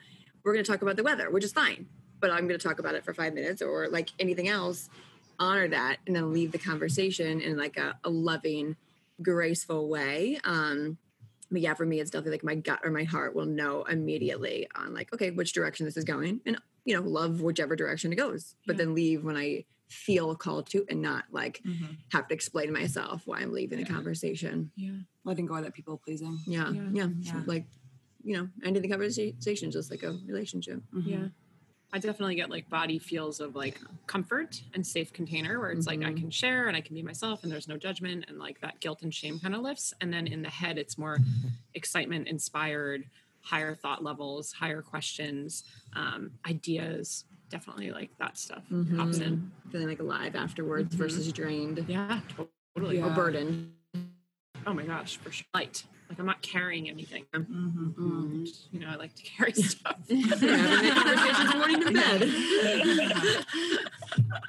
we're 0.43 0.53
going 0.53 0.65
to 0.65 0.71
talk 0.71 0.81
about 0.81 0.95
the 0.95 1.03
weather 1.03 1.29
which 1.29 1.43
is 1.43 1.53
fine 1.53 1.85
but 2.19 2.31
i'm 2.31 2.47
going 2.47 2.59
to 2.59 2.67
talk 2.67 2.79
about 2.79 2.95
it 2.95 3.03
for 3.03 3.13
five 3.13 3.33
minutes 3.33 3.61
or 3.61 3.87
like 3.89 4.09
anything 4.19 4.47
else 4.47 4.89
honor 5.39 5.67
that 5.67 5.97
and 6.07 6.15
then 6.15 6.31
leave 6.33 6.51
the 6.51 6.57
conversation 6.57 7.41
in 7.41 7.57
like 7.57 7.77
a, 7.77 7.97
a 8.03 8.09
loving 8.09 8.75
graceful 9.21 9.87
way 9.89 10.39
um 10.43 10.97
but 11.51 11.61
yeah, 11.61 11.75
for 11.75 11.85
me, 11.85 11.99
it's 11.99 12.09
definitely 12.09 12.31
like 12.31 12.43
my 12.43 12.55
gut 12.55 12.79
or 12.83 12.89
my 12.89 13.03
heart 13.03 13.35
will 13.35 13.45
know 13.45 13.83
immediately 13.83 14.67
on 14.75 14.95
like, 14.95 15.13
okay, 15.13 15.29
which 15.29 15.53
direction 15.53 15.85
this 15.85 15.95
is 15.95 16.03
going, 16.03 16.41
and 16.43 16.57
you 16.85 16.95
know, 16.95 17.07
love 17.07 17.39
whichever 17.39 17.75
direction 17.75 18.11
it 18.11 18.15
goes, 18.15 18.55
but 18.65 18.77
then 18.77 18.95
leave 18.95 19.23
when 19.23 19.37
I 19.37 19.65
feel 19.87 20.35
called 20.35 20.67
to, 20.71 20.85
and 20.89 21.03
not 21.03 21.25
like 21.31 21.61
have 22.11 22.27
to 22.29 22.33
explain 22.33 22.73
myself 22.73 23.21
why 23.25 23.41
I'm 23.41 23.53
leaving 23.53 23.77
the 23.77 23.85
conversation. 23.85 24.71
Yeah. 24.75 24.97
letting 25.23 25.45
go 25.45 25.53
of 25.55 25.63
that 25.63 25.73
people 25.75 26.01
pleasing 26.03 26.39
Yeah, 26.47 26.71
Yeah. 26.71 26.89
yeah, 26.91 27.07
Yeah. 27.21 27.43
like 27.45 27.65
you 28.23 28.35
know, 28.37 28.49
ending 28.63 28.81
the 28.81 28.89
conversation 28.89 29.69
just 29.69 29.91
like 29.91 30.01
a 30.01 30.17
relationship. 30.25 30.81
Yeah. 31.05 31.27
I 31.95 31.97
definitely 31.97 32.35
get 32.35 32.49
like 32.49 32.69
body 32.69 32.99
feels 32.99 33.39
of 33.39 33.55
like 33.55 33.79
comfort 34.05 34.61
and 34.73 34.85
safe 34.85 35.13
container 35.13 35.61
where 35.61 35.71
it's 35.71 35.87
like 35.87 36.01
I 36.01 36.07
mm-hmm. 36.07 36.17
can 36.17 36.29
share 36.29 36.67
and 36.67 36.75
I 36.75 36.81
can 36.81 36.93
be 36.93 37.01
myself 37.01 37.43
and 37.43 37.49
there's 37.49 37.69
no 37.69 37.77
judgment 37.77 38.25
and 38.27 38.37
like 38.37 38.59
that 38.59 38.81
guilt 38.81 39.01
and 39.03 39.13
shame 39.13 39.39
kind 39.39 39.55
of 39.55 39.61
lifts. 39.61 39.93
And 40.01 40.13
then 40.13 40.27
in 40.27 40.41
the 40.41 40.49
head, 40.49 40.77
it's 40.77 40.97
more 40.97 41.19
mm-hmm. 41.19 41.47
excitement, 41.73 42.27
inspired, 42.27 43.05
higher 43.39 43.75
thought 43.75 44.03
levels, 44.03 44.51
higher 44.51 44.81
questions, 44.81 45.63
um, 45.95 46.31
ideas. 46.45 47.23
Definitely 47.49 47.91
like 47.91 48.09
that 48.19 48.37
stuff 48.37 48.63
mm-hmm. 48.69 48.97
pops 48.99 49.19
in. 49.19 49.49
Feeling 49.71 49.87
like 49.87 50.01
alive 50.01 50.35
afterwards 50.35 50.93
versus 50.95 51.31
drained 51.31 51.85
Yeah, 51.87 52.19
totally. 52.75 53.01
or 53.01 53.09
burdened. 53.11 53.71
Oh 54.67 54.73
my 54.73 54.83
gosh, 54.83 55.15
for 55.15 55.31
sure. 55.31 55.45
Light. 55.53 55.85
Like 56.09 56.19
I'm 56.19 56.25
not 56.25 56.41
carrying 56.41 56.89
anything. 56.89 57.25
I'm, 57.33 57.45
Mm-hmm. 57.45 58.45
just, 58.45 58.67
you 58.71 58.79
know, 58.79 58.87
I 58.89 58.95
like 58.95 59.15
to 59.15 59.23
carry 59.23 59.53
stuff. 59.71 59.97
Having 60.09 61.57
morning 61.57 61.81
to 61.81 61.91
bed. 61.91 62.21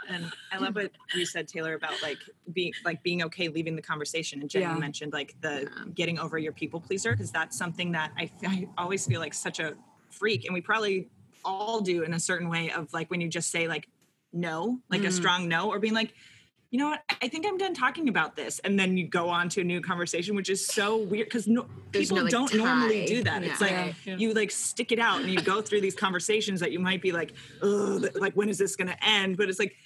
and 0.09 0.33
I 0.53 0.59
love 0.59 0.75
what 0.75 0.91
you 1.15 1.25
said, 1.27 1.49
Taylor, 1.49 1.75
about 1.75 2.01
like 2.03 2.19
being 2.53 2.73
like 2.85 3.03
being 3.03 3.23
okay 3.25 3.49
leaving 3.49 3.75
the 3.77 3.83
conversation. 3.83 4.41
And 4.41 4.51
Jenny 4.51 4.65
Yeah. 4.65 4.75
mentioned 4.75 5.13
like 5.13 5.35
the 5.41 5.71
getting 5.95 6.19
over 6.19 6.39
your 6.39 6.53
people 6.53 6.81
pleaser 6.81 7.13
because 7.13 7.31
that's 7.33 7.57
something 7.57 7.93
that 7.93 8.13
I, 8.19 8.31
I 8.47 8.69
always 8.77 9.07
feel 9.07 9.21
like 9.21 9.35
such 9.35 9.59
a 9.61 9.75
freak, 10.11 10.45
and 10.45 10.53
we 10.55 10.61
probably 10.61 11.09
all 11.45 11.81
do 11.81 12.03
in 12.03 12.13
a 12.15 12.21
certain 12.21 12.49
way 12.49 12.71
of 12.71 12.93
like 12.93 13.11
when 13.11 13.21
you 13.21 13.29
just 13.29 13.51
say 13.51 13.67
like 13.69 13.89
no, 14.33 14.81
like 14.91 15.03
Mm. 15.03 15.07
a 15.09 15.11
strong 15.13 15.49
no, 15.49 15.71
or 15.71 15.79
being 15.79 15.95
like. 15.95 16.13
You 16.71 16.81
know 16.81 16.91
what? 16.91 17.03
I 17.23 17.29
think 17.29 17.47
I'm 17.47 17.57
done 17.59 17.75
talking 17.75 18.09
about 18.09 18.35
this, 18.37 18.59
and 18.61 18.79
then 18.79 18.97
you 18.97 19.07
go 19.07 19.29
on 19.29 19.49
to 19.51 19.61
a 19.61 19.65
new 19.65 19.81
conversation, 19.81 20.35
which 20.35 20.51
is 20.51 20.67
so 20.67 20.99
weird 20.99 21.29
because 21.29 21.47
no, 21.47 21.67
people 21.93 22.17
no, 22.17 22.23
like, 22.25 22.33
don't 22.33 22.55
normally 22.55 23.07
do 23.07 23.23
that. 23.23 23.45
It's 23.45 23.61
like 23.61 23.71
Yeah. 23.71 23.93
Yeah. 24.05 24.17
you 24.17 24.35
like 24.35 24.51
stick 24.51 24.93
it 24.93 24.99
out 24.99 25.21
and 25.21 25.31
you 25.31 25.41
go 25.41 25.63
through 25.63 25.81
these 25.81 25.95
conversations 25.95 26.61
that 26.61 26.73
you 26.73 26.81
might 26.81 27.01
be 27.01 27.13
like, 27.13 27.33
oh, 27.63 28.03
like 28.15 28.35
when 28.35 28.49
is 28.49 28.59
this 28.59 28.77
going 28.77 28.89
to 28.89 29.05
end? 29.05 29.37
But 29.37 29.49
it's 29.49 29.59
like 29.59 29.77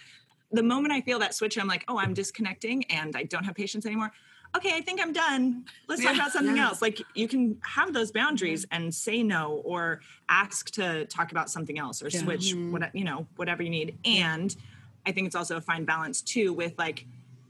the 0.53 0.63
moment 0.63 0.93
I 0.93 1.01
feel 1.01 1.19
that 1.21 1.35
switch, 1.35 1.59
I'm 1.59 1.69
like, 1.69 1.85
oh, 1.87 1.99
I'm 1.99 2.15
disconnecting 2.15 2.85
and 2.85 3.15
I 3.15 3.25
don't 3.25 3.45
have 3.45 3.55
patience 3.55 3.87
anymore. 3.87 4.13
Okay, 4.57 4.75
I 4.75 4.81
think 4.81 5.01
I'm 5.01 5.13
done. 5.13 5.65
Let's 5.87 6.03
talk 6.03 6.17
about 6.17 6.33
something 6.33 6.57
Yeah. 6.57 6.69
else. 6.69 6.83
Like 6.83 7.01
you 7.15 7.29
can 7.29 7.61
have 7.63 7.93
those 7.93 8.11
boundaries 8.11 8.67
and 8.73 8.93
say 8.93 9.23
no 9.23 9.63
or 9.65 10.01
ask 10.29 10.71
to 10.73 11.05
talk 11.07 11.31
about 11.31 11.51
something 11.51 11.79
else 11.79 12.03
or 12.03 12.11
switch 12.11 12.53
mm-hmm. 12.53 12.73
what 12.73 12.95
you 12.95 13.05
know, 13.05 13.29
whatever 13.37 13.63
you 13.63 13.71
need. 13.71 13.97
And 14.05 14.55
I 15.07 15.13
think 15.13 15.27
it's 15.27 15.37
also 15.37 15.57
a 15.57 15.61
fine 15.61 15.85
balance 15.85 16.23
too 16.23 16.53
with 16.53 16.75
like 16.79 17.07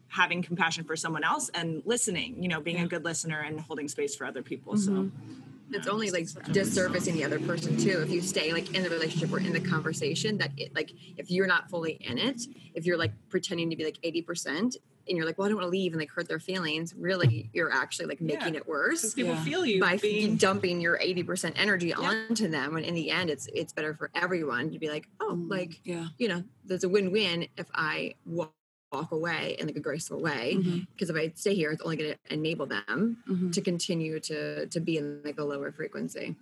having 0.08 0.42
compassion 0.42 0.84
for 0.84 0.96
someone 0.96 1.24
else 1.24 1.50
and 1.54 1.82
listening, 1.84 2.42
you 2.42 2.48
know, 2.48 2.60
being 2.60 2.80
a 2.80 2.86
good 2.86 3.04
listener 3.04 3.40
and 3.40 3.60
holding 3.60 3.88
space 3.88 4.14
for 4.16 4.26
other 4.26 4.42
people. 4.42 4.76
So 4.76 4.90
mm-hmm. 4.90 5.40
It's 5.72 5.86
only 5.86 6.10
like 6.10 6.24
disservicing 6.24 7.12
the 7.12 7.24
other 7.24 7.38
person 7.38 7.76
too. 7.76 8.00
If 8.02 8.10
you 8.10 8.20
stay 8.20 8.52
like 8.52 8.74
in 8.74 8.82
the 8.82 8.90
relationship 8.90 9.32
or 9.32 9.38
in 9.38 9.52
the 9.52 9.60
conversation, 9.60 10.36
that 10.38 10.50
it 10.56 10.74
like 10.74 10.90
if 11.16 11.30
you're 11.30 11.46
not 11.46 11.70
fully 11.70 11.92
in 11.92 12.18
it, 12.18 12.42
if 12.74 12.86
you're 12.86 12.96
like 12.96 13.12
pretending 13.28 13.70
to 13.70 13.76
be 13.76 13.84
like 13.84 13.98
eighty 14.02 14.20
percent, 14.20 14.78
and 15.08 15.16
you're 15.16 15.26
like, 15.26 15.38
well, 15.38 15.46
I 15.46 15.48
don't 15.48 15.56
want 15.58 15.66
to 15.66 15.70
leave, 15.70 15.92
and 15.92 16.00
like 16.00 16.10
hurt 16.10 16.28
their 16.28 16.38
feelings, 16.40 16.94
really, 16.94 17.50
you're 17.52 17.72
actually 17.72 18.06
like 18.06 18.20
making 18.20 18.54
Yeah. 18.54 18.60
it 18.60 18.68
worse. 18.68 19.14
people 19.14 19.32
Yeah. 19.34 19.44
feel 19.44 19.66
you 19.66 19.80
by 19.80 19.96
being 19.96 20.36
dumping 20.36 20.80
your 20.80 20.98
80% 20.98 21.52
energy 21.56 21.92
onto 21.92 22.48
them 22.48 22.74
when 22.74 22.84
in 22.84 22.94
the 22.94 23.10
end 23.10 23.30
it's 23.30 23.48
it's 23.52 23.72
better 23.72 23.94
for 23.94 24.10
everyone 24.14 24.70
to 24.70 24.78
be 24.78 24.88
like 24.88 25.08
oh 25.20 25.38
like 25.48 25.80
yeah. 25.84 26.08
you 26.18 26.28
know 26.28 26.42
there's 26.64 26.84
a 26.84 26.88
win-win 26.88 27.46
if 27.56 27.66
i 27.74 28.14
walk, 28.26 28.52
walk 28.92 29.10
away 29.12 29.56
in 29.58 29.66
like 29.66 29.76
a 29.76 29.80
graceful 29.80 30.20
way 30.20 30.56
because 30.94 31.10
if 31.10 31.16
i 31.16 31.30
stay 31.34 31.54
here 31.54 31.70
it's 31.72 31.82
only 31.82 31.96
going 31.96 32.12
to 32.12 32.34
enable 32.34 32.66
them 32.66 33.18
Mhm. 33.28 33.52
to 33.52 33.60
continue 33.60 34.20
to 34.20 34.66
to 34.66 34.80
be 34.80 34.98
in 34.98 35.20
like 35.24 35.38
a 35.38 35.44
lower 35.44 35.70
frequency 35.72 36.36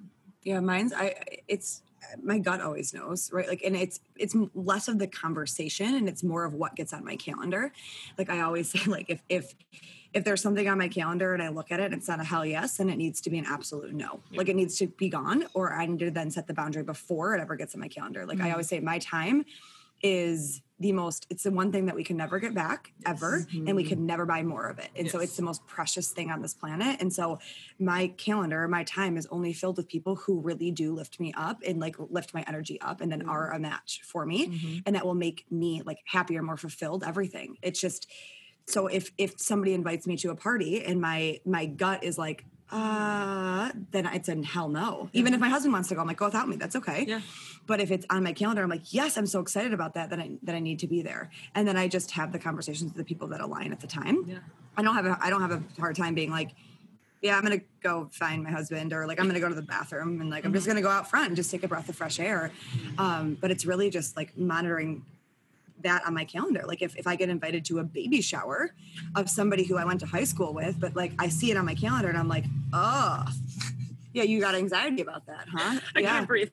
Yeah, 0.44 0.60
mine's 0.60 0.92
I 0.92 1.14
it's 1.48 1.82
my 2.22 2.38
gut 2.38 2.60
always 2.60 2.94
knows, 2.94 3.30
right? 3.32 3.48
Like 3.48 3.62
and 3.64 3.76
it's 3.76 4.00
it's 4.16 4.36
less 4.54 4.88
of 4.88 4.98
the 4.98 5.06
conversation 5.06 5.94
and 5.94 6.08
it's 6.08 6.22
more 6.22 6.44
of 6.44 6.54
what 6.54 6.76
gets 6.76 6.92
on 6.92 7.04
my 7.04 7.16
calendar. 7.16 7.72
Like 8.16 8.30
I 8.30 8.40
always 8.40 8.70
say 8.72 8.84
like 8.84 9.10
if 9.10 9.22
if 9.28 9.54
if 10.14 10.24
there's 10.24 10.40
something 10.40 10.66
on 10.68 10.78
my 10.78 10.88
calendar 10.88 11.34
and 11.34 11.42
I 11.42 11.48
look 11.48 11.70
at 11.70 11.80
it 11.80 11.84
and 11.86 11.94
it's 11.94 12.08
not 12.08 12.18
a 12.18 12.24
hell 12.24 12.44
yes, 12.44 12.78
then 12.78 12.88
it 12.88 12.96
needs 12.96 13.20
to 13.22 13.30
be 13.30 13.38
an 13.38 13.44
absolute 13.46 13.92
no. 13.92 14.20
Like 14.32 14.48
it 14.48 14.56
needs 14.56 14.78
to 14.78 14.86
be 14.86 15.10
gone 15.10 15.44
or 15.52 15.74
I 15.74 15.84
need 15.84 15.98
to 15.98 16.10
then 16.10 16.30
set 16.30 16.46
the 16.46 16.54
boundary 16.54 16.82
before 16.82 17.34
it 17.34 17.40
ever 17.40 17.56
gets 17.56 17.74
on 17.74 17.80
my 17.80 17.88
calendar. 17.88 18.24
Like 18.24 18.38
I 18.38 18.44
mm-hmm. 18.44 18.52
always 18.52 18.68
say 18.68 18.80
my 18.80 18.98
time 18.98 19.44
is 20.02 20.62
the 20.80 20.92
most 20.92 21.26
it's 21.28 21.42
the 21.42 21.50
one 21.50 21.72
thing 21.72 21.86
that 21.86 21.94
we 21.96 22.04
can 22.04 22.16
never 22.16 22.38
get 22.38 22.54
back 22.54 22.92
ever 23.04 23.44
and 23.52 23.74
we 23.74 23.82
can 23.82 23.98
mm-hmm. 23.98 24.06
never 24.06 24.26
buy 24.26 24.42
more 24.42 24.68
of 24.68 24.78
it. 24.78 24.90
And 24.94 25.10
so 25.10 25.18
it's 25.18 25.36
the 25.36 25.42
most 25.42 25.66
precious 25.66 26.10
thing 26.10 26.30
on 26.30 26.40
this 26.40 26.54
planet. 26.54 27.00
And 27.00 27.12
so 27.12 27.40
my 27.80 28.08
calendar 28.16 28.68
my 28.68 28.84
time 28.84 29.16
is 29.16 29.26
only 29.30 29.52
filled 29.52 29.76
with 29.76 29.88
people 29.88 30.14
who 30.14 30.40
really 30.40 30.70
do 30.70 30.94
lift 30.94 31.18
me 31.18 31.34
up 31.36 31.62
and 31.66 31.80
like 31.80 31.96
lift 31.98 32.32
my 32.32 32.44
energy 32.46 32.80
up 32.80 33.00
and 33.00 33.10
then 33.10 33.28
are 33.28 33.48
mm-hmm. 33.48 33.56
a 33.56 33.58
match 33.58 34.02
for 34.04 34.24
me. 34.24 34.46
Mm-hmm. 34.46 34.78
And 34.86 34.94
that 34.94 35.04
will 35.04 35.16
make 35.16 35.46
me 35.50 35.82
like 35.84 35.98
happier 36.04 36.42
more 36.42 36.56
fulfilled 36.56 37.02
everything. 37.04 37.56
It's 37.60 37.80
just 37.80 38.08
so 38.66 38.86
if 38.86 39.10
if 39.18 39.40
somebody 39.40 39.74
invites 39.74 40.06
me 40.06 40.16
to 40.18 40.30
a 40.30 40.36
party 40.36 40.84
and 40.84 41.00
my 41.00 41.40
my 41.44 41.66
gut 41.66 42.04
is 42.04 42.18
like 42.18 42.44
uh 42.70 43.70
then 43.90 44.06
it's 44.06 44.28
a 44.28 44.42
hell 44.44 44.68
no. 44.68 45.08
Even 45.12 45.32
if 45.34 45.40
my 45.40 45.48
husband 45.48 45.72
wants 45.72 45.88
to 45.88 45.94
go 45.94 46.00
i'm 46.02 46.06
like 46.06 46.16
go 46.18 46.26
without 46.26 46.48
me. 46.48 46.56
That's 46.56 46.76
okay. 46.76 47.04
Yeah. 47.08 47.20
but 47.66 47.80
if 47.80 47.90
it's 47.90 48.06
on 48.10 48.22
my 48.22 48.32
calendar 48.32 48.62
i'm 48.62 48.68
like 48.70 48.92
yes 48.92 49.16
i'm 49.16 49.26
so 49.26 49.40
excited 49.40 49.72
about 49.72 49.94
that 49.94 50.10
that 50.10 50.18
i 50.18 50.30
that 50.42 50.54
i 50.54 50.58
need 50.60 50.78
to 50.80 50.86
be 50.86 51.02
there. 51.02 51.30
And 51.54 51.66
then 51.66 51.76
i 51.76 51.88
just 51.88 52.10
have 52.12 52.32
the 52.32 52.38
conversations 52.38 52.92
with 52.92 52.96
the 52.98 53.04
people 53.04 53.28
that 53.28 53.40
align 53.40 53.72
at 53.72 53.80
the 53.80 53.86
time. 53.86 54.24
Yeah. 54.26 54.38
i 54.76 54.82
don't 54.82 54.94
have 54.94 55.06
a 55.06 55.18
i 55.20 55.30
don't 55.30 55.40
have 55.40 55.52
a 55.52 55.62
hard 55.80 55.96
time 55.96 56.14
being 56.14 56.30
like 56.30 56.50
yeah 57.22 57.36
i'm 57.36 57.42
gonna 57.42 57.60
go 57.82 58.08
find 58.12 58.44
my 58.44 58.50
husband 58.50 58.92
or 58.92 59.06
like 59.06 59.18
i'm 59.18 59.26
gonna 59.26 59.40
go 59.40 59.48
to 59.48 59.54
the 59.54 59.62
bathroom 59.62 60.20
and 60.20 60.30
like 60.30 60.44
i'm 60.44 60.52
just 60.52 60.66
gonna 60.66 60.82
go 60.82 60.88
out 60.90 61.08
front 61.10 61.26
and 61.28 61.36
just 61.36 61.50
take 61.50 61.64
a 61.64 61.68
breath 61.68 61.88
of 61.88 61.96
fresh 61.96 62.20
air. 62.20 62.52
Um, 62.98 63.36
but 63.40 63.50
it's 63.50 63.64
really 63.66 63.90
just 63.90 64.16
like 64.16 64.36
monitoring 64.36 65.04
that 65.82 66.04
on 66.06 66.14
my 66.14 66.24
calendar. 66.24 66.64
Like 66.66 66.82
if, 66.82 66.96
if 66.96 67.06
I 67.06 67.16
get 67.16 67.28
invited 67.28 67.64
to 67.66 67.78
a 67.78 67.84
baby 67.84 68.20
shower 68.20 68.74
of 69.14 69.28
somebody 69.30 69.64
who 69.64 69.76
I 69.76 69.84
went 69.84 70.00
to 70.00 70.06
high 70.06 70.24
school 70.24 70.52
with, 70.54 70.80
but 70.80 70.96
like 70.96 71.12
I 71.18 71.28
see 71.28 71.50
it 71.50 71.56
on 71.56 71.64
my 71.64 71.74
calendar 71.74 72.08
and 72.08 72.18
I'm 72.18 72.28
like, 72.28 72.44
oh, 72.72 73.24
yeah, 74.12 74.24
you 74.24 74.40
got 74.40 74.54
anxiety 74.54 75.02
about 75.02 75.26
that, 75.26 75.46
huh? 75.50 75.80
I 75.94 76.00
yeah. 76.00 76.10
can't 76.10 76.26
breathe. 76.26 76.50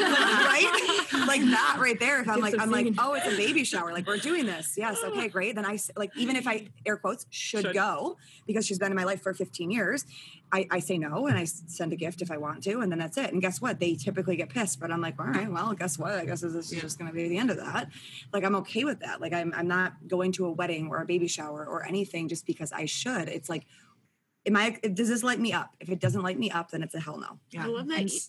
Right? 0.00 0.98
Like 1.26 1.40
that 1.42 1.76
right 1.80 1.98
there. 1.98 2.20
If 2.20 2.28
I'm 2.28 2.42
It's 2.44 2.54
like, 2.54 2.60
I'm 2.62 2.70
like, 2.70 2.86
oh, 2.98 3.14
it's 3.14 3.26
a 3.26 3.36
baby 3.36 3.64
shower. 3.64 3.92
Like 3.92 4.06
we're 4.06 4.16
doing 4.18 4.46
this. 4.46 4.74
Yes. 4.76 4.98
Okay, 5.04 5.28
great. 5.28 5.54
Then 5.54 5.64
I 5.64 5.74
s- 5.74 5.90
like, 5.96 6.10
even 6.16 6.36
if 6.36 6.46
I 6.46 6.68
air 6.86 6.96
quotes 6.96 7.26
should, 7.30 7.62
Should. 7.66 7.74
go 7.74 8.16
because 8.46 8.66
she's 8.66 8.78
been 8.78 8.90
in 8.90 8.96
my 8.96 9.04
life 9.04 9.22
for 9.22 9.32
15 9.34 9.70
years, 9.70 10.04
I, 10.50 10.66
I 10.70 10.80
say 10.80 10.98
no 10.98 11.26
and 11.28 11.38
I 11.38 11.44
send 11.44 11.92
a 11.92 11.96
gift 11.96 12.20
if 12.22 12.30
I 12.30 12.36
want 12.36 12.62
to, 12.64 12.80
and 12.80 12.90
then 12.92 12.98
that's 12.98 13.16
it. 13.16 13.32
And 13.32 13.40
guess 13.40 13.60
what? 13.60 13.80
They 13.80 13.94
typically 13.94 14.36
get 14.36 14.48
pissed, 14.50 14.80
but 14.80 14.90
I'm 14.90 15.00
like, 15.00 15.18
all 15.18 15.26
right, 15.26 15.50
well, 15.50 15.72
guess 15.72 15.98
what? 15.98 16.12
I 16.12 16.24
guess 16.26 16.40
this 16.42 16.54
is 16.54 16.70
just 16.70 16.98
going 16.98 17.10
to 17.10 17.14
be 17.14 17.28
the 17.28 17.38
end 17.38 17.50
of 17.50 17.56
that. 17.58 17.88
Like 18.32 18.44
I'm 18.44 18.56
okay 18.56 18.84
with 18.84 19.00
that. 19.00 19.20
Like 19.20 19.32
I'm, 19.32 19.52
I'm 19.56 19.68
not 19.68 19.94
going 20.08 20.32
to 20.32 20.46
a 20.46 20.50
wedding 20.52 20.88
or 20.88 21.00
a 21.00 21.06
baby 21.06 21.28
shower 21.28 21.64
or 21.66 21.84
anything 21.86 22.28
just 22.28 22.46
because 22.46 22.72
I 22.72 22.84
should. 22.86 23.28
It's 23.28 23.48
like, 23.48 23.64
am 24.46 24.56
I? 24.56 24.78
Does 24.92 25.08
this 25.08 25.22
light 25.22 25.38
me 25.40 25.52
up? 25.52 25.70
If 25.80 25.88
it 25.88 26.00
doesn't 26.00 26.22
light 26.22 26.38
me 26.38 26.50
up, 26.50 26.70
then 26.72 26.82
it's 26.82 26.94
a 26.94 27.00
hell 27.00 27.18
no. 27.18 27.38
Yeah. 27.50 27.64
I 27.64 27.68
love 27.68 27.88
that. 27.88 28.00
And 28.00 28.10
you- 28.12 28.20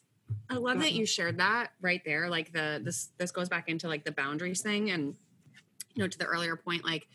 I 0.49 0.55
love 0.55 0.79
that 0.79 0.93
you 0.93 1.05
shared 1.05 1.39
that 1.39 1.71
right 1.81 2.01
there. 2.05 2.29
Like 2.29 2.51
the 2.51 2.81
this 2.83 3.09
this 3.17 3.31
goes 3.31 3.49
back 3.49 3.69
into 3.69 3.87
like 3.87 4.03
the 4.03 4.11
boundaries 4.11 4.61
thing, 4.61 4.91
and 4.91 5.15
you 5.95 6.03
know 6.03 6.07
to 6.07 6.17
the 6.17 6.25
earlier 6.25 6.55
point, 6.55 6.85
like 6.85 7.07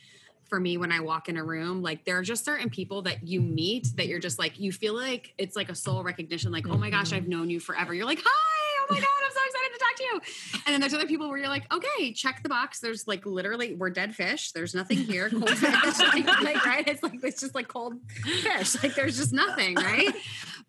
for 0.49 0.59
me 0.59 0.77
when 0.77 0.90
I 0.90 1.01
walk 1.01 1.29
in 1.29 1.37
a 1.37 1.44
room, 1.44 1.83
like 1.83 2.05
there 2.05 2.18
are 2.18 2.23
just 2.23 2.44
certain 2.44 2.71
people 2.71 3.03
that 3.03 3.27
you 3.27 3.40
meet 3.40 3.88
that 3.97 4.09
you're 4.09 4.18
just 4.18 4.38
like 4.38 4.59
you 4.59 4.73
feel 4.73 4.94
like 4.94 5.35
it's 5.38 5.57
like 5.57 5.68
a 5.68 5.75
soul 5.75 6.03
recognition. 6.03 6.51
Like 6.51 6.66
oh 6.68 6.77
my 6.77 6.90
gosh, 6.90 7.12
I've 7.12 7.23
mm-hmm. 7.23 7.31
known 7.31 7.51
you 7.51 7.61
forever. 7.61 7.94
You're 7.94 8.07
like 8.07 8.21
hi, 8.25 8.79
oh 8.81 8.87
my 8.90 8.99
god, 8.99 9.07
I'm 9.25 9.31
so 9.31 9.40
excited 9.47 9.73
to 9.73 9.79
talk 9.79 9.97
to 9.97 10.03
you. 10.05 10.61
And 10.66 10.73
then 10.75 10.81
there's 10.81 10.94
other 10.94 11.07
people 11.07 11.29
where 11.29 11.38
you're 11.38 11.49
like 11.49 11.73
okay, 11.73 12.12
check 12.12 12.42
the 12.42 12.49
box. 12.49 12.81
There's 12.81 13.07
like 13.07 13.27
literally 13.27 13.75
we're 13.75 13.90
dead 13.90 14.14
fish. 14.14 14.53
There's 14.53 14.75
nothing 14.75 14.99
here. 14.99 15.31
Cold 15.38 15.51
fish, 15.51 15.99
like, 15.99 16.42
like, 16.42 16.66
right? 16.66 16.88
It's 16.88 17.03
like 17.03 17.21
it's 17.23 17.40
just 17.40 17.55
like 17.55 17.68
cold 17.68 17.94
fish. 18.25 18.83
Like 18.83 18.94
there's 18.94 19.18
just 19.18 19.33
nothing, 19.33 19.75
right? 19.77 20.14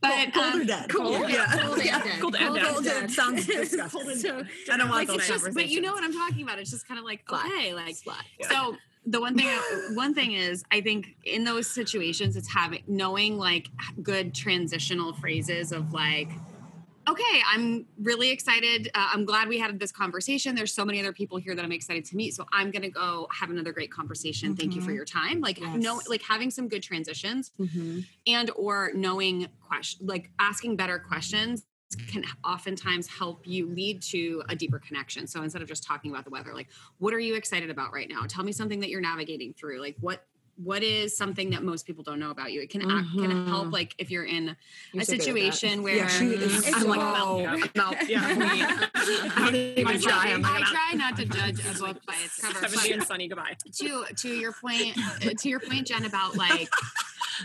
But 0.02 0.34
Cold 0.34 0.46
or 0.46 0.62
um, 0.62 0.66
dead? 0.66 0.90
Cold, 0.90 1.16
Cold, 1.18 1.30
yeah. 1.30 1.54
yeah. 1.56 1.60
Cold 1.62 1.76
and 1.78 1.86
Yeah. 1.86 2.04
dead. 2.04 2.22
Cold 2.22 2.36
and 2.36 2.56
dead. 2.56 2.66
Cold 2.66 2.84
dead 2.86 3.12
sounds 3.12 3.46
disgusting. 3.46 4.02
Cold 4.02 4.08
and. 4.26 4.48
I 4.72 4.78
don't 4.78 4.90
want 4.90 5.08
Like, 5.08 5.08
those 5.10 5.28
just, 5.28 5.54
but 5.54 5.68
you 5.70 5.82
know 5.82 5.92
what 5.94 6.04
I'm 6.04 6.14
talking 6.14 6.44
about. 6.44 6.58
It's 6.60 6.72
just 6.72 6.88
kind 6.88 7.00
of 7.00 7.06
like 7.06 7.22
okay, 7.32 7.74
like 7.74 7.96
Flat. 7.96 8.24
so. 8.50 8.76
The 9.06 9.20
one 9.20 9.36
thing, 9.36 9.48
one 9.96 10.14
thing 10.14 10.34
is, 10.34 10.64
I 10.72 10.82
think 10.82 11.16
in 11.24 11.44
those 11.44 11.68
situations, 11.68 12.36
it's 12.36 12.50
having 12.54 12.84
knowing 12.86 13.38
like 13.40 13.70
good 14.04 14.36
transitional 14.36 15.14
phrases 15.14 15.72
of 15.72 15.94
like, 15.94 16.30
okay, 17.10 17.42
I'm 17.52 17.86
really 18.02 18.30
excited. 18.32 18.90
Uh, 18.94 19.10
I'm 19.14 19.26
glad 19.26 19.48
we 19.48 19.58
had 19.60 19.80
this 19.80 19.92
conversation. 19.92 20.56
There's 20.56 20.74
so 20.74 20.86
many 20.86 21.00
other 21.00 21.14
people 21.14 21.38
here 21.38 21.56
that 21.56 21.64
I'm 21.66 21.72
excited 21.72 22.06
to 22.06 22.16
meet. 22.16 22.36
So 22.36 22.46
I'm 22.54 22.72
gonna 22.72 22.90
go 22.90 23.28
have 23.32 23.50
another 23.50 23.72
great 23.72 23.92
conversation. 23.92 24.56
Thank 24.56 24.76
you 24.76 24.82
for 24.82 24.92
your 24.92 25.06
time. 25.06 25.42
Like, 25.42 25.60
Yes. 25.60 25.76
no, 25.84 26.02
like 26.08 26.22
having 26.22 26.50
some 26.52 26.68
good 26.68 26.84
transitions 26.84 27.52
and 28.28 28.52
or 28.56 28.92
knowing 28.94 29.48
question 29.62 30.06
like 30.08 30.30
asking 30.40 30.76
better 30.76 31.00
questions 31.00 31.66
can 32.08 32.24
oftentimes 32.46 33.08
help 33.08 33.48
you 33.48 33.68
lead 33.68 34.02
to 34.02 34.44
a 34.50 34.56
deeper 34.56 34.78
connection 34.80 35.26
so 35.26 35.42
instead 35.42 35.62
of 35.62 35.68
just 35.68 35.84
talking 35.84 36.12
about 36.12 36.24
the 36.24 36.30
weather 36.30 36.54
like 36.54 36.68
what 37.00 37.14
are 37.14 37.20
you 37.20 37.36
excited 37.36 37.70
about 37.70 37.92
right 37.92 38.10
now 38.10 38.22
tell 38.28 38.44
me 38.44 38.52
something 38.52 38.80
that 38.80 38.90
you're 38.90 39.02
navigating 39.02 39.54
through 39.54 39.82
like 39.82 39.96
what 40.00 40.26
what 40.62 40.84
is 40.84 41.16
something 41.16 41.52
that 41.52 41.64
most 41.64 41.86
people 41.88 42.04
don't 42.04 42.20
know 42.20 42.32
about 42.32 42.52
you? 42.52 42.60
It 42.62 42.70
can 42.70 42.82
act, 42.82 43.08
can 43.16 43.48
help 43.48 43.68
Mhm. 43.68 43.72
like 43.74 43.96
if 43.98 44.12
you're 44.12 44.26
in 44.26 44.58
You're 44.92 45.04
a 45.04 45.06
so 45.06 45.14
good 45.14 45.22
at 45.22 45.26
that. 45.26 45.54
situation 45.54 45.84
where 45.84 45.96
Yeah, 45.96 46.08
she 46.10 46.26
is 46.28 46.66
I'm 46.74 46.84
like, 46.84 47.00
so- 47.00 47.14
no, 47.14 47.40
Yeah. 47.40 47.66
no, 47.76 47.94
Yeah. 48.08 48.88
I 48.94 49.52
don't 49.52 49.88
I 49.88 49.98
try. 49.98 50.34
I'm 50.34 50.42
like, 50.42 50.66
try 50.66 50.94
not 50.96 51.16
to 51.18 51.26
judge 51.38 51.60
a 51.66 51.74
book 51.80 52.06
by 52.06 52.16
its 52.26 52.42
cover. 52.42 52.68
Seventy 52.68 52.92
and 52.92 53.04
Sunny, 53.04 53.28
goodbye. 53.30 53.56
to 53.78 54.04
to 54.16 54.28
your 54.36 54.52
point 54.52 54.98
uh, 54.98 55.30
to 55.38 55.50
your 55.50 55.60
point 55.62 55.88
Jenn 55.88 56.06
about 56.06 56.36
like 56.36 56.70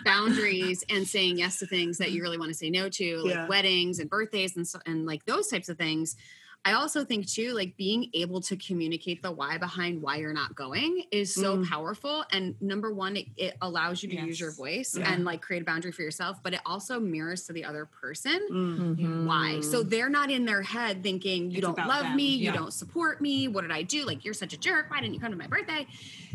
boundaries 0.04 0.82
and 0.88 1.06
saying 1.06 1.38
yes 1.38 1.58
to 1.60 1.66
things 1.66 1.98
that 1.98 2.10
you 2.12 2.22
really 2.22 2.38
want 2.38 2.50
to 2.50 2.54
say 2.54 2.68
no 2.70 2.88
to 2.88 3.18
like 3.18 3.30
Yeah. 3.34 3.46
weddings 3.46 3.98
and 4.00 4.10
birthdays 4.10 4.56
and 4.56 4.66
so, 4.66 4.80
and 4.86 5.06
like 5.06 5.24
those 5.24 5.48
types 5.48 5.68
of 5.68 5.78
things 5.78 6.16
i 6.64 6.72
also 6.72 7.04
think 7.04 7.26
too 7.28 7.52
like 7.52 7.76
being 7.76 8.08
able 8.14 8.40
to 8.40 8.56
communicate 8.56 9.22
the 9.22 9.30
why 9.30 9.58
behind 9.58 10.00
why 10.00 10.16
you're 10.16 10.32
not 10.32 10.54
going 10.54 11.02
is 11.10 11.32
so 11.34 11.58
Mm. 11.58 11.68
powerful 11.68 12.24
and 12.32 12.54
number 12.60 12.92
one 12.92 13.16
it, 13.16 13.26
it 13.36 13.54
allows 13.60 14.02
you 14.02 14.08
to 14.10 14.16
use 14.26 14.40
your 14.40 14.50
voice 14.52 14.96
Yeah. 14.98 15.12
and 15.12 15.24
like 15.24 15.42
create 15.42 15.62
a 15.62 15.64
boundary 15.64 15.92
for 15.92 16.02
yourself 16.02 16.42
but 16.42 16.54
it 16.54 16.60
also 16.64 16.98
mirrors 16.98 17.44
to 17.44 17.52
the 17.52 17.64
other 17.64 17.84
person 17.86 18.40
Mm. 18.50 19.26
why. 19.26 19.60
So 19.60 19.82
they're 19.82 20.08
not 20.08 20.30
in 20.30 20.44
their 20.44 20.62
head 20.62 21.02
thinking, 21.02 21.50
you 21.50 21.58
It's 21.58 21.66
don't 21.66 21.76
love 21.78 22.02
them. 22.04 22.16
me, 22.16 22.34
you 22.36 22.52
don't 22.52 22.72
support 22.72 23.20
me, 23.20 23.48
what 23.48 23.62
did 23.62 23.70
I 23.70 23.82
do? 23.82 24.04
Like 24.04 24.24
you're 24.24 24.34
such 24.34 24.52
a 24.52 24.56
jerk. 24.58 24.90
Why 24.90 25.00
didn't 25.00 25.14
you 25.14 25.20
come 25.20 25.30
to 25.32 25.36
my 25.38 25.46
birthday? 25.46 25.86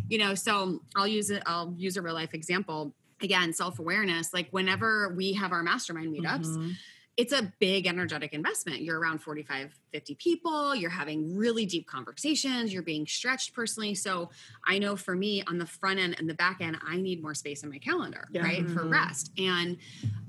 You 0.09 0.17
know, 0.17 0.35
so 0.35 0.81
I'll 0.95 1.07
use 1.07 1.29
it, 1.29 1.43
I'll 1.45 1.73
use 1.77 1.97
a 1.97 2.01
real 2.01 2.13
life 2.13 2.33
example. 2.33 2.93
Again, 3.21 3.53
self-awareness. 3.53 4.33
Like 4.33 4.47
whenever 4.51 5.13
we 5.15 5.33
have 5.33 5.51
our 5.51 5.61
mastermind 5.63 6.13
meetups, 6.15 6.47
Mhm. 6.57 6.75
It's 7.19 7.34
a 7.34 7.51
big 7.60 7.86
energetic 7.86 8.32
investment. 8.32 8.79
You're 8.79 8.97
around 8.97 9.19
45, 9.19 9.77
50 9.91 10.15
people, 10.15 10.73
you're 10.73 10.89
having 10.89 11.36
really 11.36 11.65
deep 11.65 11.86
conversations, 11.86 12.71
you're 12.71 12.82
being 12.82 13.05
stretched 13.05 13.53
personally. 13.53 13.93
So 13.93 14.29
I 14.65 14.79
know 14.79 14.95
for 14.95 15.17
me 15.17 15.43
on 15.45 15.58
the 15.58 15.65
front 15.65 15.99
end 15.99 16.15
and 16.17 16.29
the 16.29 16.34
back 16.34 16.62
end, 16.62 16.77
I 16.82 16.95
need 16.95 17.21
more 17.21 17.34
space 17.34 17.62
in 17.63 17.69
my 17.69 17.77
calendar, 17.77 18.29
Yeah. 18.32 18.43
right? 18.43 18.65
For 18.69 18.86
Mhm. 18.86 18.91
rest. 18.91 19.34
And 19.38 19.75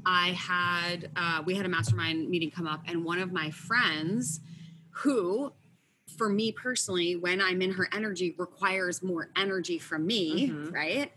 I 0.05 0.31
had, 0.31 1.13
uh, 1.15 1.45
we 1.47 1.55
had 1.55 1.65
a 1.65 1.69
mastermind 1.69 2.29
meeting 2.29 2.51
come 2.51 2.67
up, 2.67 2.83
and 2.87 3.05
one 3.05 3.21
of 3.21 3.31
my 3.33 3.53
friends 3.53 4.41
who, 4.91 5.53
for 6.19 6.29
me 6.29 6.51
personally, 6.51 7.15
when 7.15 7.41
I'm 7.41 7.63
in 7.63 7.71
her 7.71 7.89
energy, 7.93 8.35
requires 8.37 9.01
more 9.01 9.31
energy 9.37 9.79
from 9.79 10.07
me, 10.09 10.49
Mhm. 10.49 10.73
right? 10.73 11.13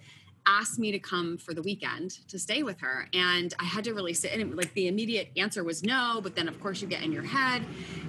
Asked 0.45 0.77
me 0.79 0.91
to 0.91 0.99
come 0.99 1.38
for 1.38 1.53
the 1.53 1.62
weekend 1.62 2.12
to 2.27 2.38
stay 2.38 2.63
with 2.63 2.79
her 2.79 3.08
and 3.13 3.53
i 3.60 3.63
had 3.63 3.84
to 3.84 3.93
really 3.93 4.13
sit 4.13 4.32
in 4.34 4.41
it 4.41 4.56
like 4.56 4.73
the 4.73 4.88
immediate 4.88 5.29
answer 5.38 5.63
was 5.63 5.84
no 5.84 6.19
but 6.21 6.36
then 6.36 6.47
of 6.47 6.60
course 6.62 6.82
you 6.82 6.88
get 6.88 7.01
in 7.01 7.12
your 7.12 7.23
head 7.23 7.62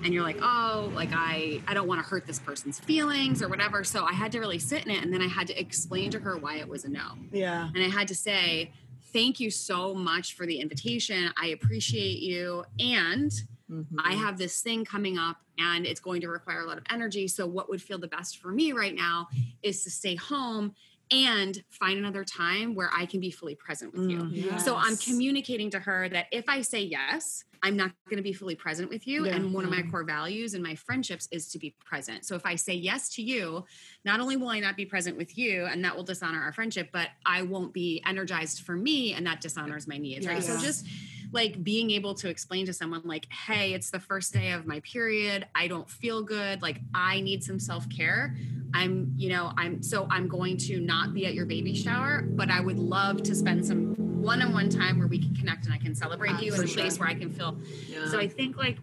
and 0.03 0.13
you're 0.13 0.23
like 0.23 0.39
oh 0.43 0.91
like 0.95 1.11
i 1.13 1.61
i 1.69 1.75
don't 1.75 1.87
want 1.89 2.03
to 2.03 2.09
hurt 2.09 2.27
this 2.27 2.39
person's 2.39 2.79
feelings 2.79 3.43
or 3.43 3.49
whatever 3.49 3.85
so 3.85 4.05
i 4.05 4.13
had 4.13 4.33
to 4.33 4.41
really 4.41 4.59
sit 4.59 4.85
in 4.85 4.91
it 4.91 5.03
and 5.03 5.13
then 5.13 5.23
i 5.23 5.29
had 5.29 5.47
to 5.47 5.59
explain 5.61 6.11
to 6.11 6.19
her 6.19 6.37
why 6.37 6.57
it 6.57 6.69
was 6.69 6.85
a 6.85 6.89
no 6.89 7.13
Yeah. 7.33 7.69
and 7.75 7.83
I 7.85 7.89
had 7.89 8.09
to 8.09 8.15
say, 8.15 8.73
thank 9.13 9.39
you 9.39 9.51
so 9.51 9.95
much 9.95 10.35
for 10.35 10.45
the 10.45 10.59
invitation. 10.61 11.31
I 11.41 11.49
appreciate 11.49 12.19
you. 12.21 12.65
And 12.81 13.31
Mm-hmm. 13.73 13.97
I 13.99 14.13
have 14.13 14.37
this 14.37 14.61
thing 14.61 14.85
coming 14.85 15.17
up 15.17 15.39
and 15.59 15.87
it's 15.87 15.99
going 15.99 16.21
to 16.21 16.29
require 16.29 16.61
a 16.61 16.67
lot 16.67 16.77
of 16.77 16.85
energy. 16.91 17.27
So, 17.27 17.47
what 17.47 17.71
would 17.71 17.81
feel 17.81 17.97
the 17.97 18.07
best 18.07 18.37
for 18.43 18.49
me 18.53 18.73
right 18.73 18.95
now 18.95 19.29
is 19.63 19.83
to 19.85 19.91
stay 19.91 20.17
home 20.17 20.75
and 21.11 21.63
find 21.71 21.99
another 21.99 22.25
time 22.25 22.75
where 22.75 22.91
I 22.93 23.07
can 23.07 23.21
be 23.21 23.31
fully 23.31 23.55
present 23.55 23.93
with 23.93 24.11
you. 24.11 24.19
Mhm. 24.19 24.61
So 24.61 24.77
I'm 24.77 24.97
communicating 24.97 25.71
to 25.71 25.81
her 25.81 26.09
that 26.09 26.27
if 26.33 26.49
I 26.49 26.63
say 26.63 26.83
yes, 26.83 27.45
I'm 27.63 27.77
not 27.77 27.93
going 28.11 28.19
to 28.19 28.23
be 28.23 28.33
fully 28.35 28.55
present 28.55 28.91
with 28.91 29.07
you. 29.07 29.25
Yeah. 29.25 29.37
And 29.37 29.55
one 29.55 29.65
of 29.65 29.71
my 29.71 29.83
core 29.83 30.05
values 30.05 30.53
in 30.53 30.63
my 30.63 30.75
friendships 30.75 31.29
is 31.31 31.49
to 31.49 31.59
be 31.59 31.75
present. 31.85 32.27
So 32.27 32.35
if 32.35 32.45
I 32.45 32.57
say 32.57 32.75
yes 32.75 33.09
to 33.15 33.23
you, 33.23 33.65
not 34.05 34.21
only 34.21 34.37
will 34.37 34.49
I 34.49 34.61
not 34.61 34.77
be 34.77 34.85
present 34.85 35.17
with 35.17 35.39
you 35.39 35.65
and 35.65 35.83
that 35.85 35.97
will 35.97 36.05
dishonor 36.05 36.43
our 36.43 36.53
friendship, 36.53 36.91
but 36.93 37.09
I 37.25 37.41
won't 37.43 37.73
be 37.73 38.03
energized 38.05 38.63
for 38.65 38.77
me 38.77 39.15
and 39.15 39.27
that 39.27 39.41
dishonors 39.41 39.87
my 39.87 39.97
needs. 39.97 40.27
Right. 40.27 40.43
So 40.43 40.59
just 40.61 40.87
like 41.35 41.63
being 41.65 41.91
able 41.91 42.15
to 42.15 42.29
explain 42.29 42.65
to 42.65 42.73
someone 42.73 43.03
like, 43.05 43.31
hey, 43.31 43.75
it's 43.75 43.91
the 43.91 43.99
first 43.99 44.33
day 44.33 44.53
of 44.53 44.67
my 44.67 44.81
period. 44.81 45.47
I 45.55 45.67
don't 45.67 45.91
feel 45.91 46.23
good. 46.23 46.63
Like 46.63 46.81
I 46.95 47.21
need 47.21 47.43
some 47.43 47.59
self-care. 47.59 48.37
I'm, 48.73 49.13
you 49.17 49.29
know, 49.29 49.53
I'm 49.57 49.83
so 49.83 50.07
I'm 50.11 50.29
going 50.29 50.57
to 50.59 50.81
not 50.81 51.13
be 51.13 51.27
at 51.27 51.35
your 51.35 51.45
baby 51.45 51.75
shower, 51.75 52.23
but 52.23 52.51
I 52.51 52.61
would 52.61 52.79
love 52.79 53.23
to 53.25 53.35
spend 53.35 53.67
some 53.67 53.95
one-on-one 54.23 54.69
time 54.71 54.99
where 54.99 55.09
we 55.09 55.19
can 55.19 55.35
connect 55.35 55.67
and 55.67 55.75
I 55.75 55.79
can 55.79 55.95
celebrate 55.95 56.41
you 56.41 56.55
in 56.55 56.63
a 56.63 56.67
For 56.67 56.73
place 56.73 56.99
where 56.99 57.09
I 57.09 57.15
can 57.15 57.31
feel. 57.31 57.59
Yeah. 57.89 58.09
So 58.09 58.19
I 58.19 58.29
think 58.29 58.57
like 58.57 58.79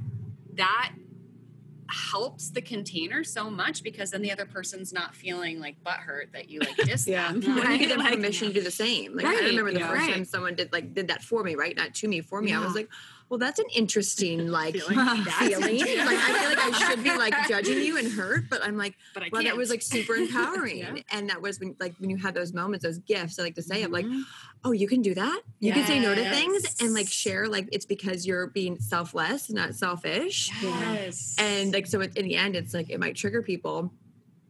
that 0.54 0.92
helps 1.94 2.50
the 2.50 2.62
container 2.62 3.24
so 3.24 3.50
much 3.50 3.84
because 3.84 4.12
then 4.12 4.22
the 4.22 4.32
other 4.32 4.46
person's 4.46 4.94
not 4.94 5.14
feeling 5.16 5.60
like 5.60 5.76
butthurt 5.84 6.32
that 6.34 6.50
you 6.50 6.60
like 6.60 6.76
diss 6.86 7.08
Yeah. 7.08 7.32
them. 7.32 7.42
when 7.56 7.72
you 7.72 7.78
give 7.78 7.90
them 7.90 8.00
Like, 8.00 8.14
permission 8.14 8.48
to 8.48 8.54
do 8.54 8.62
the 8.62 8.72
same. 8.72 9.16
Like 9.16 9.26
Right, 9.26 9.44
I 9.44 9.46
remember 9.48 9.72
the 9.74 9.80
yeah. 9.80 9.88
first 9.90 10.02
Right. 10.02 10.14
time 10.14 10.26
someone 10.26 10.56
did 10.56 10.72
like 10.72 10.94
did 10.94 11.08
that 11.10 11.22
for 11.24 11.44
me, 11.44 11.56
right? 11.56 11.76
Not 11.76 11.94
to 11.96 12.08
me, 12.08 12.22
for 12.22 12.42
me. 12.42 12.54
I 12.54 12.60
was 12.64 12.76
like, 12.76 12.90
well, 13.32 13.38
that's 13.38 13.60
an 13.60 13.66
interesting 13.74 14.48
like 14.50 14.76
Feeling. 14.76 14.98
feeling. 15.26 16.06
like 16.06 16.18
I 16.20 16.40
feel 16.40 16.50
like 16.50 16.60
I 16.60 16.90
should 16.90 17.04
be 17.04 17.18
like 17.18 17.34
judging 17.48 17.82
you 17.82 17.98
and 17.98 18.12
hurt, 18.12 18.50
but 18.50 18.62
I'm 18.62 18.78
like, 18.78 18.96
But 19.14 19.24
I 19.24 19.30
well, 19.32 19.42
that 19.42 19.48
can't. 19.48 19.58
was 19.58 19.70
like 19.70 19.82
super 19.82 20.16
empowering. 20.16 20.80
Yeah. 20.80 20.96
And 21.14 21.30
that 21.30 21.42
was 21.42 21.58
when 21.60 21.76
like 21.80 21.96
when 22.00 22.10
you 22.10 22.18
had 22.18 22.34
those 22.34 22.54
moments, 22.54 22.84
those 22.84 22.98
gifts, 23.00 23.40
I 23.40 23.44
like 23.44 23.56
to 23.56 23.62
say, 23.62 23.84
I'm 23.84 23.92
like, 23.92 24.06
mm-hmm. 24.06 24.22
oh, 24.66 24.74
you 24.74 24.86
can 24.86 25.02
do 25.02 25.14
that. 25.16 25.42
You 25.60 25.72
can 25.72 25.86
say 25.86 26.00
no 26.00 26.14
to 26.14 26.30
things 26.30 26.76
and 26.82 26.94
like 26.94 27.08
share 27.08 27.48
like 27.48 27.70
it's 27.72 27.86
because 27.86 28.28
you're 28.28 28.48
being 28.48 28.78
selfless, 28.80 29.50
not 29.50 29.76
selfish. 29.76 30.52
Yes. 30.62 31.36
And 31.40 31.72
like 31.74 31.88
so 31.88 32.02
in 32.02 32.12
the 32.12 32.36
end, 32.36 32.58
it's 32.58 32.74
like 32.74 32.90
it 32.90 33.00
might 33.00 33.16
trigger 33.16 33.42
people. 33.42 33.94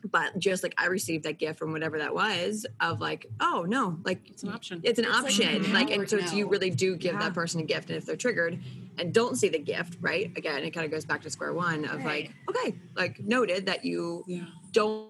But 0.09 0.39
just 0.39 0.63
like 0.63 0.73
I 0.77 0.87
received 0.87 1.23
that 1.25 1.37
gift 1.39 1.59
from 1.59 1.71
whatever 1.71 1.97
that 1.99 2.13
was 2.13 2.65
of 2.79 2.99
like, 3.01 3.27
oh 3.39 3.65
no, 3.67 3.97
like 4.03 4.29
It's 4.29 4.43
an 4.43 4.49
option. 4.49 4.81
it's 4.83 4.99
an 4.99 5.05
It's 5.05 5.13
option. 5.15 5.65
an 5.65 5.73
Like, 5.73 5.91
and 5.91 6.09
so 6.09 6.17
you 6.35 6.47
really 6.47 6.69
do 6.71 6.95
give 6.95 7.13
Yeah. 7.13 7.19
that 7.19 7.33
person 7.33 7.61
a 7.61 7.63
gift. 7.63 7.89
And 7.89 7.97
if 7.97 8.05
they're 8.05 8.15
triggered 8.15 8.59
and 8.97 9.13
don't 9.13 9.35
see 9.37 9.49
the 9.49 9.59
gift, 9.59 9.97
right? 10.01 10.31
Again, 10.35 10.63
it 10.63 10.71
kind 10.71 10.85
of 10.85 10.91
goes 10.91 11.05
back 11.05 11.21
to 11.21 11.29
square 11.29 11.53
one 11.53 11.85
of 11.85 12.03
like, 12.03 12.31
okay, 12.49 12.75
like 12.95 13.19
noted 13.19 13.65
that 13.67 13.85
you 13.85 14.23
Yeah. 14.27 14.45
don't 14.71 15.09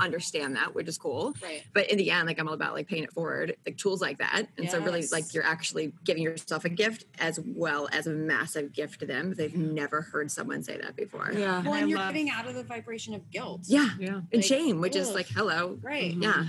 understand 0.00 0.56
that, 0.56 0.74
which 0.74 0.88
is 0.88 0.98
cool. 0.98 1.32
right. 1.42 1.62
But 1.74 1.90
in 1.90 1.98
the 1.98 2.10
end, 2.10 2.26
like 2.26 2.38
I'm 2.38 2.48
all 2.48 2.54
about 2.54 2.74
like 2.74 2.88
paying 2.88 3.04
it 3.04 3.12
forward, 3.12 3.56
like 3.66 3.76
tools 3.76 4.00
like 4.00 4.18
that. 4.18 4.46
And 4.58 4.70
so 4.70 4.80
really 4.80 5.06
like 5.12 5.32
you're 5.32 5.44
actually 5.44 5.92
giving 6.04 6.22
yourself 6.22 6.64
a 6.64 6.68
gift 6.68 7.04
as 7.18 7.38
well 7.44 7.88
as 7.92 8.06
a 8.06 8.10
massive 8.10 8.72
gift 8.72 9.00
to 9.00 9.06
them. 9.06 9.34
They've 9.34 9.54
never 9.54 10.02
heard 10.02 10.30
someone 10.30 10.62
say 10.62 10.78
that 10.78 10.96
before. 10.96 11.30
Yeah. 11.32 11.62
Well, 11.62 11.74
I 11.74 11.80
and 11.80 11.90
you're 11.90 11.98
love- 11.98 12.12
getting 12.12 12.30
out 12.30 12.46
of 12.46 12.54
the 12.54 12.64
vibration 12.64 13.14
of 13.14 13.30
guilt. 13.30 13.62
Yeah. 13.66 13.90
Yeah. 13.98 14.20
And 14.32 14.44
shame, 14.44 14.80
which 14.80 14.96
is 14.96 15.14
like, 15.14 15.28
hello. 15.28 15.78
Right. 15.82 16.12
Mm-hmm. 16.12 16.22
Yeah. 16.22 16.44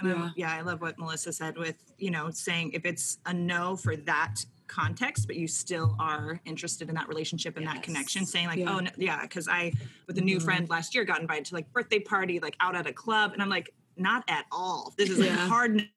And 0.00 0.12
I- 0.12 0.16
Yeah. 0.16 0.30
yeah, 0.36 0.54
I 0.54 0.60
love 0.62 0.80
what 0.80 0.98
Melissa 0.98 1.32
said 1.32 1.56
with, 1.56 1.76
you 1.98 2.10
know, 2.10 2.30
saying 2.30 2.72
if 2.72 2.84
it's 2.84 3.18
a 3.26 3.32
no 3.32 3.76
for 3.76 3.96
that 3.96 4.44
context, 4.74 5.26
but 5.26 5.36
you 5.36 5.46
still 5.46 5.94
are 6.00 6.40
interested 6.44 6.88
in 6.88 6.94
that 6.96 7.08
relationship 7.08 7.56
and 7.56 7.66
that 7.66 7.82
connection, 7.82 8.26
saying 8.26 8.48
like, 8.48 8.58
Yeah. 8.58 8.74
oh, 8.74 8.80
no, 8.80 8.90
yeah, 8.96 9.22
because 9.22 9.46
I, 9.46 9.72
with 10.08 10.18
a 10.18 10.20
new 10.20 10.38
Mhm. 10.38 10.44
friend 10.44 10.68
last 10.68 10.94
year, 10.94 11.04
got 11.04 11.20
invited 11.20 11.44
to 11.46 11.54
like 11.54 11.72
birthday 11.72 12.00
party, 12.00 12.40
like 12.40 12.56
out 12.60 12.74
at 12.74 12.86
a 12.86 12.92
club. 12.92 13.32
And 13.32 13.40
I'm 13.42 13.48
like, 13.48 13.72
not 13.96 14.24
at 14.28 14.46
all. 14.50 14.92
This 14.98 15.10
is 15.10 15.20
a 15.20 15.26
Yeah. 15.26 15.48
hard 15.48 15.88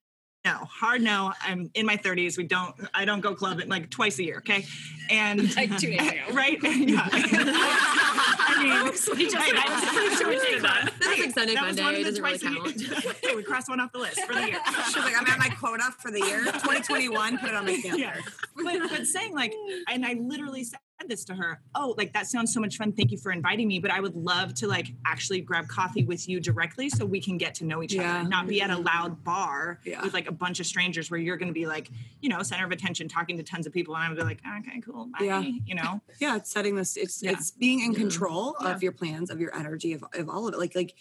no, 0.49 0.65
hard 0.65 1.01
no. 1.01 1.33
I'm 1.41 1.69
in 1.73 1.85
my 1.85 1.97
30s. 1.97 2.37
We 2.37 2.43
don't, 2.45 2.73
I 2.93 3.05
don't 3.05 3.21
go 3.21 3.33
clubbing 3.35 3.69
like 3.69 3.89
twice 3.89 4.19
a 4.19 4.23
year. 4.23 4.37
Okay. 4.37 4.65
And 5.09 5.55
Like 5.55 5.77
two 5.77 5.91
days 5.91 6.01
ago. 6.11 6.21
right. 6.33 6.57
Yeah. 6.63 7.07
I 7.11 8.63
mean, 8.63 8.83
We 9.17 9.25
just- 9.25 9.35
right, 9.35 9.53
I 9.55 9.73
was 9.79 9.89
pretty 9.89 10.15
sure 10.15 10.29
we 10.29 10.35
did 10.39 10.61
that. 10.63 10.91
This 10.99 11.07
is 11.19 11.25
like 11.25 11.33
Sunday 11.33 11.53
That 11.55 11.67
was 11.67 11.77
one 11.79 11.93
of 11.95 11.99
It 12.01 12.03
the 12.03 12.21
doesn't 12.21 12.23
really 12.23 12.37
twice 12.37 12.43
a 12.43 12.89
year- 12.89 12.99
count. 13.03 13.15
Okay, 13.23 13.35
we 13.35 13.43
crossed 13.43 13.69
one 13.69 13.79
off 13.79 13.91
the 13.91 13.99
list 13.99 14.19
for 14.21 14.33
the 14.33 14.47
year. 14.47 14.59
She's 14.85 14.97
like, 14.97 15.15
I'm 15.19 15.27
at 15.27 15.37
my 15.39 15.49
quota 15.49 15.83
for 15.99 16.11
the 16.11 16.19
year 16.19 16.43
2021. 16.45 17.37
Put 17.37 17.49
it 17.49 17.55
on 17.55 17.65
my 17.65 17.77
calendar. 17.81 17.97
yeah. 17.97 18.21
But, 18.55 18.89
but 18.89 19.05
saying 19.05 19.33
like, 19.33 19.53
and 19.89 20.05
I 20.05 20.13
literally 20.13 20.63
said 20.63 20.79
this 21.05 21.23
to 21.25 21.35
her. 21.35 21.61
Oh, 21.75 21.93
like 21.97 22.13
that 22.13 22.27
sounds 22.27 22.53
so 22.53 22.59
much 22.59 22.77
fun. 22.77 22.91
Thank 22.91 23.11
you 23.11 23.17
for 23.17 23.31
inviting 23.31 23.67
me. 23.67 23.79
But 23.79 23.91
I 23.91 23.99
would 23.99 24.15
love 24.15 24.53
to 24.55 24.67
like 24.67 24.87
actually 25.05 25.41
grab 25.41 25.67
coffee 25.67 26.03
with 26.03 26.27
you 26.27 26.39
directly 26.39 26.89
so 26.89 27.05
we 27.05 27.21
can 27.21 27.37
get 27.37 27.53
to 27.55 27.65
know 27.65 27.83
each 27.83 27.93
Yeah. 27.93 28.21
other, 28.21 28.29
not 28.29 28.47
be 28.47 28.61
at 28.61 28.69
a 28.69 28.77
loud 28.77 29.23
bar 29.23 29.79
Yeah. 29.85 30.01
with 30.01 30.13
like 30.13 30.27
a 30.27 30.31
bunch 30.31 30.59
of 30.59 30.65
strangers 30.65 31.11
where 31.11 31.19
you're 31.19 31.37
going 31.37 31.47
to 31.49 31.53
be 31.53 31.65
like, 31.65 31.89
you 32.21 32.29
know, 32.29 32.41
center 32.43 32.65
of 32.65 32.71
attention, 32.71 33.07
talking 33.07 33.37
to 33.37 33.43
tons 33.43 33.67
of 33.67 33.73
people, 33.73 33.95
and 33.95 34.03
I'm 34.03 34.11
gonna 34.15 34.21
be 34.21 34.35
like, 34.35 34.41
okay, 34.67 34.81
cool, 34.81 35.07
bye. 35.17 35.25
Yeah. 35.25 35.39
You 35.41 35.75
know, 35.75 36.01
yeah 36.19 36.35
it's 36.35 36.49
setting 36.51 36.75
this 36.75 36.97
it's 36.97 37.21
Yeah. 37.21 37.31
it's 37.31 37.51
being 37.51 37.81
in 37.81 37.93
control 37.93 38.53
mm-hmm. 38.53 38.65
Yeah. 38.65 38.75
of 38.75 38.83
your 38.83 38.91
plans 38.91 39.29
of 39.29 39.39
your 39.39 39.55
energy 39.55 39.93
of, 39.93 40.03
of 40.13 40.29
all 40.29 40.47
of 40.47 40.53
it 40.53 40.57
like 40.57 40.75
like 40.75 40.93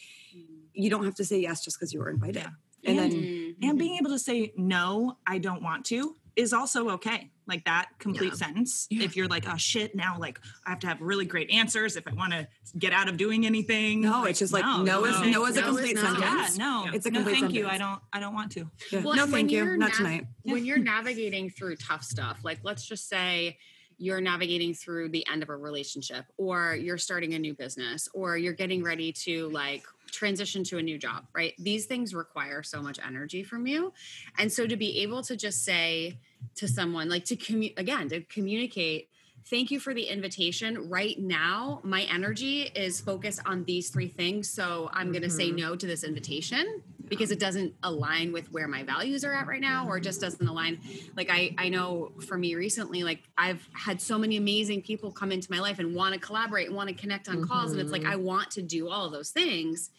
you 0.74 0.90
don't 0.90 1.04
have 1.04 1.14
to 1.16 1.24
say 1.24 1.40
yes 1.40 1.64
just 1.64 1.78
because 1.78 1.92
you 1.94 2.00
were 2.00 2.10
invited 2.10 2.44
Yeah. 2.82 2.90
and 2.90 2.98
then 2.98 3.04
and 3.12 3.14
mm-hmm. 3.14 3.76
being 3.78 3.96
able 3.96 4.10
to 4.10 4.18
say 4.18 4.52
no, 4.56 5.16
I 5.26 5.38
don't 5.38 5.62
want 5.62 5.86
to 5.86 6.16
is 6.36 6.52
also 6.52 6.90
okay. 6.90 7.30
Like 7.48 7.64
that 7.64 7.88
complete 7.98 8.32
Yeah. 8.32 8.34
sentence. 8.46 8.86
Yeah. 8.90 9.04
If 9.04 9.16
you're 9.16 9.28
like, 9.28 9.48
oh 9.48 9.56
shit, 9.56 9.94
now 9.94 10.18
like 10.18 10.40
I 10.66 10.70
have 10.70 10.80
to 10.80 10.86
have 10.88 11.00
really 11.00 11.24
great 11.24 11.48
answers 11.50 11.96
if 11.96 12.06
I 12.08 12.12
want 12.12 12.32
to 12.32 12.46
get 12.78 12.92
out 12.92 13.08
of 13.08 13.16
doing 13.16 13.46
anything. 13.46 14.00
No, 14.02 14.24
it's 14.24 14.38
just 14.40 14.52
like, 14.52 14.64
no 14.64 14.82
is- 14.82 14.86
no 14.86 15.04
is 15.06 15.16
a 15.20 15.30
no 15.30 15.46
is 15.46 15.56
complete 15.58 15.94
no. 15.94 16.02
sentence 16.02 16.58
Yeah, 16.58 16.64
no, 16.64 16.86
It's 16.92 17.06
a 17.06 17.10
no, 17.10 17.20
complete 17.20 17.40
thank 17.40 17.52
you. 17.54 17.66
I 17.68 17.78
don't. 17.78 18.00
I 18.12 18.20
don't 18.20 18.34
want 18.34 18.52
to. 18.52 18.68
Yeah. 18.90 19.02
Well, 19.02 19.14
no 19.14 19.26
thank 19.26 19.50
you 19.50 19.64
not 19.76 19.78
nav- 19.90 19.92
tonight 19.96 20.26
when 20.42 20.64
you're 20.66 20.78
navigating 20.78 21.50
through 21.50 21.76
tough 21.76 22.02
stuff, 22.02 22.40
like 22.42 22.58
let's 22.64 22.86
just 22.86 23.08
say 23.08 23.58
you're 23.98 24.20
navigating 24.20 24.74
through 24.74 25.08
the 25.08 25.26
end 25.32 25.42
of 25.42 25.48
a 25.48 25.56
relationship 25.56 26.26
or 26.36 26.74
you're 26.74 26.98
starting 26.98 27.32
a 27.32 27.38
new 27.38 27.54
business 27.54 28.08
or 28.12 28.36
you're 28.36 28.52
getting 28.52 28.82
ready 28.82 29.10
to 29.10 29.48
like 29.50 29.84
transition 30.20 30.64
to 30.64 30.78
a 30.78 30.82
new 30.82 30.98
job, 30.98 31.26
right? 31.34 31.52
These 31.58 31.86
things 31.86 32.14
require 32.14 32.62
so 32.62 32.82
much 32.82 32.98
energy 33.06 33.42
from 33.44 33.66
you. 33.66 33.92
And 34.38 34.50
so 34.52 34.66
to 34.66 34.76
be 34.76 35.02
able 35.02 35.22
to 35.24 35.36
just 35.36 35.64
say 35.64 36.18
to 36.56 36.66
someone, 36.66 37.08
like 37.08 37.24
to 37.26 37.36
commu 37.36 37.78
again, 37.78 38.08
to 38.08 38.22
communicate, 38.22 39.10
thank 39.48 39.70
you 39.70 39.78
for 39.78 39.92
the 39.94 40.04
invitation. 40.04 40.88
Right 40.88 41.18
now, 41.18 41.80
my 41.84 42.02
energy 42.02 42.62
is 42.62 43.00
focused 43.00 43.40
on 43.46 43.64
these 43.64 43.90
three 43.90 44.08
things. 44.08 44.48
So 44.50 44.90
I'm 44.92 45.12
going 45.12 45.22
to 45.22 45.30
say 45.30 45.48
Mm-hmm. 45.48 45.56
no 45.56 45.76
to 45.76 45.86
this 45.86 46.02
invitation 46.02 46.82
because 47.08 47.30
it 47.30 47.38
doesn't 47.38 47.72
align 47.84 48.32
with 48.32 48.50
where 48.52 48.66
my 48.66 48.82
values 48.82 49.24
are 49.24 49.32
at 49.32 49.46
right 49.46 49.60
now 49.60 49.86
or 49.86 50.00
just 50.00 50.20
doesn't 50.20 50.48
align 50.48 50.76
like 51.16 51.30
i 51.30 51.54
i 51.56 51.68
know 51.68 52.10
for 52.26 52.36
me 52.36 52.56
recently 52.56 53.04
like 53.04 53.22
i've 53.38 53.68
had 53.74 54.00
so 54.00 54.18
many 54.18 54.36
amazing 54.36 54.82
people 54.82 55.12
come 55.12 55.30
into 55.30 55.48
my 55.48 55.60
life 55.60 55.78
and 55.78 55.94
want 55.94 56.12
to 56.14 56.18
collaborate 56.18 56.66
and 56.66 56.74
want 56.74 56.88
to 56.88 56.94
connect 56.96 57.28
on 57.28 57.46
calls 57.46 57.70
and 57.70 57.80
it's 57.80 57.92
like 57.92 58.02
Mhm. 58.02 58.10
i 58.10 58.16
want 58.16 58.50
to 58.50 58.60
do 58.60 58.88
all 58.88 59.08
those 59.08 59.30
things 59.30 59.90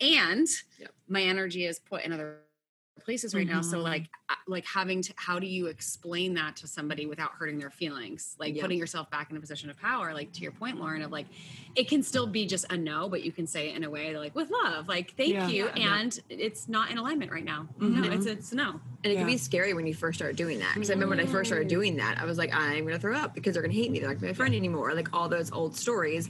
and 0.00 0.46
Yep. 0.78 0.92
my 1.08 1.22
energy 1.22 1.64
is 1.66 1.78
put 1.78 2.04
in 2.04 2.12
other 2.12 2.40
places 3.00 3.34
right 3.34 3.46
now 3.46 3.62
so 3.62 3.78
Mhm. 3.78 3.84
like 3.84 4.10
like 4.48 4.66
having 4.66 5.00
to 5.00 5.14
how 5.16 5.38
do 5.38 5.46
you 5.46 5.66
explain 5.66 6.34
that 6.34 6.56
to 6.56 6.66
somebody 6.66 7.06
without 7.06 7.30
hurting 7.30 7.58
their 7.58 7.70
feelings 7.70 8.34
like 8.38 8.54
Yep. 8.54 8.62
putting 8.62 8.78
yourself 8.78 9.08
back 9.10 9.30
in 9.30 9.36
a 9.36 9.40
position 9.40 9.70
of 9.70 9.78
power 9.78 10.12
like 10.12 10.30
to 10.32 10.40
your 10.40 10.52
point 10.52 10.78
lauren 10.78 11.00
of 11.00 11.10
like 11.12 11.26
it 11.74 11.88
can 11.88 12.02
still 12.02 12.26
be 12.26 12.44
just 12.44 12.70
a 12.70 12.76
no 12.76 13.08
but 13.08 13.22
you 13.22 13.32
can 13.32 13.46
say 13.46 13.70
it 13.70 13.76
in 13.76 13.84
a 13.84 13.88
way 13.90 14.14
like 14.18 14.34
with 14.34 14.50
love 14.50 14.88
like 14.88 15.14
thank 15.16 15.32
Yeah. 15.32 15.48
you 15.48 15.70
Yeah. 15.76 15.96
and 16.00 16.20
it's 16.28 16.68
not 16.68 16.90
in 16.90 16.98
alignment 16.98 17.30
right 17.30 17.44
now 17.44 17.68
Mhm. 17.78 18.04
no 18.04 18.10
it's 18.12 18.26
it's 18.26 18.52
no 18.52 18.80
And 19.04 19.12
it 19.12 19.16
can 19.16 19.26
be 19.26 19.38
scary 19.38 19.72
when 19.74 19.86
you 19.86 19.94
first 19.94 20.18
start 20.18 20.34
doing 20.34 20.58
that. 20.58 20.74
Because 20.74 20.90
I 20.90 20.94
remember 20.94 21.14
when 21.14 21.24
I 21.24 21.30
first 21.30 21.48
started 21.50 21.68
doing 21.68 21.94
that, 21.98 22.18
I 22.20 22.24
was 22.24 22.36
like, 22.36 22.52
I'm 22.52 22.82
going 22.82 22.96
to 22.96 22.98
throw 22.98 23.14
up 23.16 23.32
because 23.32 23.54
they're 23.54 23.62
going 23.62 23.72
to 23.72 23.80
hate 23.80 23.92
me. 23.92 24.00
They're 24.00 24.08
not 24.08 24.14
going 24.14 24.22
to 24.22 24.26
be 24.26 24.32
my 24.32 24.34
friend 24.34 24.56
anymore. 24.56 24.92
Like 24.92 25.14
all 25.14 25.28
those 25.28 25.52
old 25.52 25.76
stories 25.76 26.28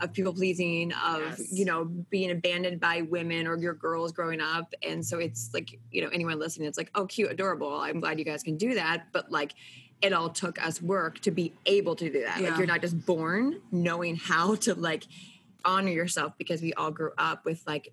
of 0.00 0.12
people 0.12 0.32
pleasing, 0.32 0.92
of, 0.92 1.20
Yes. 1.20 1.52
you 1.52 1.64
know, 1.64 1.84
being 1.84 2.30
abandoned 2.30 2.80
by 2.80 3.02
women 3.02 3.46
or 3.46 3.56
your 3.56 3.74
girls 3.74 4.12
growing 4.12 4.40
up. 4.40 4.72
And 4.82 5.04
so 5.04 5.18
it's 5.18 5.50
like, 5.52 5.78
you 5.90 6.02
know, 6.02 6.08
anyone 6.08 6.38
listening, 6.38 6.68
it's 6.68 6.78
like, 6.78 6.90
oh, 6.94 7.06
cute, 7.06 7.30
adorable. 7.30 7.80
I'm 7.80 8.00
glad 8.00 8.18
you 8.18 8.24
guys 8.24 8.42
can 8.42 8.56
do 8.56 8.74
that. 8.74 9.08
But 9.12 9.30
like, 9.30 9.54
it 10.00 10.12
all 10.12 10.30
took 10.30 10.64
us 10.64 10.80
work 10.80 11.18
to 11.20 11.30
be 11.30 11.52
able 11.66 11.96
to 11.96 12.10
do 12.10 12.22
that. 12.22 12.40
Yeah. 12.40 12.50
Like, 12.50 12.58
you're 12.58 12.66
not 12.66 12.80
just 12.80 13.04
born 13.04 13.60
knowing 13.72 14.16
how 14.16 14.54
to 14.56 14.74
like 14.74 15.04
honor 15.64 15.90
yourself 15.90 16.34
because 16.38 16.62
we 16.62 16.72
all 16.74 16.92
grew 16.92 17.10
up 17.18 17.44
with 17.44 17.62
like, 17.66 17.88
like 17.88 17.92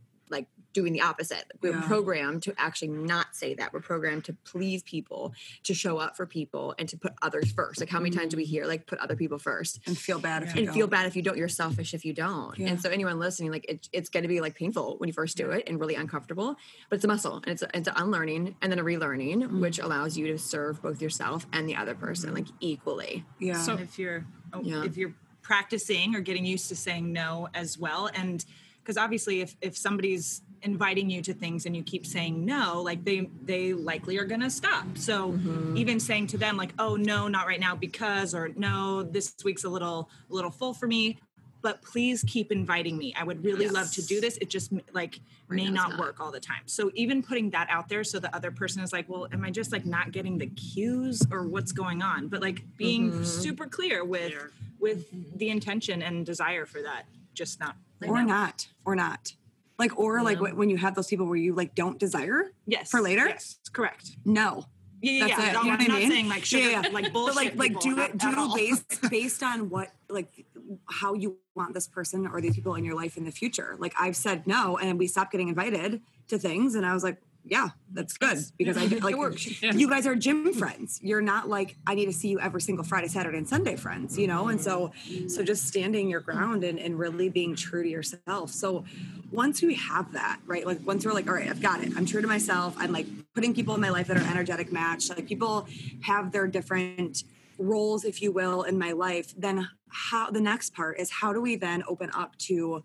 doing 0.76 0.92
the 0.94 1.02
opposite. 1.02 1.46
We're 1.62 1.72
Yeah. 1.72 1.82
programmed 1.88 2.44
to 2.44 2.54
actually 2.58 2.90
not 2.90 3.34
say 3.34 3.54
that. 3.56 3.72
We're 3.74 3.80
programmed 3.80 4.26
to 4.26 4.34
please 4.44 4.84
people, 4.84 5.34
to 5.64 5.74
show 5.74 5.98
up 5.98 6.18
for 6.18 6.26
people, 6.26 6.76
and 6.78 6.88
to 6.90 6.98
put 6.98 7.14
others 7.22 7.50
first. 7.54 7.80
Like 7.80 7.90
how 7.90 8.00
many 8.02 8.14
times 8.16 8.32
do 8.32 8.38
we 8.38 8.44
hear 8.44 8.66
like 8.66 8.86
put 8.86 9.00
other 9.00 9.16
people 9.16 9.40
first? 9.40 9.80
and 9.88 9.98
feel 9.98 10.20
bad 10.20 10.44
if 10.44 10.50
you 10.54 10.60
And 10.60 10.66
don't. 10.68 10.76
feel 10.76 10.88
bad 10.88 11.06
if 11.08 11.16
you 11.16 11.22
don't. 11.22 11.38
You're 11.38 11.48
selfish 11.48 11.94
if 11.94 12.04
you 12.04 12.14
don't. 12.14 12.58
Yeah. 12.60 12.68
And 12.68 12.82
so 12.82 12.90
anyone 12.90 13.18
listening, 13.20 13.52
like 13.52 13.66
it, 13.70 13.88
it's 13.94 14.10
going 14.10 14.24
to 14.24 14.28
be 14.30 14.42
like 14.42 14.54
painful 14.56 14.98
when 14.98 15.08
you 15.08 15.14
first 15.14 15.38
do 15.38 15.50
it 15.52 15.64
and 15.68 15.80
really 15.80 15.96
uncomfortable. 15.96 16.58
But 16.90 16.98
it's 16.98 17.06
a 17.06 17.08
muscle, 17.08 17.38
and 17.38 17.48
it's 17.48 17.62
a, 17.62 17.70
it's 17.74 17.88
an 17.88 17.94
unlearning 17.96 18.56
and 18.62 18.70
then 18.72 18.80
a 18.80 18.84
relearning, 18.84 19.44
Mm. 19.44 19.62
which 19.62 19.80
allows 19.80 20.18
you 20.18 20.28
to 20.28 20.38
serve 20.38 20.82
both 20.82 21.02
yourself 21.02 21.48
and 21.54 21.70
the 21.70 21.76
other 21.78 21.96
person 21.96 22.34
like 22.34 22.48
equally. 22.60 23.24
Yeah. 23.40 23.62
So 23.62 23.76
if 23.76 23.98
you're 23.98 24.26
oh, 24.54 24.62
Yeah. 24.62 24.84
if 24.84 24.98
you're 24.98 25.14
practicing 25.42 26.16
or 26.16 26.20
getting 26.22 26.44
used 26.46 26.68
to 26.70 26.76
saying 26.76 27.14
no 27.14 27.48
as 27.54 27.78
well, 27.78 28.10
and 28.14 28.44
because 28.84 28.98
obviously 28.98 29.42
if 29.42 29.56
if 29.62 29.78
somebody's 29.78 30.42
inviting 30.70 31.10
you 31.10 31.22
to 31.22 31.34
things 31.34 31.66
and 31.66 31.76
you 31.76 31.84
keep 31.84 32.06
saying 32.06 32.44
no, 32.44 32.82
like 32.82 33.06
they 33.06 33.30
they 33.44 33.74
likely 33.74 34.18
are 34.18 34.26
gonna 34.26 34.50
stop. 34.50 34.86
So 34.98 35.32
Mm-hmm. 35.32 35.78
even 35.78 36.00
saying 36.00 36.28
to 36.28 36.38
them 36.38 36.58
like, 36.58 36.74
oh 36.80 36.96
no, 36.96 37.28
not 37.28 37.48
right 37.48 37.60
now 37.60 37.76
because 37.76 38.34
or 38.36 38.50
no, 38.56 39.04
this 39.04 39.34
week's 39.46 39.64
a 39.64 39.70
little 39.70 40.10
a 40.30 40.34
little 40.34 40.52
full 40.52 40.74
for 40.74 40.88
me. 40.88 41.18
But 41.62 41.82
please 41.82 42.24
keep 42.28 42.52
inviting 42.52 42.96
me. 42.96 43.16
I 43.20 43.24
would 43.24 43.44
really 43.44 43.68
love 43.68 43.92
to 43.94 44.02
do 44.06 44.22
this. 44.22 44.38
It 44.38 44.50
just 44.52 44.72
like 44.94 45.20
Right 45.48 45.58
may 45.58 45.70
not 45.70 45.92
not. 45.92 46.00
work 46.00 46.20
all 46.20 46.32
the 46.32 46.40
time. 46.40 46.62
So 46.68 46.92
even 46.94 47.24
putting 47.24 47.50
that 47.52 47.68
out 47.72 47.90
there 47.90 48.04
so 48.04 48.20
the 48.20 48.36
other 48.36 48.52
person 48.52 48.84
is 48.84 48.94
like, 48.94 49.10
well, 49.10 49.28
am 49.32 49.44
I 49.44 49.50
just 49.50 49.72
like 49.72 49.84
not 49.86 50.12
getting 50.12 50.38
the 50.38 50.46
cues 50.48 51.24
or 51.32 51.48
what's 51.48 51.72
going 51.72 52.04
on? 52.04 52.28
But 52.28 52.42
like 52.42 52.64
being 52.78 53.12
Mhm. 53.12 53.26
super 53.26 53.66
clear 53.68 54.04
with 54.04 54.34
with 54.80 55.08
the 55.40 55.50
intention 55.50 56.02
and 56.04 56.26
desire 56.26 56.66
for 56.66 56.82
that, 56.84 57.06
just 57.34 57.60
not 57.60 57.76
right 58.00 58.10
or 58.12 58.22
now. 58.22 58.28
not, 58.28 58.68
or 58.86 58.96
not. 58.96 59.34
Like, 59.78 59.98
or 60.00 60.22
like 60.24 60.40
Yeah. 60.40 60.48
wh- 60.48 60.52
um. 60.52 60.58
when 60.58 60.70
you 60.70 60.78
have 60.78 60.96
those 60.96 61.08
people 61.08 61.26
where 61.26 61.36
you 61.36 61.54
like 61.54 61.76
don't 61.76 62.00
desire, 62.00 62.52
Yes. 62.66 62.90
For 62.92 63.02
later? 63.02 63.28
Yes, 63.28 63.60
correct. 63.74 64.12
no. 64.26 64.66
Yeah, 65.02 65.12
yeah, 65.12 65.28
That's 65.28 65.40
yeah. 65.42 65.50
it, 65.50 65.54
No, 65.54 65.60
you 65.60 65.66
know 65.68 65.72
I'm 65.74 65.78
what 65.78 65.82
I 65.82 65.88
not 65.88 66.00
mean? 66.00 66.10
saying 66.12 66.30
like 66.30 66.46
sugar, 66.46 66.64
Yeah, 66.64 66.82
yeah. 66.84 66.90
like 66.94 67.04
But 67.06 67.14
bullshit. 67.14 67.36
like, 67.36 67.56
like 67.58 67.80
do 67.82 68.00
it, 68.00 68.18
do 68.18 68.30
it 68.32 68.56
based 68.56 69.10
based 69.12 69.44
on 69.44 69.70
what 69.70 69.92
like 70.10 70.46
how 70.90 71.14
you 71.14 71.38
want 71.54 71.74
this 71.74 71.88
person 71.88 72.26
or 72.26 72.42
these 72.42 72.56
people 72.56 72.74
in 72.76 72.84
your 72.86 72.96
life 72.96 73.18
in 73.18 73.26
the 73.26 73.32
future. 73.32 73.76
Like 73.78 73.94
I've 74.00 74.16
said 74.16 74.48
no, 74.48 74.78
and 74.78 74.98
we 74.98 75.08
stopped 75.08 75.32
getting 75.32 75.50
invited 75.50 76.02
to 76.30 76.40
things, 76.40 76.74
and 76.76 76.86
I 76.86 76.94
was 76.94 77.04
like, 77.04 77.22
yeah, 77.48 77.70
that's 77.94 78.18
good 78.18 78.40
because 78.58 78.78
I 78.78 78.86
like 79.02 79.16
you 79.62 79.90
guys 79.90 80.08
are 80.08 80.16
gym 80.16 80.52
friends. 80.54 81.00
You're 81.04 81.22
not 81.22 81.48
like 81.48 81.78
I 81.86 81.94
need 81.94 82.08
to 82.08 82.14
see 82.14 82.30
you 82.30 82.40
every 82.40 82.62
single 82.62 82.84
Friday, 82.84 83.08
Saturday, 83.08 83.38
and 83.38 83.48
Sunday 83.48 83.76
friends, 83.76 84.18
you 84.18 84.28
know? 84.28 84.48
And 84.48 84.60
so 84.60 84.92
so 85.28 85.44
just 85.44 85.68
standing 85.68 86.10
your 86.10 86.22
ground 86.22 86.64
and, 86.64 86.80
and 86.80 86.98
really 86.98 87.30
being 87.30 87.56
true 87.56 87.84
to 87.84 87.90
yourself. 87.90 88.50
So 88.50 88.84
once 89.32 89.62
we 89.62 89.76
have 89.76 90.12
that, 90.14 90.40
right? 90.46 90.66
Like 90.66 90.80
once 90.86 91.06
we're 91.06 91.14
like, 91.14 91.28
all 91.28 91.36
right, 91.36 91.50
I've 91.50 91.62
got 91.62 91.84
it. 91.84 91.94
I'm 91.96 92.06
true 92.06 92.22
to 92.22 92.28
myself. 92.28 92.76
I'm 92.78 92.92
like 92.92 93.06
putting 93.36 93.54
people 93.54 93.76
in 93.76 93.82
my 93.82 93.90
life 93.90 94.08
that 94.08 94.18
are 94.18 94.28
energetic 94.28 94.72
match. 94.72 95.10
Like 95.10 95.28
people 95.28 95.68
have 96.02 96.32
their 96.32 96.48
different 96.48 97.24
roles, 97.60 98.06
if 98.06 98.22
you 98.22 98.32
will, 98.32 98.64
in 98.64 98.78
my 98.80 98.92
life. 98.92 99.34
Then 99.38 99.70
how 99.88 100.32
the 100.32 100.42
next 100.42 100.74
part 100.74 101.00
is 101.00 101.12
how 101.12 101.32
do 101.32 101.42
we 101.42 101.56
then 101.56 101.84
open 101.88 102.10
up 102.14 102.36
to 102.38 102.84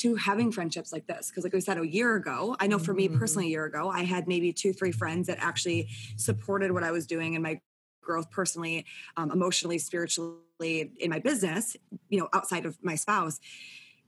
to 0.00 0.14
having 0.16 0.50
friendships 0.50 0.92
like 0.92 1.06
this 1.06 1.30
because 1.30 1.44
like 1.44 1.52
we 1.52 1.60
said 1.60 1.78
a 1.78 1.86
year 1.86 2.16
ago 2.16 2.56
i 2.60 2.66
know 2.66 2.78
for 2.78 2.94
me 2.94 3.08
personally 3.08 3.46
a 3.46 3.50
year 3.50 3.64
ago 3.64 3.88
i 3.88 4.02
had 4.02 4.26
maybe 4.26 4.52
two 4.52 4.72
three 4.72 4.92
friends 4.92 5.26
that 5.26 5.38
actually 5.40 5.88
supported 6.16 6.72
what 6.72 6.82
i 6.82 6.90
was 6.90 7.06
doing 7.06 7.34
and 7.34 7.42
my 7.42 7.60
growth 8.00 8.30
personally 8.30 8.84
um, 9.16 9.30
emotionally 9.30 9.78
spiritually 9.78 10.90
in 10.98 11.10
my 11.10 11.18
business 11.18 11.76
you 12.08 12.18
know 12.18 12.28
outside 12.32 12.66
of 12.66 12.76
my 12.82 12.94
spouse. 12.94 13.40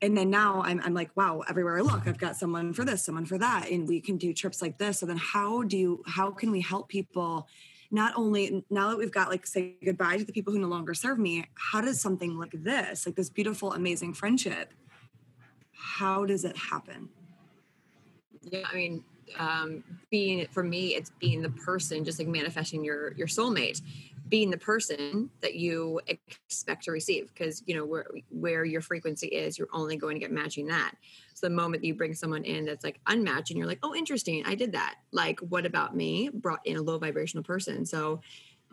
And 0.01 0.19
then 0.19 0.31
now 0.31 0.63
I'm, 0.65 0.81
I'm 0.85 0.95
like 0.95 1.11
wow 1.17 1.43
everywhere 1.49 1.79
i 1.79 1.81
look 1.81 2.09
i've 2.09 2.19
got 2.19 2.37
someone 2.37 2.73
for 2.73 2.85
this 2.85 3.05
someone 3.05 3.25
for 3.25 3.39
that 3.39 3.71
and 3.71 3.87
we 3.87 4.01
can 4.01 4.17
do 4.17 4.33
trips 4.35 4.61
like 4.61 4.79
this. 4.79 4.99
So 4.99 5.07
then 5.07 5.19
how 5.19 5.63
do 5.63 5.79
you 5.79 6.03
how 6.07 6.33
can 6.33 6.51
we 6.51 6.61
help 6.61 6.89
people 6.89 7.47
not 7.93 8.15
only 8.17 8.65
now 8.71 8.91
that 8.91 8.99
we've 8.99 9.13
got 9.13 9.29
like 9.29 9.47
say 9.47 9.77
goodbye 9.85 10.17
to 10.17 10.25
the 10.25 10.33
people 10.33 10.53
who 10.53 10.59
no 10.59 10.67
longer 10.67 10.95
serve 10.95 11.19
me 11.19 11.47
how 11.55 11.81
does 11.81 12.01
something 12.01 12.37
like 12.39 12.53
this 12.53 13.07
like 13.07 13.15
this 13.15 13.31
beautiful 13.31 13.73
amazing 13.75 14.13
friendship 14.15 14.73
how 15.83 16.25
does 16.25 16.45
it 16.45 16.57
happen 16.57 17.09
Yeah, 18.43 18.67
I 18.71 18.75
mean, 18.75 19.05
um, 19.39 19.85
being 20.11 20.47
for 20.51 20.63
me, 20.63 20.95
it's 20.95 21.11
being 21.19 21.43
the 21.43 21.51
person, 21.51 22.05
just 22.05 22.19
like 22.19 22.29
manifesting 22.29 22.85
your 22.85 23.13
your 23.15 23.27
soulmate, 23.27 23.81
being 24.29 24.51
the 24.51 24.59
person 24.59 25.31
that 25.41 25.55
you 25.55 26.01
expect 26.07 26.85
to 26.85 26.93
receive. 26.93 27.29
Because 27.29 27.63
you 27.67 27.75
know 27.77 27.85
where 27.85 28.07
where 28.31 28.65
your 28.65 28.81
frequency 28.81 29.29
is, 29.29 29.59
you're 29.59 29.69
only 29.73 29.97
going 29.97 30.17
to 30.17 30.21
get 30.21 30.33
matching 30.33 30.67
that. 30.67 30.93
So 31.35 31.47
the 31.47 31.55
moment 31.55 31.85
you 31.85 31.95
bring 31.95 32.15
someone 32.15 32.45
in 32.45 32.65
that's 32.65 32.85
like 32.85 33.01
unmatched, 33.07 33.51
and 33.51 33.59
you're 33.59 33.69
like, 33.69 33.81
oh, 33.83 33.95
interesting, 33.95 34.43
I 34.47 34.55
did 34.55 34.73
that. 34.73 34.97
Like, 35.13 35.41
what 35.41 35.67
about 35.67 35.97
me? 35.97 36.31
Brought 36.33 36.67
in 36.67 36.77
a 36.77 36.83
low 36.83 36.99
vibrational 36.99 37.45
person. 37.45 37.87
So 37.87 38.21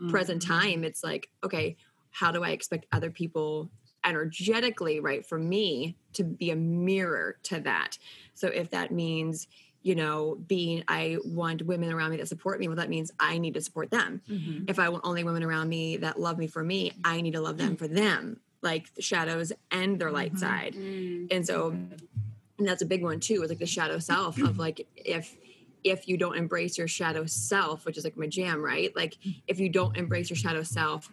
present 0.09 0.41
time, 0.41 0.83
it's 0.83 1.03
like, 1.03 1.29
okay, 1.43 1.75
how 2.11 2.31
do 2.31 2.43
I 2.43 2.51
expect 2.51 2.85
other 2.91 3.11
people 3.11 3.69
energetically, 4.05 4.99
right, 4.99 5.25
for 5.25 5.37
me 5.37 5.95
to 6.13 6.23
be 6.23 6.51
a 6.51 6.55
mirror 6.55 7.37
to 7.43 7.59
that? 7.61 7.97
So 8.33 8.47
if 8.47 8.69
that 8.71 8.91
means, 8.91 9.47
you 9.81 9.95
know, 9.95 10.35
being, 10.47 10.83
I 10.87 11.17
want 11.23 11.65
women 11.65 11.91
around 11.91 12.11
me 12.11 12.17
that 12.17 12.27
support 12.27 12.59
me, 12.59 12.67
well, 12.67 12.77
that 12.77 12.89
means 12.89 13.11
I 13.19 13.37
need 13.37 13.53
to 13.53 13.61
support 13.61 13.91
them. 13.91 14.21
Mm-hmm. 14.29 14.65
If 14.67 14.79
I 14.79 14.89
want 14.89 15.05
only 15.05 15.23
women 15.23 15.43
around 15.43 15.69
me 15.69 15.97
that 15.97 16.19
love 16.19 16.37
me 16.37 16.47
for 16.47 16.63
me, 16.63 16.91
I 17.03 17.21
need 17.21 17.33
to 17.33 17.41
love 17.41 17.57
them 17.57 17.75
for 17.77 17.87
them, 17.87 18.39
like 18.61 18.93
the 18.95 19.01
shadows 19.01 19.53
and 19.71 19.99
their 19.99 20.11
light 20.11 20.33
mm-hmm. 20.33 20.39
side. 20.39 20.73
Mm. 20.75 21.27
And 21.31 21.47
so, 21.47 21.69
and 21.69 22.67
that's 22.67 22.81
a 22.81 22.85
big 22.85 23.03
one 23.03 23.21
too, 23.21 23.41
is 23.43 23.49
like 23.49 23.59
the 23.59 23.65
shadow 23.65 23.99
self 23.99 24.37
of 24.41 24.59
like, 24.59 24.85
if, 24.95 25.37
if 25.81 26.09
you 26.09 26.17
don't 26.17 26.35
embrace 26.35 26.77
your 26.77 26.89
shadow 26.89 27.25
self, 27.25 27.85
which 27.85 27.97
is 27.97 28.03
like 28.03 28.17
my 28.17 28.27
jam, 28.27 28.61
right? 28.61 28.93
Like 28.95 29.17
mm. 29.25 29.41
if 29.47 29.61
you 29.61 29.69
don't 29.69 29.95
embrace 29.95 30.29
your 30.29 30.37
shadow 30.37 30.63
self, 30.63 31.09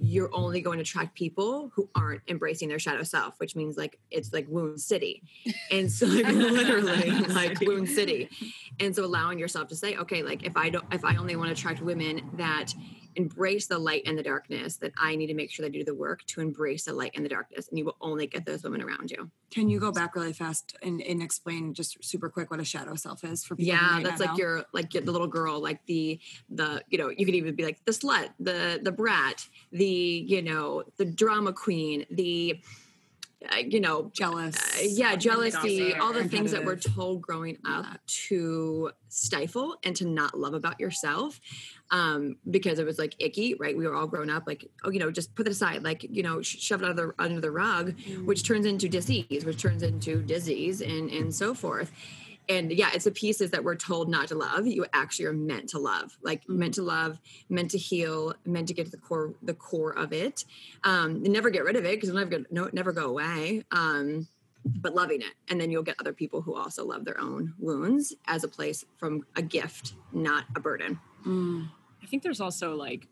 you're 0.00 0.32
only 0.32 0.60
going 0.60 0.78
to 0.78 0.82
attract 0.82 1.14
people 1.16 1.72
who 1.74 1.88
aren't 1.94 2.22
embracing 2.28 2.68
their 2.68 2.78
shadow 2.78 3.02
self, 3.02 3.34
which 3.38 3.56
means 3.56 3.76
like 3.76 3.98
it's 4.10 4.32
like 4.32 4.46
wound 4.48 4.80
city. 4.80 5.22
And 5.72 5.90
so 5.90 6.06
like 6.06 6.26
literally 6.28 7.10
like 7.28 7.60
wound 7.60 7.88
city. 7.88 8.30
And 8.78 8.94
so 8.94 9.04
allowing 9.04 9.38
yourself 9.40 9.68
to 9.68 9.76
say, 9.76 9.96
okay, 9.96 10.22
like 10.22 10.44
if 10.44 10.56
I 10.56 10.70
don't 10.70 10.84
if 10.92 11.04
I 11.04 11.16
only 11.16 11.34
want 11.34 11.48
to 11.48 11.52
attract 11.52 11.82
women 11.82 12.30
that 12.34 12.72
embrace 13.18 13.66
the 13.66 13.78
light 13.78 14.02
and 14.06 14.16
the 14.16 14.22
darkness, 14.22 14.76
then 14.76 14.92
I 14.96 15.16
need 15.16 15.26
to 15.26 15.34
make 15.34 15.50
sure 15.50 15.64
that 15.64 15.74
I 15.74 15.78
do 15.78 15.84
the 15.84 15.94
work 15.94 16.24
to 16.26 16.40
embrace 16.40 16.84
the 16.84 16.92
light 16.92 17.12
and 17.14 17.24
the 17.24 17.28
darkness. 17.28 17.68
And 17.68 17.78
you 17.78 17.84
will 17.84 17.96
only 18.00 18.26
get 18.26 18.46
those 18.46 18.62
women 18.62 18.80
around 18.80 19.10
you. 19.10 19.30
Can 19.50 19.68
you 19.68 19.80
go 19.80 19.92
back 19.92 20.14
really 20.14 20.32
fast 20.32 20.76
and, 20.82 21.02
and 21.02 21.22
explain 21.22 21.74
just 21.74 22.02
super 22.02 22.28
quick 22.28 22.50
what 22.50 22.60
a 22.60 22.64
shadow 22.64 22.94
self 22.94 23.24
is 23.24 23.44
for 23.44 23.56
people? 23.56 23.74
yeah 23.74 24.00
that's 24.02 24.20
like 24.20 24.30
know? 24.30 24.36
your 24.36 24.64
like 24.72 24.94
your, 24.94 25.02
the 25.02 25.10
little 25.10 25.26
girl 25.26 25.60
like 25.60 25.84
the 25.86 26.18
the 26.50 26.82
you 26.88 26.98
know 26.98 27.10
you 27.10 27.24
could 27.26 27.34
even 27.34 27.54
be 27.54 27.64
like 27.64 27.84
the 27.84 27.92
slut 27.92 28.28
the 28.38 28.80
the 28.82 28.92
brat 28.92 29.46
the 29.72 29.84
you 29.84 30.42
know 30.42 30.82
the 30.96 31.04
drama 31.04 31.52
queen 31.52 32.06
the 32.10 32.60
uh, 33.52 33.56
you 33.58 33.80
know, 33.80 34.10
Jealous. 34.12 34.56
uh, 34.56 34.82
yeah, 34.82 35.14
jealousy, 35.16 35.94
all 35.94 36.12
the 36.12 36.28
things 36.28 36.50
that 36.50 36.64
we're 36.64 36.76
told 36.76 37.22
growing 37.22 37.56
up 37.64 37.84
Yeah. 37.86 37.96
to 38.28 38.90
stifle 39.08 39.76
and 39.84 39.94
to 39.96 40.04
not 40.06 40.38
love 40.38 40.54
about 40.54 40.80
yourself. 40.80 41.40
Um, 41.90 42.36
because 42.50 42.78
it 42.78 42.84
was 42.84 42.98
like 42.98 43.14
icky, 43.18 43.54
right? 43.54 43.76
We 43.76 43.86
were 43.86 43.94
all 43.94 44.06
grown 44.08 44.28
up, 44.28 44.44
like, 44.46 44.68
oh, 44.84 44.90
you 44.90 44.98
know, 44.98 45.10
just 45.10 45.34
put 45.34 45.46
it 45.46 45.50
aside, 45.50 45.82
like, 45.84 46.04
you 46.10 46.22
know, 46.22 46.42
sh- 46.42 46.58
shove 46.58 46.82
it 46.82 46.88
under 46.88 47.06
the, 47.16 47.22
under 47.22 47.40
the 47.40 47.50
rug, 47.50 47.94
which 48.24 48.42
turns 48.46 48.66
into 48.66 48.88
disease, 48.88 49.44
which 49.44 49.62
turns 49.62 49.82
into 49.82 50.20
disease 50.22 50.82
and, 50.82 51.08
and 51.10 51.34
so 51.34 51.54
forth. 51.54 51.90
And 52.48 52.72
yeah, 52.72 52.90
it's 52.94 53.04
the 53.04 53.10
pieces 53.10 53.50
that 53.50 53.62
we're 53.62 53.76
told 53.76 54.08
not 54.08 54.28
to 54.28 54.34
love. 54.34 54.66
You 54.66 54.86
actually 54.92 55.26
are 55.26 55.32
meant 55.32 55.68
to 55.70 55.78
love, 55.78 56.16
like 56.22 56.48
meant 56.48 56.74
to 56.74 56.82
love, 56.82 57.18
meant 57.48 57.70
to 57.72 57.78
heal, 57.78 58.34
meant 58.46 58.68
to 58.68 58.74
get 58.74 58.86
to 58.86 58.90
the 58.90 58.96
core, 58.96 59.34
the 59.42 59.54
core 59.54 59.96
of 59.96 60.12
it. 60.12 60.44
Um, 60.84 61.22
never 61.22 61.50
get 61.50 61.64
rid 61.64 61.76
of 61.76 61.84
it 61.84 61.96
because 61.96 62.08
it'll 62.08 62.20
never, 62.20 62.30
go, 62.30 62.44
no, 62.50 62.70
never 62.72 62.92
go 62.92 63.06
away. 63.06 63.64
Um, 63.70 64.28
but 64.64 64.94
loving 64.94 65.20
it 65.20 65.32
and 65.48 65.60
then 65.60 65.70
you'll 65.70 65.82
get 65.82 65.96
other 66.00 66.12
people 66.12 66.42
who 66.42 66.54
also 66.54 66.84
love 66.84 67.04
their 67.04 67.18
own 67.20 67.54
wounds 67.58 68.14
as 68.26 68.44
a 68.44 68.48
place 68.48 68.84
from 68.98 69.24
a 69.36 69.40
gift 69.42 69.94
not 70.12 70.44
a 70.56 70.60
burden 70.60 70.98
I 72.02 72.06
think 72.06 72.22
there's 72.22 72.40
also 72.40 72.74
like 72.74 73.06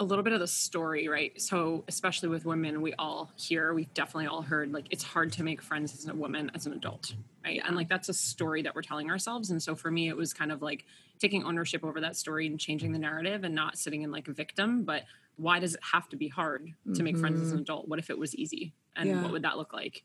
a 0.00 0.04
little 0.04 0.24
bit 0.24 0.32
of 0.32 0.40
the 0.40 0.46
story, 0.46 1.08
right? 1.08 1.40
So, 1.40 1.84
especially 1.86 2.30
with 2.30 2.46
women, 2.46 2.80
we 2.80 2.94
all 2.94 3.30
hear, 3.36 3.74
we've 3.74 3.92
definitely 3.92 4.26
all 4.26 4.40
heard, 4.40 4.72
like, 4.72 4.86
it's 4.90 5.04
hard 5.04 5.30
to 5.34 5.44
make 5.44 5.60
friends 5.60 5.94
as 5.94 6.08
a 6.08 6.14
woman 6.14 6.50
as 6.54 6.66
an 6.66 6.72
adult, 6.72 7.14
right? 7.44 7.60
And 7.64 7.76
like, 7.76 7.88
that's 7.88 8.08
a 8.08 8.14
story 8.14 8.62
that 8.62 8.74
we're 8.74 8.82
telling 8.82 9.10
ourselves. 9.10 9.50
And 9.50 9.62
so, 9.62 9.76
for 9.76 9.90
me, 9.90 10.08
it 10.08 10.16
was 10.16 10.32
kind 10.32 10.50
of 10.50 10.62
like 10.62 10.86
taking 11.20 11.44
ownership 11.44 11.84
over 11.84 12.00
that 12.00 12.16
story 12.16 12.46
and 12.46 12.58
changing 12.58 12.92
the 12.92 12.98
narrative 12.98 13.44
and 13.44 13.54
not 13.54 13.76
sitting 13.78 14.00
in 14.02 14.10
like 14.10 14.26
a 14.26 14.32
victim. 14.32 14.84
But 14.84 15.04
why 15.36 15.60
does 15.60 15.74
it 15.74 15.80
have 15.92 16.08
to 16.08 16.16
be 16.16 16.28
hard 16.28 16.72
to 16.94 17.02
make 17.02 17.18
friends 17.18 17.40
as 17.40 17.48
an 17.48 17.58
mm-hmm. 17.58 17.62
adult? 17.62 17.88
What 17.88 17.98
if 17.98 18.08
it 18.10 18.18
was 18.18 18.34
easy? 18.34 18.72
And 18.96 19.08
Yeah. 19.08 19.22
what 19.22 19.32
would 19.32 19.42
that 19.42 19.58
look 19.58 19.72
like? 19.74 20.02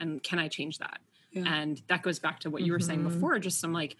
And 0.00 0.22
can 0.22 0.38
I 0.38 0.48
change 0.48 0.78
that? 0.78 1.00
Yeah. 1.32 1.52
And 1.52 1.82
that 1.88 2.02
goes 2.02 2.18
back 2.18 2.40
to 2.40 2.50
what 2.50 2.62
you 2.62 2.72
were 2.72 2.80
saying 2.80 3.00
mm-hmm. 3.00 3.14
before, 3.14 3.38
just 3.38 3.58
some 3.58 3.72
like 3.72 3.96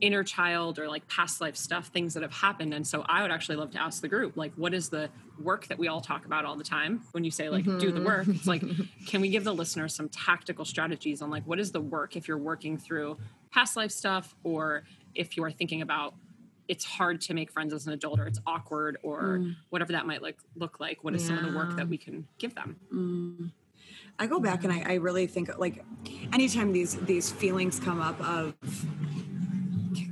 inner 0.00 0.22
child 0.22 0.78
or 0.78 0.88
like 0.88 1.06
past 1.08 1.40
life 1.40 1.56
stuff, 1.56 1.88
things 1.88 2.14
that 2.14 2.22
have 2.22 2.32
happened. 2.32 2.74
And 2.74 2.86
so 2.86 3.04
I 3.06 3.22
would 3.22 3.30
actually 3.30 3.56
love 3.56 3.70
to 3.72 3.80
ask 3.80 4.02
the 4.02 4.08
group, 4.08 4.36
like, 4.36 4.52
what 4.56 4.74
is 4.74 4.88
the 4.88 5.10
work 5.40 5.66
that 5.68 5.78
we 5.78 5.88
all 5.88 6.00
talk 6.00 6.26
about 6.26 6.44
all 6.44 6.56
the 6.56 6.64
time? 6.64 7.02
When 7.12 7.24
you 7.24 7.30
say, 7.30 7.48
like, 7.48 7.64
do 7.64 7.78
the 7.78 7.86
mm-hmm. 7.86 8.04
work? 8.04 8.28
It's 8.28 8.46
like, 8.46 8.62
can 9.06 9.20
we 9.20 9.28
give 9.28 9.44
the 9.44 9.54
listeners 9.54 9.94
some 9.94 10.08
tactical 10.08 10.64
strategies 10.64 11.22
on, 11.22 11.30
like, 11.30 11.46
what 11.46 11.60
is 11.60 11.72
the 11.72 11.80
work 11.80 12.16
if 12.16 12.28
you're 12.28 12.38
working 12.38 12.76
through 12.76 13.18
past 13.50 13.76
life 13.76 13.90
stuff 13.90 14.34
or 14.42 14.84
if 15.14 15.36
you 15.36 15.44
are 15.44 15.50
thinking 15.50 15.82
about 15.82 16.14
it's 16.68 16.84
hard 16.84 17.20
to 17.20 17.32
make 17.32 17.50
friends 17.50 17.72
as 17.72 17.86
an 17.86 17.92
adult 17.92 18.18
or 18.18 18.26
it's 18.26 18.40
awkward 18.44 18.98
or 19.04 19.38
mm. 19.38 19.54
whatever 19.70 19.92
that 19.92 20.04
might 20.04 20.20
like 20.20 20.36
look 20.56 20.80
like? 20.80 21.04
What 21.04 21.14
is 21.14 21.24
some 21.24 21.38
of 21.38 21.44
the 21.44 21.56
work 21.56 21.76
that 21.76 21.88
we 21.88 21.96
can 21.96 22.26
give 22.38 22.56
them? 22.56 22.76
Mm. 22.92 23.52
I 24.18 24.26
go 24.26 24.40
back 24.40 24.64
and 24.64 24.72
mm-hmm. 24.72 24.88
I, 24.88 24.94
I 24.94 24.96
really 24.96 25.26
think 25.26 25.56
like 25.58 25.84
anytime 26.32 26.72
these 26.72 26.96
these 26.96 27.30
feelings 27.30 27.78
come 27.78 28.00
up 28.00 28.20
of 28.20 28.54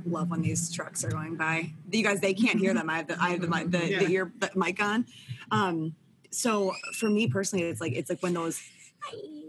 love 0.05 0.29
when 0.29 0.41
these 0.41 0.71
trucks 0.71 1.03
are 1.03 1.09
going 1.09 1.35
by. 1.35 1.71
You 1.91 2.03
guys, 2.03 2.19
they 2.19 2.33
can't 2.33 2.59
hear 2.59 2.73
them. 2.73 2.89
I 2.89 2.97
have 2.97 3.07
the 3.07 3.21
I 3.21 3.31
have 3.31 3.41
the, 3.41 3.47
mic- 3.47 3.71
the, 3.71 3.77
the 3.77 4.07
ear 4.09 4.31
the 4.39 4.51
mic 4.55 4.81
on. 4.81 5.05
Um, 5.51 5.95
so 6.31 6.73
for 6.93 7.09
me 7.09 7.27
personally, 7.27 7.65
it's 7.65 7.81
like 7.81 7.93
it's 7.93 8.09
like 8.09 8.21
when 8.21 8.33
those 8.33 8.61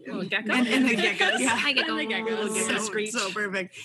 Little 0.07 0.23
gecko. 0.25 0.53
and, 0.53 0.69
and 0.69 0.89
the 0.89 0.95
geckos, 0.95 1.39
yeah, 1.41 1.49
Hi, 1.57 1.73
gecko. 1.73 1.97
And 1.97 2.01
the 2.01 2.07
gecko, 2.07 2.31
little 2.31 2.55
gecko 2.55 2.79
so, 2.79 2.85
screech. 2.85 3.11
so 3.11 3.31
perfect. 3.33 3.77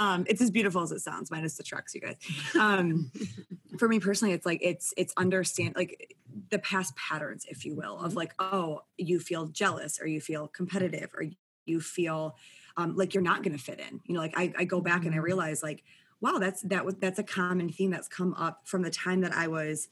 Um, 0.00 0.24
it's 0.28 0.40
as 0.40 0.50
beautiful 0.50 0.82
as 0.82 0.92
it 0.92 1.00
sounds, 1.00 1.30
minus 1.30 1.56
the 1.56 1.62
trucks, 1.62 1.94
you 1.94 2.00
guys. 2.00 2.16
Um, 2.58 3.10
for 3.78 3.88
me 3.88 4.00
personally, 4.00 4.34
it's 4.34 4.46
like 4.46 4.60
it's 4.62 4.92
it's 4.96 5.12
understand 5.16 5.74
like 5.76 6.16
the 6.50 6.58
past 6.58 6.94
patterns, 6.96 7.46
if 7.48 7.64
you 7.64 7.74
will, 7.74 7.98
of 7.98 8.14
like, 8.14 8.32
oh, 8.38 8.82
you 8.96 9.20
feel 9.20 9.46
jealous 9.46 10.00
or 10.00 10.06
you 10.06 10.20
feel 10.20 10.48
competitive 10.48 11.10
or 11.14 11.24
you 11.64 11.80
feel 11.80 12.36
um, 12.76 12.96
like 12.96 13.14
you're 13.14 13.22
not 13.22 13.42
going 13.42 13.56
to 13.56 13.62
fit 13.62 13.80
in. 13.80 14.00
You 14.04 14.14
know, 14.14 14.20
like 14.20 14.34
I, 14.36 14.52
I 14.56 14.64
go 14.64 14.80
back 14.80 15.04
and 15.04 15.14
I 15.14 15.18
realize 15.18 15.62
like, 15.62 15.82
wow, 16.20 16.38
that's 16.38 16.62
that 16.62 16.84
was 16.84 16.94
that's 16.96 17.18
a 17.18 17.24
common 17.24 17.68
theme 17.68 17.90
that's 17.90 18.08
come 18.08 18.34
up 18.34 18.62
from 18.64 18.82
the 18.82 18.90
time 18.90 19.20
that 19.20 19.32
I 19.32 19.48
was 19.48 19.88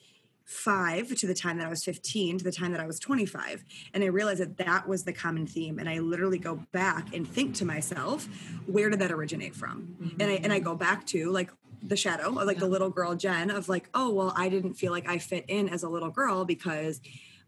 five 0.47 1.13
to 1.17 1.27
the 1.27 1.35
time 1.35 1.59
that 1.59 1.67
I 1.67 1.69
was 1.69 1.83
15 1.83 2.39
to 2.39 2.45
the 2.45 2.53
time 2.53 2.71
that 2.71 2.81
I 2.81 2.87
was 2.87 3.01
25. 3.01 3.65
And 3.93 4.05
I 4.05 4.07
realized 4.07 4.41
that 4.41 4.57
that 4.59 4.87
was 4.87 5.03
the 5.03 5.13
common 5.13 5.45
theme. 5.45 5.81
And 5.81 5.89
I 5.89 5.99
literally 5.99 6.39
go 6.39 6.65
back 6.71 7.13
and 7.13 7.27
think 7.27 7.57
to 7.57 7.65
myself, 7.65 8.29
where 8.67 8.89
did 8.89 9.01
that 9.01 9.11
originate 9.11 9.57
from? 9.57 9.97
Mm-hmm. 10.01 10.21
And 10.23 10.31
I 10.31 10.35
and 10.37 10.53
I 10.53 10.61
go 10.61 10.77
back 10.77 11.05
to 11.09 11.31
like 11.31 11.51
the 11.83 11.97
shadow 11.97 12.29
of 12.29 12.47
like 12.47 12.59
the 12.59 12.67
little 12.67 12.91
girl 12.91 13.15
Jenn 13.15 13.51
of 13.51 13.69
like, 13.69 13.89
oh 13.93 14.13
well, 14.13 14.33
I 14.37 14.49
didn't 14.49 14.75
feel 14.75 14.93
like 14.93 15.09
I 15.09 15.19
fit 15.19 15.45
in 15.49 15.69
as 15.69 15.83
a 15.83 15.89
little 15.89 16.11
girl 16.11 16.45
because 16.45 17.01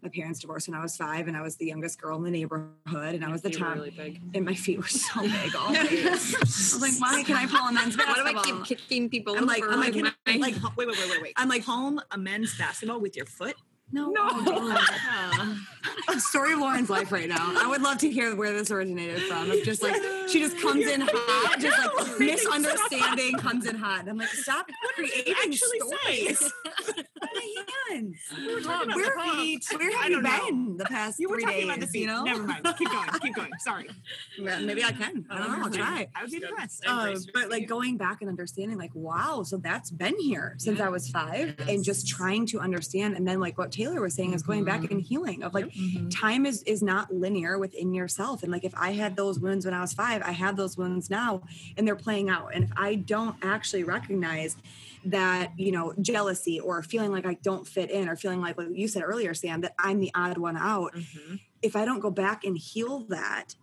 my 0.03 0.09
parents 0.09 0.39
divorced 0.41 0.69
when 0.69 0.79
I 0.79 0.83
was 0.83 0.97
five 0.97 1.27
and 1.29 1.37
I 1.37 1.43
was 1.43 1.57
the 1.57 1.67
youngest 1.67 2.01
girl 2.01 2.17
in 2.19 2.23
the 2.25 2.31
neighborhood 2.31 3.15
and 3.15 3.25
I 3.25 3.33
was 3.33 3.43
the 3.43 3.51
top 3.51 3.75
really 3.75 3.91
big. 3.91 4.21
and 4.35 4.45
my 4.45 4.55
feet 4.55 4.79
were 4.79 4.87
so 4.87 5.23
big 5.23 5.57
always. 5.57 5.83
I 6.35 6.39
was 6.41 6.81
like, 6.81 6.93
why 7.01 7.23
can 7.25 7.37
I 7.37 7.47
pull 7.47 7.67
a 7.69 7.73
men's 7.73 7.97
why 7.97 8.05
do? 8.15 8.39
I 8.39 8.43
keep 8.45 8.65
kicking 8.65 9.09
people 9.11 9.37
I'm 9.37 9.47
like, 9.47 9.63
I'm 9.65 9.81
like, 9.81 9.97
I- 10.27 10.37
like, 10.37 10.55
Wait, 10.77 10.87
wait, 10.87 10.97
wait, 10.99 11.11
wait, 11.11 11.23
wait. 11.23 11.33
I'm 11.37 11.49
like, 11.49 11.65
home 11.65 12.01
a 12.13 12.19
men's 12.19 12.57
basketball 12.57 13.01
with 13.01 13.17
your 13.17 13.27
foot. 13.27 13.57
no, 13.91 14.11
no. 14.11 14.29
Oh, 14.31 16.19
Story 16.19 16.53
of 16.53 16.59
Lauren's 16.59 16.91
life 16.91 17.11
right 17.11 17.29
now. 17.29 17.53
I 17.59 17.67
would 17.67 17.81
love 17.83 17.97
to 17.99 18.11
hear 18.11 18.37
where 18.37 18.53
this 18.53 18.71
originated 18.71 19.23
from. 19.23 19.51
Of 19.51 19.63
just 19.65 19.83
like 19.83 19.97
she 20.29 20.41
just 20.41 20.59
comes 20.63 20.87
in 20.87 21.01
hot, 21.03 21.59
just 21.59 21.79
like 21.97 22.19
misunderstanding 22.21 23.37
comes 23.39 23.67
in 23.67 23.77
hot. 23.77 24.01
And 24.01 24.11
I'm 24.11 24.19
like, 24.19 24.29
stop 24.29 24.69
creating 24.95 25.35
actually 25.43 25.81
stories. 25.81 26.53
My 27.35 27.65
hands. 27.91 28.17
We 28.39 28.55
were 28.55 28.61
talking 28.61 28.91
about 28.91 28.97
Where, 28.97 29.15
the 29.17 29.43
feet. 29.43 29.65
where 29.77 29.91
have 29.91 30.05
I 30.05 30.09
you 30.09 30.15
don't 30.15 30.23
know. 30.23 30.47
been 30.47 30.77
the 30.77 30.85
past 30.85 31.19
You 31.19 31.29
were 31.29 31.37
three 31.37 31.45
talking 31.45 31.59
days? 31.61 31.69
about 31.69 31.81
the 31.81 31.87
feet. 31.87 32.01
You 32.03 32.07
know, 32.07 32.23
Never 32.25 32.43
mind. 32.43 32.65
Keep 32.79 32.91
going. 32.91 33.09
Keep 33.21 33.35
going. 33.35 33.51
Sorry. 33.61 33.89
Yeah, 34.39 34.59
maybe 34.61 34.85
I 34.85 34.93
can. 34.93 35.25
I 35.31 35.39
don't 35.39 35.51
know. 35.59 35.65
I'll 35.65 35.71
try. 35.71 36.09
I 36.15 36.23
would 36.23 36.31
be 36.31 36.37
impressed. 36.43 36.87
Um, 36.87 37.15
but 37.35 37.51
like 37.51 37.67
going 37.67 37.97
back 37.97 38.21
and 38.21 38.29
understanding, 38.29 38.79
like, 38.79 38.91
wow, 38.95 39.43
so 39.43 39.57
that's 39.57 39.91
been 39.91 40.19
here 40.21 40.55
since 40.59 40.81
I 40.81 40.89
was 40.89 41.09
five, 41.09 41.55
and 41.69 41.83
just 41.83 42.07
trying 42.09 42.47
to 42.47 42.61
understand. 42.61 43.17
And 43.17 43.27
then, 43.27 43.41
like 43.41 43.59
what 43.59 43.73
Taylor 43.73 44.01
was 44.01 44.15
saying, 44.15 44.35
is 44.35 44.43
going 44.43 44.65
back 44.65 44.91
and 44.91 45.01
healing 45.01 45.43
of 45.43 45.55
like 45.55 45.73
time 46.11 46.47
is 46.47 46.63
is 46.65 46.83
not 46.83 47.13
linear 47.13 47.59
within 47.59 47.95
yourself. 47.95 48.43
And 48.43 48.53
like 48.53 48.65
if 48.65 48.75
I 48.77 48.93
had 48.93 49.17
those 49.17 49.39
wounds 49.41 49.65
when 49.65 49.75
I 49.75 49.81
was 49.81 49.93
five, 49.93 50.23
I 50.23 50.33
have 50.33 50.57
those 50.57 50.77
wounds 50.77 51.11
now, 51.11 51.43
and 51.77 51.87
they're 51.87 51.97
playing 51.97 52.29
out. 52.29 52.51
And 52.55 52.65
if 52.65 52.71
I 52.77 52.97
don't 52.97 53.37
actually 53.43 53.85
recognize 53.85 54.57
that 55.05 55.53
you 55.59 55.73
know 55.73 55.95
jealousy 56.01 56.61
or 56.61 56.83
feeling 56.83 57.13
like 57.13 57.27
I 57.27 57.35
don't 57.43 57.67
fit 57.67 57.91
in 57.91 58.09
or 58.09 58.17
feeling 58.17 58.41
like 58.41 58.57
what 58.57 58.75
you 58.75 58.89
said 58.89 59.03
earlier, 59.05 59.35
Sam, 59.35 59.61
that 59.63 59.75
I'm 59.79 60.01
the 60.01 60.11
odd 60.15 60.39
one 60.39 60.57
out. 60.57 60.95
Mm-hmm. 60.95 61.37
If 61.63 61.77
I 61.77 61.85
don't 61.85 62.01
go 62.01 62.11
back 62.11 62.45
and 62.45 62.57
heal 62.57 63.01
that 63.09 63.55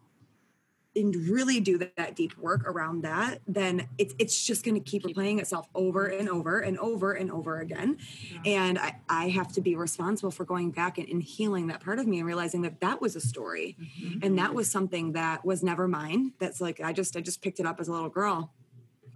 and 0.95 1.13
really 1.27 1.59
do 1.59 1.77
that, 1.77 2.15
deep 2.15 2.37
work 2.37 2.65
around 2.65 3.01
that, 3.01 3.39
then 3.47 3.87
it's 3.97 4.15
it's 4.17 4.45
just 4.45 4.63
going 4.63 4.75
to 4.75 4.81
keep 4.81 5.03
replaying 5.03 5.39
itself 5.39 5.67
over 5.75 6.05
and 6.05 6.29
over 6.29 6.59
and 6.59 6.77
over 6.79 7.13
and 7.13 7.31
over 7.31 7.59
again. 7.59 7.97
And 8.45 8.79
I, 8.79 8.99
I 9.09 9.29
have 9.29 9.51
to 9.53 9.61
be 9.61 9.75
responsible 9.75 10.31
for 10.31 10.45
going 10.45 10.71
back 10.71 10.97
and, 10.97 11.07
and 11.09 11.21
healing 11.21 11.67
that 11.67 11.81
part 11.81 11.99
of 11.99 12.07
me 12.07 12.19
and 12.19 12.27
realizing 12.27 12.61
that 12.61 12.79
that 12.79 13.01
was 13.01 13.15
a 13.15 13.21
story, 13.21 13.75
mm-hmm. 13.79 14.19
and 14.23 14.37
that 14.37 14.53
was 14.53 14.71
something 14.71 15.13
that 15.13 15.43
was 15.43 15.63
never 15.63 15.87
mine. 15.87 16.31
That's 16.39 16.61
like 16.61 16.79
I 16.79 16.93
just 16.93 17.17
I 17.17 17.21
just 17.21 17.41
picked 17.41 17.59
it 17.59 17.65
up 17.65 17.79
as 17.79 17.87
a 17.87 17.91
little 17.91 18.09
girl, 18.09 18.53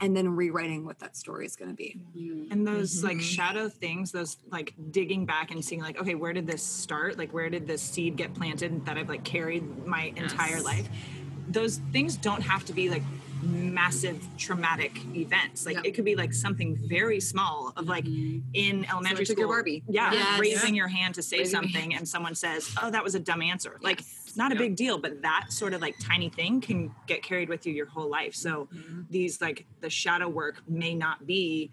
and 0.01 0.15
then 0.15 0.35
rewriting 0.35 0.85
what 0.85 0.99
that 0.99 1.15
story 1.17 1.45
is 1.45 1.55
going 1.55 1.69
to 1.69 1.75
be. 1.75 1.97
Mm-hmm. 2.17 2.51
and 2.51 2.67
those 2.67 3.03
like 3.03 3.17
mm-hmm. 3.17 3.21
shadow 3.21 3.69
things 3.69 4.11
those 4.11 4.37
like 4.51 4.73
digging 4.91 5.25
back 5.25 5.51
and 5.51 5.63
seeing 5.63 5.81
like 5.81 5.99
okay 5.99 6.15
where 6.15 6.33
did 6.33 6.47
this 6.47 6.63
start? 6.63 7.17
Like 7.17 7.33
where 7.33 7.49
did 7.49 7.67
this 7.67 7.81
seed 7.81 8.15
get 8.15 8.33
planted 8.33 8.85
that 8.85 8.97
i've 8.97 9.09
like 9.09 9.23
carried 9.23 9.85
my 9.85 10.13
entire 10.15 10.61
life? 10.61 10.87
Those 11.47 11.77
things 11.91 12.15
don't 12.15 12.41
have 12.41 12.65
to 12.65 12.73
be 12.73 12.89
like 12.89 13.03
massive 13.41 14.25
traumatic 14.37 14.99
events. 15.15 15.65
Like 15.65 15.75
Yeah. 15.75 15.81
it 15.85 15.91
could 15.95 16.05
be 16.05 16.15
like 16.15 16.33
something 16.33 16.75
very 16.75 17.19
small 17.19 17.73
of 17.77 17.87
like 17.87 18.05
mm-hmm. 18.05 18.39
in 18.53 18.85
elementary 18.85 19.25
took 19.25 19.37
your 19.37 19.45
school 19.45 19.55
Barbie. 19.55 19.83
yeah 19.87 20.11
Yes. 20.11 20.39
raising 20.39 20.75
your 20.75 20.87
hand 20.87 21.15
to 21.15 21.21
say 21.21 21.39
Raising 21.39 21.61
something 21.61 21.95
and 21.95 22.07
someone 22.07 22.35
says 22.35 22.69
oh 22.81 22.91
that 22.91 23.03
was 23.03 23.15
a 23.15 23.19
dumb 23.19 23.41
answer. 23.41 23.77
Like 23.81 24.01
Yes. 24.29 24.37
not 24.37 24.51
a 24.51 24.55
Yeah. 24.55 24.59
big 24.61 24.75
deal 24.75 24.97
but 24.97 25.21
that 25.21 25.47
sort 25.49 25.73
of 25.73 25.81
like 25.81 25.95
tiny 25.99 26.29
thing 26.29 26.61
can 26.61 26.93
get 27.07 27.23
carried 27.23 27.49
with 27.49 27.65
you 27.65 27.73
your 27.73 27.85
whole 27.87 28.09
life 28.09 28.33
so 28.33 28.67
mm-hmm. 28.73 29.01
these 29.09 29.41
like 29.41 29.65
the 29.81 29.89
shadow 29.89 30.27
work 30.27 30.61
may 30.67 30.93
not 30.95 31.25
be 31.25 31.71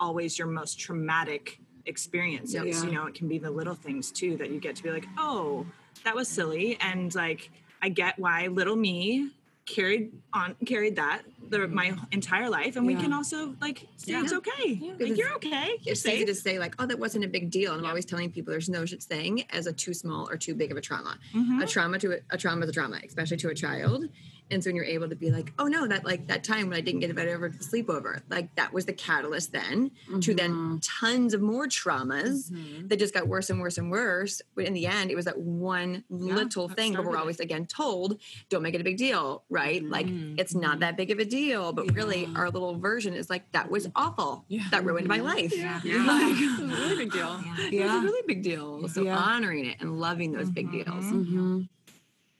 always 0.00 0.38
your 0.38 0.48
most 0.48 0.78
traumatic 0.78 1.60
experiences. 1.86 2.54
Yeah. 2.54 2.84
You 2.84 2.92
know, 2.92 3.06
it 3.06 3.14
can 3.14 3.28
be 3.28 3.38
the 3.38 3.50
little 3.50 3.74
things 3.74 4.10
too 4.10 4.36
that 4.38 4.50
you 4.50 4.60
get 4.60 4.76
to 4.76 4.82
be 4.82 4.90
like, 4.90 5.06
oh, 5.18 5.66
that 6.04 6.14
was 6.14 6.28
silly. 6.28 6.78
And 6.80 7.14
like, 7.14 7.50
I 7.82 7.88
get 7.88 8.18
why 8.18 8.46
little 8.46 8.76
me 8.76 9.30
carried 9.66 10.12
on 10.32 10.54
carried 10.66 10.96
that 10.96 11.22
the, 11.50 11.68
my 11.68 11.96
entire 12.12 12.48
life 12.48 12.76
and 12.76 12.86
we 12.86 12.94
can 12.94 13.12
also 13.12 13.54
like 13.60 13.86
say 13.96 14.14
it's 14.14 14.32
okay 14.32 14.74
Because 14.74 15.10
like 15.10 15.18
you're 15.18 15.32
okay 15.34 15.78
you're 15.82 15.92
it's 15.92 16.06
easy 16.06 16.18
safe 16.18 16.26
to 16.26 16.34
say 16.34 16.58
like, 16.58 16.74
oh, 16.78 16.86
that 16.86 16.98
wasn't 16.98 17.24
a 17.24 17.28
big 17.28 17.50
deal. 17.50 17.72
And 17.72 17.80
I'm 17.80 17.86
always 17.86 18.04
telling 18.04 18.30
people 18.30 18.52
there's 18.52 18.68
no 18.68 18.84
such 18.86 19.04
thing 19.04 19.44
as 19.50 19.66
a 19.66 19.72
too 19.72 19.94
small 19.94 20.28
or 20.28 20.36
too 20.36 20.54
big 20.54 20.70
of 20.70 20.76
a 20.76 20.80
trauma. 20.80 21.18
Mhm. 21.34 21.62
A 21.62 21.66
trauma 21.66 21.98
to 21.98 22.12
a, 22.12 22.18
a 22.30 22.38
trauma 22.38 22.62
is 22.62 22.70
a 22.70 22.72
trauma, 22.72 23.00
especially 23.04 23.36
to 23.38 23.48
a 23.48 23.54
child. 23.54 24.08
And 24.50 24.62
so 24.62 24.68
when 24.68 24.76
you're 24.76 24.84
able 24.84 25.08
to 25.08 25.16
be 25.16 25.30
like, 25.30 25.52
oh 25.58 25.66
no, 25.66 25.86
that 25.86 26.04
like 26.04 26.26
that 26.26 26.44
time 26.44 26.68
when 26.68 26.76
I 26.76 26.80
didn't 26.82 27.00
get 27.00 27.10
invited 27.10 27.34
over 27.34 27.48
to 27.48 27.58
sleepover, 27.58 28.20
like 28.28 28.54
that 28.56 28.72
was 28.72 28.84
the 28.84 28.92
catalyst 28.92 29.52
then 29.52 29.90
to 30.20 30.34
then 30.34 30.50
mm-hmm. 30.50 30.76
tons 30.78 31.32
of 31.32 31.40
more 31.40 31.66
traumas 31.66 32.50
mm-hmm. 32.50 32.88
that 32.88 32.98
just 32.98 33.14
got 33.14 33.26
worse 33.26 33.48
and 33.48 33.60
worse 33.60 33.78
and 33.78 33.90
worse. 33.90 34.42
But 34.54 34.66
in 34.66 34.74
the 34.74 34.86
end, 34.86 35.10
it 35.10 35.16
was 35.16 35.24
that 35.24 35.38
one 35.38 36.04
little 36.10 36.68
that 36.68 36.76
thing. 36.76 36.94
But 36.94 37.06
we're 37.06 37.16
always 37.16 37.40
again 37.40 37.64
told, 37.66 38.20
don't 38.50 38.62
make 38.62 38.74
it 38.74 38.82
a 38.82 38.84
big 38.84 38.98
deal, 38.98 39.44
right? 39.48 39.82
Like 39.82 40.06
mm-hmm. 40.06 40.38
it's 40.38 40.54
not 40.54 40.80
that 40.80 40.96
big 40.96 41.10
of 41.10 41.18
a 41.18 41.24
deal. 41.24 41.33
But 41.74 41.94
really, 41.94 42.28
our 42.36 42.50
little 42.50 42.78
version 42.78 43.14
is 43.14 43.28
like 43.30 43.50
that 43.52 43.70
was 43.70 43.88
awful. 43.94 44.44
Yeah. 44.48 44.64
That 44.70 44.84
ruined 44.84 45.08
my 45.08 45.18
life. 45.18 45.52
Yeah. 45.56 45.80
It's 45.84 46.60
a 46.60 46.64
really 46.66 46.96
big 46.96 47.12
deal. 47.12 47.40
Yeah. 47.70 47.82
It 47.82 47.84
was 47.84 47.94
a 47.94 48.00
really 48.00 48.22
big 48.26 48.42
deal. 48.42 48.88
So 48.88 49.02
Yeah. 49.02 49.16
honoring 49.16 49.66
it 49.66 49.76
and 49.80 50.00
loving 50.00 50.32
those 50.32 50.50
big 50.50 50.70
deals. 50.70 51.04
Mm-hmm. 51.04 51.62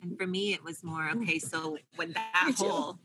And 0.02 0.18
for 0.18 0.26
me, 0.26 0.52
it 0.52 0.62
was 0.62 0.84
more 0.84 1.10
okay. 1.16 1.38
So 1.38 1.78
when 1.96 2.12
that 2.14 2.54
whole, 2.58 2.98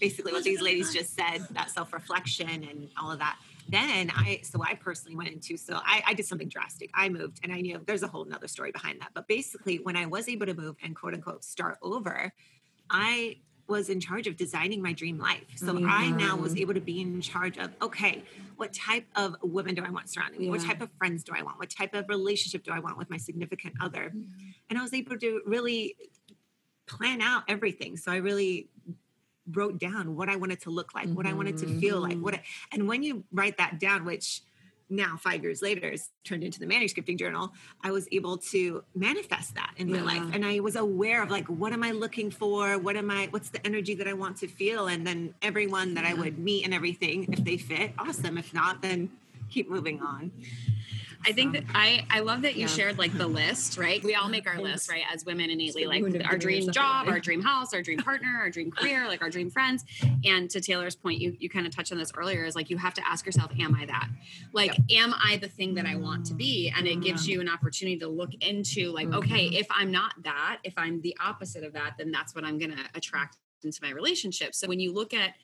basically 0.00 0.32
what 0.32 0.44
these 0.44 0.60
ladies 0.62 0.92
just 0.92 1.14
said, 1.14 1.46
that 1.50 1.70
self 1.70 1.92
reflection 1.92 2.48
and 2.48 2.88
all 3.00 3.10
of 3.12 3.18
that. 3.18 3.38
Then 3.68 4.12
I, 4.14 4.40
so 4.44 4.62
I 4.62 4.74
personally 4.74 5.16
went 5.16 5.30
into, 5.30 5.56
so 5.56 5.74
I, 5.84 6.02
I 6.06 6.14
did 6.14 6.24
something 6.24 6.48
drastic. 6.48 6.88
I 6.94 7.08
moved, 7.08 7.40
and 7.42 7.52
I 7.52 7.60
knew 7.60 7.80
there's 7.84 8.04
a 8.04 8.06
whole 8.06 8.24
nother 8.24 8.46
story 8.46 8.70
behind 8.70 9.00
that. 9.00 9.10
But 9.12 9.26
basically, 9.26 9.78
when 9.78 9.96
I 9.96 10.06
was 10.06 10.28
able 10.28 10.46
to 10.46 10.54
move 10.54 10.76
and 10.84 10.94
quote 10.94 11.14
unquote 11.14 11.42
start 11.42 11.78
over, 11.82 12.32
I 12.88 13.38
was 13.68 13.88
in 13.88 14.00
charge 14.00 14.26
of 14.26 14.36
designing 14.36 14.80
my 14.80 14.92
dream 14.92 15.18
life. 15.18 15.44
So 15.56 15.84
I 15.86 16.10
now 16.10 16.36
was 16.36 16.52
mm-hmm. 16.52 16.60
able 16.60 16.74
to 16.74 16.80
be 16.80 17.00
in 17.00 17.20
charge 17.20 17.58
of, 17.58 17.70
okay, 17.82 18.22
what 18.56 18.72
type 18.72 19.06
of 19.16 19.36
women 19.42 19.74
do 19.74 19.84
I 19.84 19.90
want 19.90 20.08
surrounding 20.08 20.40
me? 20.40 20.50
What 20.50 20.62
type 20.62 20.80
of 20.80 20.88
friends 20.98 21.24
do 21.24 21.32
I 21.36 21.42
want? 21.42 21.58
What 21.58 21.70
type 21.70 21.94
of 21.94 22.08
relationship 22.08 22.64
do 22.64 22.72
I 22.72 22.78
want 22.78 22.96
with 22.96 23.10
my 23.10 23.16
significant 23.16 23.74
other? 23.80 24.10
Mm-hmm. 24.10 24.20
And 24.70 24.78
I 24.78 24.82
was 24.82 24.94
able 24.94 25.18
to 25.18 25.42
really 25.46 25.96
plan 26.86 27.20
out 27.20 27.42
everything. 27.48 27.96
So 27.96 28.12
I 28.12 28.16
really 28.16 28.68
wrote 29.52 29.78
down 29.78 30.16
what 30.16 30.28
I 30.28 30.36
wanted 30.36 30.60
to 30.62 30.70
look 30.70 30.94
like, 30.94 31.08
what 31.08 31.26
I 31.26 31.32
wanted 31.32 31.58
to 31.58 31.80
feel 31.80 32.00
like, 32.00 32.18
what 32.18 32.34
mm-hmm. 32.34 32.42
I, 32.72 32.76
and 32.76 32.88
when 32.88 33.02
you 33.02 33.24
write 33.32 33.58
that 33.58 33.78
down, 33.80 34.04
which 34.04 34.42
now 34.88 35.16
five 35.16 35.42
years 35.42 35.62
later 35.62 35.88
is 35.88 36.10
turned 36.24 36.44
into 36.44 36.60
the 36.60 36.66
manuscripting 36.66 37.18
journal, 37.18 37.52
I 37.82 37.90
was 37.90 38.06
able 38.12 38.38
to 38.38 38.84
manifest 38.94 39.54
that 39.54 39.74
in 39.76 39.90
my 39.90 40.00
life. 40.00 40.22
And 40.32 40.44
I 40.44 40.60
was 40.60 40.76
aware 40.76 41.22
of 41.22 41.30
like, 41.30 41.46
what 41.46 41.72
am 41.72 41.82
I 41.82 41.90
looking 41.90 42.30
for? 42.30 42.78
What 42.78 42.96
am 42.96 43.10
I, 43.10 43.26
what's 43.30 43.50
the 43.50 43.64
energy 43.66 43.94
that 43.96 44.06
I 44.06 44.12
want 44.12 44.36
to 44.38 44.46
feel? 44.46 44.86
And 44.86 45.06
then 45.06 45.34
everyone 45.42 45.94
that 45.94 46.04
I 46.04 46.14
would 46.14 46.38
meet 46.38 46.64
and 46.64 46.72
everything, 46.72 47.32
if 47.32 47.44
they 47.44 47.56
fit, 47.56 47.92
awesome. 47.98 48.38
If 48.38 48.54
not, 48.54 48.82
then 48.82 49.10
keep 49.50 49.68
moving 49.70 50.00
on. 50.00 50.30
I 51.26 51.32
think 51.32 51.54
that 51.54 51.64
I 51.74 52.06
I 52.08 52.20
love 52.20 52.42
that 52.42 52.54
you 52.54 52.62
Yeah. 52.62 52.66
shared 52.68 52.98
like 52.98 53.16
the 53.18 53.26
list, 53.26 53.76
right? 53.78 54.02
We 54.02 54.14
all 54.14 54.28
make 54.28 54.46
our 54.46 54.60
list, 54.60 54.88
right? 54.88 55.02
As 55.12 55.24
women 55.24 55.50
innately, 55.50 55.84
like 55.86 56.04
our 56.24 56.38
dream 56.38 56.70
job, 56.70 57.08
our 57.08 57.18
dream 57.18 57.42
house, 57.42 57.74
our 57.74 57.82
dream 57.82 57.98
partner, 57.98 58.28
our 58.38 58.48
dream 58.48 58.70
career, 58.70 59.08
like 59.08 59.22
our 59.22 59.30
dream 59.30 59.50
friends. 59.50 59.84
And 60.24 60.48
to 60.50 60.60
Taylor's 60.60 60.94
point, 60.94 61.20
you 61.20 61.36
you 61.40 61.50
kind 61.50 61.66
of 61.66 61.74
touched 61.74 61.90
on 61.90 61.98
this 61.98 62.12
earlier, 62.16 62.44
is 62.44 62.54
like 62.54 62.70
you 62.70 62.76
have 62.76 62.94
to 62.94 63.06
ask 63.08 63.26
yourself, 63.26 63.50
am 63.58 63.74
I 63.74 63.86
that? 63.86 64.08
Like, 64.52 64.78
am 64.92 65.14
I 65.14 65.36
the 65.38 65.48
thing 65.48 65.74
that 65.74 65.86
I 65.86 65.96
want 65.96 66.24
to 66.26 66.34
be? 66.34 66.72
And 66.76 66.86
it 66.86 67.00
gives 67.00 67.28
you 67.28 67.40
an 67.40 67.48
opportunity 67.48 67.98
to 67.98 68.08
look 68.08 68.32
into 68.40 68.92
like, 68.92 69.12
okay, 69.12 69.46
if 69.46 69.66
I'm 69.70 69.90
not 69.90 70.12
that, 70.22 70.58
if 70.62 70.74
I'm 70.76 71.00
the 71.00 71.16
opposite 71.20 71.64
of 71.64 71.72
that, 71.72 71.94
then 71.98 72.12
that's 72.12 72.34
what 72.36 72.44
I'm 72.44 72.58
gonna 72.58 72.88
attract 72.94 73.36
into 73.64 73.80
my 73.82 73.90
relationship. 73.90 74.54
So 74.54 74.68
when 74.68 74.78
you 74.78 74.92
look 74.92 75.12
at 75.12 75.34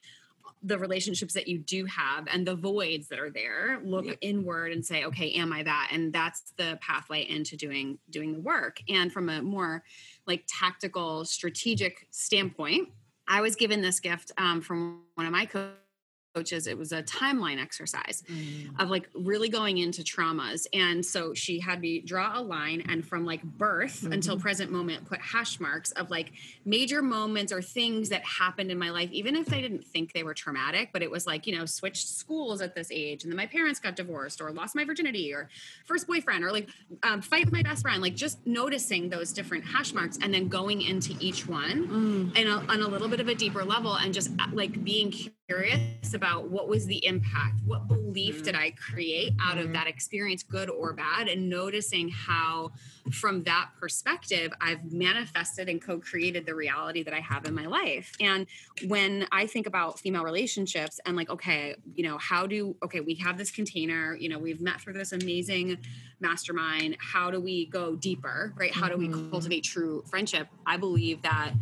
the 0.62 0.78
relationships 0.78 1.34
that 1.34 1.48
you 1.48 1.58
do 1.58 1.84
have 1.86 2.26
and 2.32 2.46
the 2.46 2.54
voids 2.54 3.08
that 3.08 3.18
are 3.18 3.30
there 3.30 3.80
look 3.84 4.06
inward 4.20 4.72
and 4.72 4.84
say 4.84 5.04
okay 5.04 5.32
am 5.32 5.52
i 5.52 5.62
that? 5.62 5.90
And 5.92 6.12
that's 6.12 6.52
the 6.56 6.78
pathway 6.80 7.28
into 7.28 7.56
doing 7.56 7.98
doing 8.10 8.32
the 8.32 8.40
work. 8.40 8.78
And 8.88 9.12
from 9.12 9.28
a 9.28 9.42
more 9.42 9.82
like 10.26 10.44
tactical 10.46 11.24
strategic 11.24 12.06
standpoint 12.10 12.88
i 13.28 13.40
was 13.40 13.56
given 13.56 13.80
this 13.80 14.00
gift 14.00 14.32
um, 14.38 14.60
from 14.60 15.02
one 15.14 15.26
of 15.26 15.32
my 15.32 15.46
co- 15.46 15.70
coaches 16.34 16.66
it 16.66 16.78
was 16.78 16.92
a 16.92 17.02
timeline 17.02 17.60
exercise 17.60 18.22
of 18.78 18.90
like 18.90 19.08
really 19.14 19.48
going 19.48 19.78
into 19.78 20.02
traumas. 20.02 20.66
And 20.72 21.04
so 21.04 21.34
she 21.34 21.60
had 21.60 21.80
me 21.80 22.00
draw 22.00 22.38
a 22.38 22.42
line 22.42 22.84
and 22.88 23.06
from 23.06 23.24
like 23.24 23.42
birth 23.42 24.04
until 24.04 24.38
present 24.38 24.70
moment 24.70 25.04
put 25.06 25.20
hash 25.20 25.60
marks 25.60 25.92
of 25.92 26.10
like 26.10 26.32
major 26.64 27.02
moments 27.02 27.52
or 27.52 27.60
things 27.60 28.08
that 28.08 28.24
happened 28.24 28.70
in 28.70 28.78
my 28.78 28.90
life 28.90 29.10
even 29.12 29.36
if 29.36 29.52
I 29.52 29.60
didn't 29.60 29.84
think 29.84 30.12
they 30.12 30.22
were 30.22 30.34
traumatic 30.34 30.90
but 30.92 31.02
it 31.02 31.10
was 31.10 31.26
like 31.26 31.46
you 31.46 31.56
know 31.56 31.66
switched 31.66 32.08
schools 32.08 32.60
at 32.60 32.74
this 32.74 32.90
age 32.90 33.24
and 33.24 33.32
then 33.32 33.36
my 33.36 33.46
parents 33.46 33.78
got 33.80 33.96
divorced 33.96 34.40
or 34.40 34.50
lost 34.52 34.74
my 34.74 34.84
virginity 34.84 35.32
or 35.32 35.48
first 35.84 36.06
boyfriend 36.06 36.44
or 36.44 36.52
like 36.52 36.68
um, 37.02 37.20
fight 37.20 37.44
with 37.44 37.52
my 37.52 37.62
best 37.62 37.82
friend 37.82 38.02
like 38.02 38.14
just 38.14 38.44
noticing 38.46 39.08
those 39.08 39.32
different 39.32 39.64
hash 39.64 39.92
marks 39.92 40.18
and 40.22 40.32
then 40.32 40.48
going 40.48 40.82
into 40.82 41.14
each 41.20 41.46
one 41.46 42.32
and 42.36 42.48
a, 42.48 42.52
on 42.72 42.82
a 42.82 42.88
little 42.88 43.08
bit 43.08 43.20
of 43.20 43.28
a 43.28 43.34
deeper 43.34 43.64
level 43.64 43.94
and 43.94 44.14
just 44.14 44.30
uh, 44.38 44.46
like 44.52 44.82
being 44.84 45.10
curious 45.10 45.41
about 46.14 46.50
what 46.50 46.68
was 46.68 46.86
the 46.86 47.04
impact? 47.06 47.60
What 47.64 47.88
belief 47.88 48.42
did 48.42 48.54
i 48.54 48.70
create 48.72 49.32
out 49.40 49.58
of 49.58 49.64
mm-hmm. 49.64 49.72
that 49.74 49.86
experience 49.86 50.42
good 50.42 50.68
or 50.68 50.92
bad? 50.92 51.28
And 51.28 51.48
noticing 51.48 52.08
how 52.08 52.72
from 53.10 53.42
that 53.42 53.70
perspective 53.80 54.52
i've 54.60 54.92
manifested 54.92 55.68
and 55.68 55.82
co-created 55.82 56.46
the 56.46 56.54
reality 56.54 57.02
that 57.02 57.12
i 57.12 57.20
have 57.20 57.44
in 57.46 57.54
my 57.54 57.66
life. 57.66 58.12
And 58.20 58.46
when 58.86 59.26
i 59.32 59.46
think 59.46 59.66
about 59.66 59.98
female 59.98 60.24
relationships 60.24 61.00
and 61.06 61.16
like 61.16 61.30
okay 61.30 61.74
you 61.94 62.04
know 62.04 62.18
how 62.18 62.46
do 62.46 62.76
okay 62.82 63.00
we 63.00 63.14
have 63.14 63.36
this 63.38 63.50
container 63.50 64.16
you 64.16 64.28
know 64.28 64.38
we've 64.38 64.60
met 64.60 64.80
through 64.80 64.92
this 64.92 65.12
amazing 65.12 65.78
mastermind. 66.20 66.96
How 67.00 67.30
do 67.30 67.40
we 67.40 67.66
go 67.66 67.96
deeper 67.96 68.54
right? 68.56 68.72
How 68.72 68.88
do 68.88 68.96
we 68.96 69.08
mm-hmm. 69.08 69.30
cultivate 69.30 69.64
true 69.64 70.04
friendship? 70.08 70.46
I 70.66 70.76
believe 70.76 71.22
that 71.22 71.52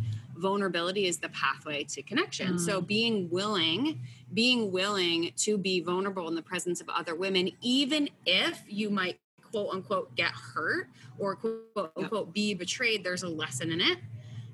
vulnerability 0.41 1.07
is 1.07 1.19
the 1.19 1.29
pathway 1.29 1.83
to 1.85 2.01
connection. 2.01 2.59
So 2.59 2.81
mm. 2.81 2.87
being 2.87 3.29
willing 3.29 4.01
being 4.33 4.71
willing 4.71 5.31
to 5.35 5.57
be 5.57 5.81
vulnerable 5.81 6.27
in 6.27 6.35
the 6.35 6.41
presence 6.41 6.79
of 6.81 6.89
other 6.89 7.15
women 7.15 7.51
even 7.61 8.09
if 8.25 8.61
you 8.67 8.89
might 8.89 9.19
quote 9.51 9.73
unquote 9.73 10.15
get 10.15 10.31
hurt 10.31 10.87
or 11.17 11.35
quote 11.35 11.91
unquote 11.97 12.33
be 12.33 12.53
betrayed 12.53 13.03
there's 13.03 13.23
a 13.23 13.27
lesson 13.27 13.71
in 13.71 13.81
it 13.81 13.97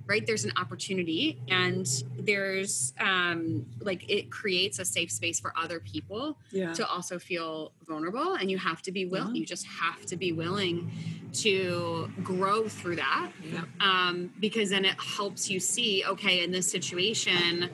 right? 0.07 0.25
There's 0.25 0.45
an 0.45 0.53
opportunity 0.57 1.37
and 1.49 1.85
there's 2.17 2.93
um 2.99 3.65
like 3.81 4.09
it 4.09 4.29
creates 4.31 4.79
a 4.79 4.85
safe 4.85 5.11
space 5.11 5.39
for 5.39 5.53
other 5.57 5.79
people 5.79 6.37
Yeah. 6.51 6.73
to 6.73 6.87
also 6.87 7.19
feel 7.19 7.71
vulnerable 7.85 8.33
and 8.33 8.49
you 8.49 8.57
have 8.57 8.81
to 8.83 8.91
be 8.91 9.05
willing 9.05 9.35
you 9.35 9.45
just 9.45 9.65
have 9.67 10.05
to 10.07 10.15
be 10.15 10.31
willing 10.31 10.89
to 11.33 12.09
grow 12.23 12.67
through 12.67 12.95
that 12.95 13.31
um, 13.79 14.31
because 14.39 14.69
then 14.69 14.85
it 14.85 14.95
helps 14.99 15.49
you 15.49 15.59
see 15.59 16.03
okay 16.05 16.43
in 16.43 16.51
this 16.51 16.69
situation 16.71 17.69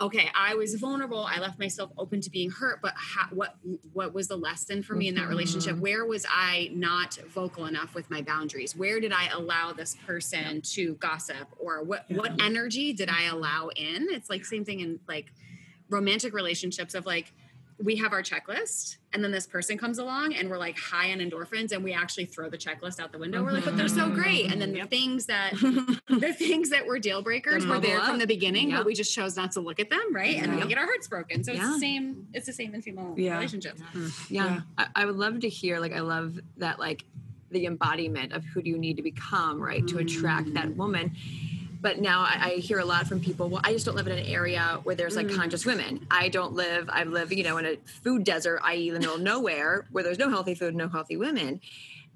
okay 0.00 0.30
i 0.34 0.54
was 0.54 0.74
vulnerable. 0.74 1.24
I 1.24 1.38
left 1.38 1.58
myself 1.58 1.90
open 1.98 2.20
to 2.22 2.30
being 2.30 2.50
hurt 2.50 2.80
but 2.82 2.94
how, 2.96 3.28
what 3.30 3.56
what 3.92 4.14
was 4.14 4.28
the 4.28 4.36
lesson 4.36 4.82
for 4.82 4.94
me 4.94 5.08
in 5.08 5.14
that 5.16 5.28
relationship? 5.28 5.74
Mm-hmm. 5.74 5.82
Where 5.82 6.04
was 6.06 6.26
i 6.30 6.70
not 6.72 7.18
vocal 7.28 7.66
enough 7.66 7.94
with 7.94 8.10
my 8.10 8.22
boundaries? 8.22 8.74
Where 8.76 9.00
did 9.00 9.12
i 9.12 9.28
allow 9.28 9.72
this 9.72 9.96
person 10.06 10.60
to 10.62 10.94
gossip? 10.94 11.48
Or 11.58 11.82
what 11.82 12.06
what 12.08 12.40
energy 12.40 12.92
did 12.92 13.08
i 13.08 13.24
allow 13.24 13.68
in? 13.76 14.08
It's 14.10 14.30
like 14.30 14.44
same 14.44 14.64
thing 14.64 14.80
in 14.80 15.00
like 15.08 15.32
romantic 15.88 16.32
relationships 16.32 16.94
of 16.94 17.04
like 17.06 17.32
we 17.82 17.96
have 17.96 18.12
our 18.12 18.22
checklist 18.22 18.96
and 19.12 19.24
then 19.24 19.32
this 19.32 19.46
person 19.46 19.78
comes 19.78 19.98
along 19.98 20.34
and 20.34 20.50
we're 20.50 20.58
like 20.58 20.78
high 20.78 21.12
on 21.12 21.18
endorphins 21.18 21.72
and 21.72 21.82
we 21.82 21.92
actually 21.92 22.26
throw 22.26 22.48
the 22.48 22.58
checklist 22.58 23.00
out 23.00 23.10
the 23.12 23.18
window. 23.18 23.42
We're 23.42 23.52
like 23.52 23.64
but 23.64 23.76
they're 23.76 23.88
so 23.88 24.06
mm-hmm. 24.06 24.14
great. 24.14 24.52
And 24.52 24.60
then 24.60 24.72
the 24.72 24.86
things 24.86 25.26
that 25.26 25.52
the 26.08 26.32
things 26.32 26.70
that 26.70 26.86
were 26.86 26.98
deal 26.98 27.22
breakers 27.22 27.66
were 27.66 27.80
there 27.80 28.00
from 28.00 28.18
the 28.18 28.26
beginning 28.26 28.70
Yep. 28.70 28.80
but 28.80 28.86
we 28.86 28.94
just 28.94 29.14
chose 29.14 29.36
not 29.36 29.52
to 29.52 29.60
look 29.60 29.80
at 29.80 29.90
them 29.90 30.14
right? 30.14 30.36
And 30.36 30.56
we 30.56 30.66
get 30.66 30.78
our 30.78 30.86
hearts 30.86 31.08
broken. 31.08 31.42
So 31.42 31.52
it's 31.52 31.60
the 31.60 31.78
same 31.78 32.26
it's 32.34 32.46
the 32.46 32.52
same 32.52 32.74
in 32.74 32.82
female 32.82 33.14
Yeah. 33.16 33.34
relationships. 33.34 33.80
Hmm. 33.92 34.08
Yeah. 34.28 34.60
I, 34.78 34.86
I 34.94 35.04
would 35.04 35.16
love 35.16 35.40
to 35.40 35.48
hear, 35.48 35.78
like, 35.80 35.92
I 35.92 36.00
love 36.00 36.38
that, 36.58 36.78
like, 36.78 37.04
the 37.50 37.66
embodiment 37.66 38.32
of 38.32 38.44
who 38.44 38.62
do 38.62 38.70
you 38.70 38.78
need 38.78 38.96
to 38.96 39.02
become, 39.02 39.60
right, 39.60 39.86
to 39.88 39.98
attract 39.98 40.54
that 40.54 40.68
mm. 40.68 40.76
woman. 40.76 41.16
But 41.80 41.98
now 42.00 42.20
I, 42.20 42.38
I 42.42 42.50
hear 42.56 42.78
a 42.78 42.84
lot 42.84 43.06
from 43.06 43.20
people, 43.20 43.48
well, 43.48 43.62
I 43.64 43.72
just 43.72 43.86
don't 43.86 43.94
live 43.94 44.06
in 44.06 44.18
an 44.18 44.26
area 44.26 44.80
where 44.82 44.94
there's 44.94 45.16
like 45.16 45.28
mm. 45.28 45.36
conscious 45.36 45.64
women. 45.64 46.06
I 46.10 46.28
don't 46.28 46.52
live, 46.52 46.90
I 46.92 47.04
live, 47.04 47.32
you 47.32 47.42
know, 47.42 47.56
in 47.58 47.66
a 47.66 47.76
food 48.02 48.24
desert, 48.24 48.60
i.e., 48.64 48.90
the 48.90 48.98
middle 48.98 49.14
of 49.14 49.20
nowhere, 49.22 49.86
where 49.90 50.04
there's 50.04 50.18
no 50.18 50.28
healthy 50.28 50.54
food, 50.54 50.74
no 50.74 50.88
healthy 50.88 51.16
women. 51.16 51.60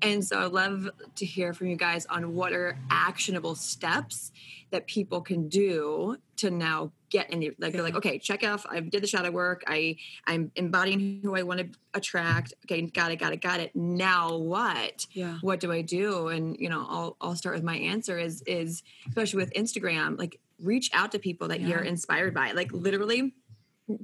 And 0.02 0.24
so 0.24 0.44
I'd 0.44 0.52
love 0.52 0.90
to 1.16 1.24
hear 1.24 1.54
from 1.54 1.68
you 1.68 1.76
guys 1.76 2.04
on 2.06 2.34
what 2.34 2.52
are 2.52 2.76
actionable 2.90 3.54
steps 3.54 4.32
that 4.74 4.88
people 4.88 5.20
can 5.20 5.48
do 5.48 6.16
to 6.36 6.50
now 6.50 6.90
get 7.08 7.30
in 7.30 7.38
the, 7.38 7.52
like 7.60 7.72
they're 7.72 7.82
like, 7.82 7.94
okay, 7.94 8.18
check 8.18 8.42
off. 8.42 8.66
I 8.68 8.80
did 8.80 9.04
the 9.04 9.06
shadow 9.06 9.30
work. 9.30 9.62
I 9.68 9.96
I'm 10.26 10.50
embodying 10.56 11.20
who 11.22 11.36
I 11.36 11.42
want 11.42 11.60
to 11.60 11.68
attract. 11.94 12.54
Okay, 12.64 12.82
got 12.82 13.12
it, 13.12 13.20
got 13.20 13.32
it, 13.32 13.40
got 13.40 13.60
it. 13.60 13.70
Now 13.76 14.36
what? 14.36 15.06
Yeah. 15.12 15.38
What 15.42 15.60
do 15.60 15.70
I 15.70 15.82
do? 15.82 16.26
And 16.26 16.56
you 16.58 16.68
know, 16.68 16.84
I'll 16.88 17.16
I'll 17.20 17.36
start 17.36 17.54
with 17.54 17.62
my 17.62 17.76
answer 17.76 18.18
is 18.18 18.42
is 18.42 18.82
especially 19.08 19.36
with 19.36 19.52
Instagram, 19.52 20.18
like 20.18 20.40
reach 20.60 20.90
out 20.92 21.12
to 21.12 21.20
people 21.20 21.48
that 21.48 21.60
you're 21.60 21.84
inspired 21.84 22.34
by. 22.34 22.50
Like 22.50 22.72
literally 22.72 23.32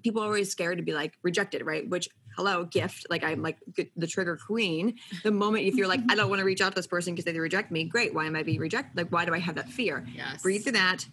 people 0.04 0.22
are 0.22 0.26
always 0.26 0.50
scared 0.50 0.78
to 0.78 0.84
be 0.84 0.92
like 0.92 1.14
rejected, 1.22 1.66
right? 1.66 1.88
Which 1.88 2.08
hello, 2.40 2.64
gift. 2.64 3.06
Like 3.10 3.22
I'm 3.22 3.42
like 3.42 3.58
the 3.96 4.06
trigger 4.06 4.34
queen. 4.36 4.98
The 5.24 5.30
moment 5.30 5.66
if 5.66 5.74
you're 5.74 5.86
like, 5.86 6.00
I 6.08 6.14
don't 6.14 6.30
want 6.30 6.40
to 6.40 6.46
reach 6.46 6.62
out 6.62 6.70
to 6.70 6.74
this 6.74 6.86
person 6.86 7.14
because 7.14 7.30
they 7.30 7.38
reject 7.38 7.70
me, 7.70 7.84
great. 7.84 8.14
Why 8.14 8.24
am 8.24 8.34
I 8.34 8.42
being 8.42 8.60
rejected? 8.60 8.96
Like, 8.96 9.12
why 9.12 9.26
do 9.26 9.34
I 9.34 9.38
have 9.38 9.56
that 9.56 9.68
fear? 9.68 10.06
Yes. 10.14 10.40
Breathe 10.40 10.62
through 10.62 10.72
that 10.72 11.06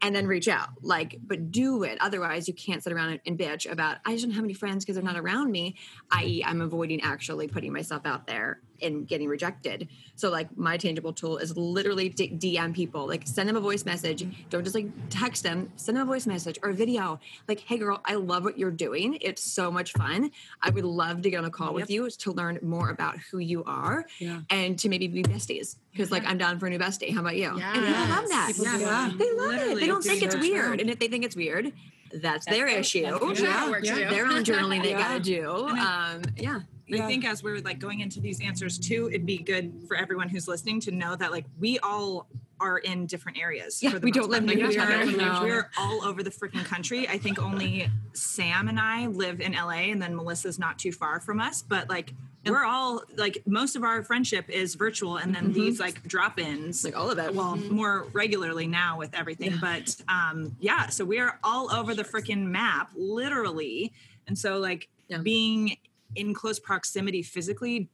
and 0.00 0.14
then 0.14 0.26
reach 0.26 0.48
out. 0.48 0.68
Like, 0.80 1.16
but 1.26 1.50
do 1.50 1.82
it. 1.82 1.98
Otherwise, 2.00 2.46
you 2.48 2.54
can't 2.54 2.82
sit 2.82 2.92
around 2.92 3.10
and, 3.10 3.20
and 3.26 3.38
bitch 3.38 3.70
about 3.70 3.98
I 4.06 4.12
just 4.12 4.24
don't 4.24 4.34
have 4.34 4.44
any 4.44 4.54
friends 4.54 4.84
because 4.84 4.94
they're 4.96 5.04
not 5.04 5.16
around 5.18 5.50
me. 5.50 5.76
I.e., 6.10 6.44
I'm 6.44 6.60
avoiding 6.60 7.00
actually 7.02 7.48
putting 7.48 7.72
myself 7.72 8.02
out 8.04 8.26
there 8.26 8.60
and 8.80 9.08
getting 9.08 9.26
rejected. 9.26 9.88
So 10.14 10.30
like 10.30 10.56
my 10.56 10.76
tangible 10.76 11.12
tool 11.12 11.38
is 11.38 11.56
literally 11.56 12.10
d- 12.10 12.30
DM 12.30 12.72
people. 12.72 13.08
Like 13.08 13.26
send 13.26 13.48
them 13.48 13.56
a 13.56 13.60
voice 13.60 13.84
message. 13.84 14.24
Don't 14.50 14.62
just 14.62 14.76
like 14.76 14.86
text 15.10 15.42
them. 15.42 15.72
Send 15.74 15.96
them 15.96 16.04
a 16.04 16.06
voice 16.06 16.28
message 16.28 16.60
or 16.62 16.70
a 16.70 16.74
video. 16.74 17.18
Like, 17.48 17.58
hey 17.58 17.78
girl, 17.78 18.00
I 18.04 18.14
love 18.14 18.44
what 18.44 18.56
you're 18.56 18.70
doing. 18.70 19.18
It's 19.20 19.42
so 19.42 19.72
much 19.72 19.92
fun. 19.94 20.30
I 20.62 20.70
would 20.70 20.84
love 20.84 21.22
to 21.22 21.30
get 21.30 21.38
on 21.38 21.44
a 21.44 21.50
call 21.50 21.74
with 21.74 21.90
you 21.90 22.08
to 22.08 22.30
learn 22.32 22.60
more 22.62 22.90
about 22.90 23.18
who 23.18 23.38
you 23.38 23.64
are 23.64 24.06
Yeah. 24.20 24.42
and 24.48 24.78
to 24.78 24.88
maybe 24.88 25.08
be 25.08 25.24
besties. 25.24 25.74
Because 25.92 26.10
like 26.10 26.24
I'm 26.26 26.38
down 26.38 26.58
for 26.58 26.66
a 26.66 26.70
new 26.70 26.78
bestie. 26.78 27.12
How 27.12 27.20
about 27.20 27.36
you? 27.36 27.48
And 27.48 27.58
people 27.84 27.90
love 27.90 28.28
that. 28.28 28.46
People 28.48 28.64
that. 28.64 29.18
They 29.18 29.32
love 29.32 29.54
it. 29.54 29.80
They 29.80 29.86
don't 29.86 30.02
think 30.02 30.22
it's 30.22 30.36
weird. 30.36 30.80
And 30.80 30.90
if 30.90 30.98
they 30.98 31.08
think 31.08 31.24
it's 31.24 31.36
weird, 31.36 31.72
that's 32.12 32.46
their 32.46 32.66
issue. 32.68 33.02
That's 33.02 33.20
their 33.20 33.34
shadow 33.34 33.70
work 33.70 33.82
to 33.84 33.94
do. 33.94 34.08
Their 34.08 34.26
own 34.26 34.44
journaling 34.44 34.82
they 34.82 34.90
Yeah. 34.90 34.98
gotta 34.98 35.20
do. 35.20 35.68
Um, 35.68 36.22
yeah. 36.36 36.60
I 36.90 37.00
think 37.06 37.26
as 37.26 37.42
we're 37.42 37.60
like 37.60 37.78
going 37.80 38.00
into 38.00 38.18
these 38.20 38.40
answers 38.40 38.78
too, 38.78 39.08
it'd 39.08 39.26
be 39.26 39.38
good 39.38 39.82
for 39.86 39.96
everyone 39.96 40.28
who's 40.28 40.48
listening 40.48 40.80
to 40.82 40.90
know 40.90 41.16
that 41.16 41.32
like 41.32 41.44
we 41.58 41.78
all 41.80 42.28
are 42.60 42.78
in 42.78 43.06
different 43.06 43.38
areas. 43.38 43.82
Yeah, 43.82 43.90
for 43.90 43.98
the 43.98 44.04
we 44.04 44.10
don't 44.10 44.30
live 44.30 44.42
near 44.44 44.56
Like, 44.56 44.70
each 44.70 44.76
we 44.78 44.82
other. 45.22 45.46
We're 45.46 45.70
all 45.78 46.02
over 46.04 46.22
the 46.22 46.30
freaking 46.30 46.64
country. 46.64 47.06
I 47.06 47.18
think 47.18 47.38
only 47.40 47.90
Sam 48.14 48.68
and 48.68 48.80
I 48.80 49.06
live 49.06 49.40
in 49.40 49.52
LA, 49.52 49.90
and 49.92 50.00
then 50.00 50.16
Melissa's 50.16 50.58
not 50.58 50.78
too 50.78 50.92
far 50.92 51.20
from 51.20 51.40
us. 51.40 51.62
But 51.62 51.88
like 51.88 52.14
we're 52.46 52.64
all 52.64 53.02
like 53.16 53.42
most 53.46 53.76
of 53.76 53.82
our 53.84 54.02
friendship 54.02 54.48
is 54.48 54.74
virtual, 54.74 55.16
and 55.16 55.34
then 55.34 55.52
these 55.52 55.78
like 55.80 56.02
drop-ins. 56.04 56.84
Like 56.84 56.96
all 56.96 57.10
of 57.10 57.18
it. 57.18 57.34
well, 57.34 57.56
more 57.56 58.06
regularly 58.12 58.66
now 58.66 58.98
with 58.98 59.14
everything. 59.14 59.54
But 59.60 59.96
um, 60.08 60.56
yeah, 60.60 60.86
so 60.88 61.04
we 61.04 61.18
are 61.18 61.38
all 61.44 61.70
over 61.72 61.94
the 61.94 62.04
freaking 62.04 62.44
map, 62.46 62.90
literally. 62.96 63.92
And 64.26 64.38
so, 64.38 64.58
like, 64.58 64.88
Yeah. 65.08 65.18
being 65.18 65.76
in 66.14 66.32
close 66.34 66.58
proximity 66.58 67.22
physically 67.22 67.88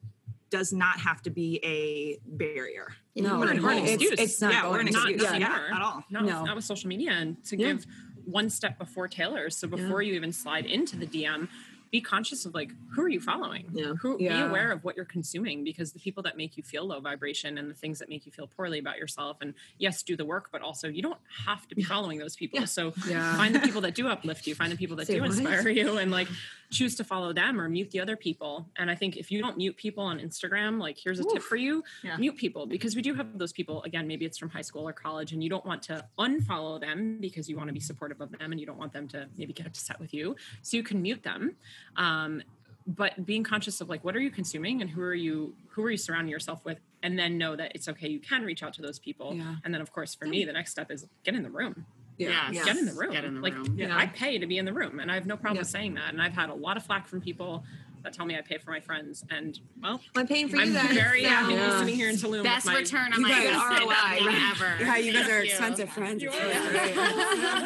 does 0.51 0.73
not 0.73 1.01
have 1.01 1.21
to 1.23 1.31
be 1.31 1.59
a 1.65 2.19
barrier. 2.27 2.95
No, 3.17 3.39
We're 3.41 3.51
an 3.53 3.63
we're- 3.63 3.79
excuse. 3.93 4.13
it's, 4.13 4.23
it's 4.23 4.41
not 4.41 4.53
yeah, 4.53 4.63
going 4.63 4.73
we're 4.73 4.83
not 4.93 5.11
excuse. 5.11 5.23
not 5.31 5.41
Yeah, 5.41 5.47
anymore. 5.47 5.75
at 5.75 5.83
all. 5.83 6.05
not, 6.11 6.25
No. 6.25 6.39
with, 6.39 6.47
not 6.47 6.57
with 6.57 6.65
social 6.65 6.89
media 6.89 7.11
and 7.13 7.43
to 7.47 7.57
Yeah. 7.57 7.73
give 7.73 7.87
one 8.25 8.49
step 8.51 8.79
before 8.79 9.09
Taylor, 9.09 9.51
so 9.51 9.67
before 9.69 10.01
you 10.03 10.15
even 10.15 10.33
slide 10.33 10.65
into 10.67 10.97
the 10.97 11.07
dm 11.07 11.49
be 11.95 12.01
conscious 12.01 12.45
of 12.45 12.53
like 12.55 12.73
who 12.93 13.03
are 13.03 13.09
you 13.09 13.21
following 13.21 13.65
Yeah. 13.73 13.93
who 14.03 14.17
Yeah. 14.19 14.37
be 14.43 14.49
aware 14.51 14.73
of 14.73 14.83
what 14.83 14.97
you're 14.97 15.05
consuming 15.05 15.63
because 15.63 15.93
the 15.93 16.01
people 16.01 16.25
that 16.25 16.37
make 16.37 16.57
you 16.57 16.65
feel 16.65 16.85
low 16.85 16.99
vibration 16.99 17.57
and 17.57 17.71
the 17.71 17.75
things 17.83 18.01
that 18.01 18.09
make 18.09 18.27
you 18.27 18.33
feel 18.33 18.49
poorly 18.49 18.81
about 18.81 18.99
yourself 18.99 19.37
and 19.41 19.55
yes 19.79 20.03
do 20.03 20.17
the 20.17 20.25
work 20.25 20.49
but 20.51 20.61
also 20.61 20.89
you 20.89 21.03
don't 21.03 21.21
have 21.47 21.69
to 21.69 21.77
be 21.77 21.85
following 21.85 22.19
those 22.19 22.35
people 22.35 22.67
so 22.67 22.93
Yeah. 23.09 23.37
find 23.37 23.55
the 23.55 23.61
people 23.61 23.81
that 23.83 23.95
do 23.95 24.09
uplift 24.15 24.45
you 24.49 24.57
find 24.57 24.73
the 24.73 24.77
people 24.77 24.97
that 24.97 25.07
Say 25.07 25.15
do 25.15 25.21
what? 25.21 25.31
inspire 25.31 25.69
you 25.69 25.99
and 25.99 26.11
like 26.11 26.27
choose 26.75 26.95
to 26.97 27.05
follow 27.05 27.33
them 27.33 27.61
or 27.61 27.69
mute 27.69 27.91
the 27.93 28.01
other 28.01 28.17
people. 28.17 28.53
And 28.79 28.91
i 28.91 28.97
think 29.01 29.17
if 29.17 29.31
you 29.33 29.39
don't 29.45 29.57
mute 29.57 29.77
people 29.77 30.03
on 30.05 30.19
instagram 30.19 30.73
like 30.87 30.97
here's 31.05 31.21
a 31.21 31.25
tip 31.33 31.43
for 31.43 31.57
you 31.57 31.83
Yeah. 32.03 32.17
mute 32.25 32.37
people 32.37 32.67
because 32.67 32.93
we 32.97 33.03
do 33.09 33.15
have 33.15 33.39
those 33.39 33.53
people 33.59 33.77
again 33.85 34.05
maybe 34.09 34.25
it's 34.29 34.39
from 34.43 34.51
high 34.51 34.67
school 34.71 34.85
or 34.89 34.93
college 34.93 35.33
and 35.33 35.41
you 35.45 35.49
don't 35.55 35.65
want 35.71 35.83
to 35.91 36.05
unfollow 36.19 36.81
them 36.81 37.19
because 37.21 37.49
you 37.49 37.57
want 37.57 37.69
to 37.69 37.73
be 37.81 37.85
supportive 37.91 38.21
of 38.21 38.31
them 38.37 38.51
and 38.53 38.59
you 38.61 38.67
don't 38.67 38.79
want 38.85 38.93
them 38.93 39.07
to 39.15 39.19
maybe 39.39 39.53
get 39.53 39.67
upset 39.67 39.99
with 40.01 40.13
you. 40.19 40.35
So 40.63 40.77
you 40.77 40.83
can 40.83 41.01
mute 41.01 41.23
them. 41.23 41.55
Um, 41.97 42.43
but 42.87 43.25
being 43.25 43.45
conscious 43.45 43.81
of 43.81 43.89
like 43.89 44.03
what 44.05 44.15
are 44.17 44.21
you 44.21 44.31
consuming 44.31 44.83
and 44.83 44.91
who 44.91 45.01
are 45.01 45.15
you 45.27 45.55
who 45.69 45.83
are 45.85 45.91
you 45.91 45.97
surrounding 45.97 46.31
yourself 46.31 46.65
with? 46.65 46.79
And 47.03 47.19
then 47.19 47.39
know 47.39 47.55
that 47.57 47.73
it's 47.77 47.89
okay 47.93 48.09
you 48.09 48.21
can 48.21 48.43
reach 48.45 48.63
out 48.65 48.73
to 48.75 48.83
those 48.83 48.99
people. 48.99 49.29
Yeah. 49.35 49.57
and 49.65 49.73
then 49.73 49.81
of 49.81 49.91
course 49.93 50.15
for 50.15 50.27
me 50.27 50.45
the 50.45 50.53
next 50.53 50.71
step 50.73 50.91
is 50.91 51.07
get 51.25 51.35
in 51.35 51.43
the 51.43 51.51
room 51.61 51.87
Yeah. 52.17 52.51
Yes. 52.53 52.65
get 52.65 52.77
in 52.77 52.87
the 52.87 52.93
room 52.93 53.13
Get 53.13 53.25
in 53.25 53.35
the 53.35 53.41
like 53.41 53.55
room. 53.55 53.75
Yeah. 53.77 53.97
i 53.97 54.07
pay 54.07 54.39
to 54.39 54.47
be 54.47 54.59
in 54.59 54.65
the 54.65 54.73
room 54.73 55.01
and 55.01 55.11
i 55.11 55.15
have 55.15 55.27
no 55.27 55.37
problem 55.37 55.59
Yeah. 55.59 55.63
saying 55.69 55.95
that 55.95 56.13
and 56.13 56.23
i've 56.23 56.33
had 56.35 56.49
a 56.49 56.55
lot 56.55 56.77
of 56.77 56.85
flack 56.85 57.09
from 57.09 57.21
people 57.21 57.65
that 58.05 58.13
tell 58.13 58.25
me 58.27 58.37
i 58.37 58.41
pay 58.41 58.59
for 58.59 58.71
my 58.71 58.81
friends 58.81 59.25
and 59.31 59.59
well 59.83 60.01
I'm 60.15 60.27
paying 60.27 60.49
for 60.49 60.57
i'm 60.59 60.69
you 60.69 60.75
guys. 60.75 60.95
very 60.95 61.25
so- 61.25 61.29
happy 61.31 61.49
to 61.55 61.55
be 61.55 61.61
Yeah. 61.61 61.79
sitting 61.81 61.95
here 61.97 62.09
in 62.11 62.17
Tulum 62.17 62.43
Best 62.45 62.67
my, 62.67 62.77
return 62.77 63.13
on 63.13 63.23
my 63.23 63.29
guys- 63.31 63.81
ROI, 63.81 64.27
right? 64.27 64.53
ever. 64.53 64.77
Yeah, 64.85 64.97
you 64.99 65.13
guys 65.13 65.29
are 65.29 65.41
expensive 65.41 65.89
friends. 65.91 66.23
It's 66.23 66.35
really 66.37 66.55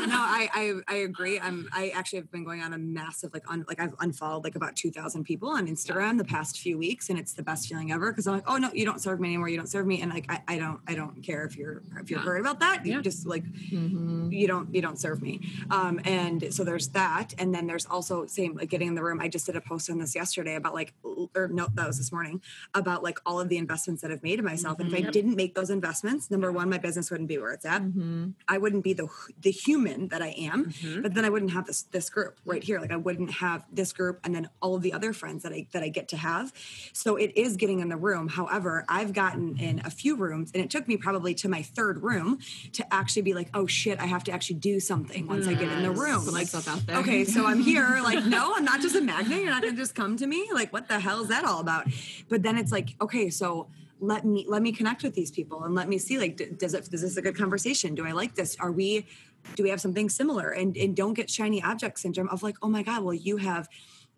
no, 0.06 0.16
I, 0.16 0.48
I 0.54 0.74
I 0.88 0.96
agree. 0.98 1.38
I'm 1.40 1.68
I 1.72 1.88
actually 1.90 2.20
have 2.20 2.30
been 2.30 2.44
going 2.44 2.60
on 2.62 2.72
a 2.72 2.78
massive 2.78 3.32
like 3.34 3.44
un, 3.50 3.64
like 3.68 3.80
I've 3.80 3.94
unfollowed 4.00 4.44
like 4.44 4.54
about 4.56 4.76
two 4.76 4.90
thousand 4.90 5.24
people 5.24 5.48
on 5.50 5.66
Instagram 5.66 6.18
the 6.18 6.24
past 6.24 6.58
few 6.58 6.78
weeks, 6.78 7.10
and 7.10 7.18
it's 7.18 7.32
the 7.32 7.42
best 7.42 7.68
feeling 7.68 7.90
ever 7.92 8.10
because 8.12 8.26
I'm 8.26 8.34
like, 8.34 8.44
oh 8.48 8.56
no, 8.56 8.70
you 8.72 8.84
don't 8.84 9.00
serve 9.00 9.20
me 9.20 9.28
anymore. 9.28 9.48
You 9.48 9.56
don't 9.56 9.66
serve 9.68 9.86
me, 9.86 10.00
and 10.02 10.12
like 10.12 10.26
I, 10.30 10.42
I 10.46 10.58
don't 10.58 10.80
I 10.86 10.94
don't 10.94 11.22
care 11.22 11.44
if 11.44 11.56
you're 11.56 11.82
if 12.00 12.10
you're 12.10 12.20
Yeah. 12.20 12.26
worried 12.26 12.40
about 12.40 12.60
that. 12.60 12.86
You 12.86 12.94
Yeah. 12.94 13.00
just 13.00 13.26
like 13.26 13.44
Mhm. 13.44 14.32
you 14.32 14.46
don't 14.46 14.72
you 14.74 14.80
don't 14.82 14.98
serve 14.98 15.20
me 15.22 15.40
um 15.70 16.00
and 16.04 16.52
so 16.54 16.62
there's 16.64 16.88
that 16.88 17.34
and 17.38 17.54
then 17.54 17.66
there's 17.66 17.86
also 17.86 18.26
same 18.26 18.54
like 18.54 18.68
getting 18.70 18.88
in 18.88 18.94
the 18.94 19.02
room 19.02 19.20
i 19.20 19.28
just 19.28 19.46
did 19.46 19.56
a 19.56 19.60
post 19.60 19.90
on 19.90 19.98
this 19.98 20.14
yesterday 20.14 20.27
about 20.36 20.74
like 20.74 20.94
or 21.34 21.48
no 21.48 21.68
that 21.74 21.86
was 21.86 21.96
this 21.98 22.12
morning 22.12 22.40
about 22.74 23.02
like 23.02 23.18
all 23.26 23.40
of 23.40 23.48
the 23.48 23.56
investments 23.56 24.02
that 24.02 24.10
i've 24.10 24.22
made 24.22 24.38
in 24.38 24.44
myself. 24.44 24.78
And 24.80 24.92
if 24.92 24.94
i 25.06 25.10
didn't 25.10 25.36
make 25.36 25.54
those 25.54 25.70
investments 25.70 26.30
number 26.30 26.52
one 26.52 26.68
my 26.68 26.78
business 26.78 27.10
wouldn't 27.10 27.28
be 27.28 27.38
where 27.38 27.52
it's 27.52 27.64
at. 27.64 27.82
Mhm. 27.82 28.34
i 28.46 28.58
wouldn't 28.58 28.84
be 28.84 28.92
the 28.92 29.08
the 29.40 29.50
human 29.50 30.08
that 30.08 30.22
i 30.22 30.28
am. 30.28 30.66
Mhm. 30.66 31.02
but 31.02 31.14
then 31.14 31.24
i 31.24 31.28
wouldn't 31.30 31.52
have 31.52 31.66
this 31.66 31.82
this 31.82 32.10
group 32.10 32.38
right 32.44 32.62
here. 32.62 32.80
Like 32.80 32.92
i 32.92 32.96
wouldn't 32.96 33.30
have 33.32 33.64
this 33.72 33.92
group 33.92 34.20
and 34.24 34.34
then 34.34 34.48
all 34.60 34.74
of 34.74 34.82
the 34.82 34.92
other 34.92 35.12
friends 35.12 35.42
that 35.44 35.52
i 35.52 35.66
that 35.72 35.82
i 35.82 35.88
get 35.88 36.08
to 36.08 36.16
have. 36.16 36.52
So 36.92 37.16
it 37.16 37.32
is 37.36 37.56
getting 37.56 37.80
in 37.80 37.88
the 37.88 37.96
room. 37.96 38.28
However 38.28 38.84
i've 38.88 39.12
gotten 39.12 39.56
in 39.58 39.80
a 39.84 39.90
few 39.90 40.16
rooms 40.16 40.50
and 40.54 40.62
it 40.62 40.70
took 40.70 40.86
me 40.88 40.96
probably 40.96 41.34
to 41.34 41.48
my 41.48 41.62
third 41.62 42.02
room 42.02 42.38
to 42.72 42.94
actually 42.94 43.22
be 43.22 43.34
like 43.34 43.48
oh 43.54 43.66
shit 43.66 43.98
i 44.00 44.06
have 44.06 44.24
to 44.24 44.32
actually 44.32 44.56
do 44.56 44.78
something 44.80 45.26
once 45.26 45.46
i 45.48 45.54
get 45.54 45.70
in 45.72 45.82
the 45.82 45.90
room. 45.90 46.24
Like 46.26 46.48
out 46.54 46.86
there. 46.86 46.98
okay 46.98 47.24
so 47.24 47.46
i'm 47.46 47.60
here 47.60 48.00
like 48.02 48.24
no 48.36 48.52
i'm 48.56 48.64
not 48.64 48.80
just 48.80 48.94
a 48.96 49.00
magnet. 49.00 49.38
You're 49.40 49.50
not 49.50 49.62
gonna 49.62 49.76
just 49.76 49.94
come 49.94 50.16
to 50.18 50.26
me 50.26 50.48
like 50.52 50.72
what 50.72 50.88
the 50.88 51.00
hell 51.00 51.22
is 51.22 51.28
that 51.28 51.44
all 51.44 51.60
about 51.60 51.86
but 52.28 52.42
then 52.42 52.58
it's 52.58 52.72
like 52.72 52.94
okay 53.00 53.30
so 53.30 53.68
let 54.00 54.24
me 54.24 54.44
let 54.48 54.62
me 54.62 54.72
connect 54.72 55.02
with 55.02 55.14
these 55.14 55.30
people 55.30 55.64
and 55.64 55.74
let 55.74 55.88
me 55.88 55.98
see 55.98 56.18
like 56.18 56.36
d- 56.36 56.50
does 56.56 56.74
it 56.74 56.92
is 56.92 57.02
this 57.02 57.16
a 57.16 57.22
good 57.22 57.36
conversation 57.36 57.94
do 57.94 58.06
i 58.06 58.12
like 58.12 58.34
this 58.34 58.56
are 58.60 58.70
we 58.70 59.06
do 59.54 59.62
we 59.62 59.70
have 59.70 59.80
something 59.80 60.08
similar 60.08 60.50
and 60.50 60.76
and 60.76 60.94
don't 60.94 61.14
get 61.14 61.30
shiny 61.30 61.62
object 61.62 61.98
syndrome 61.98 62.28
of 62.28 62.42
like 62.42 62.56
oh 62.62 62.68
my 62.68 62.82
god 62.82 63.02
well 63.02 63.14
you 63.14 63.38
have 63.38 63.68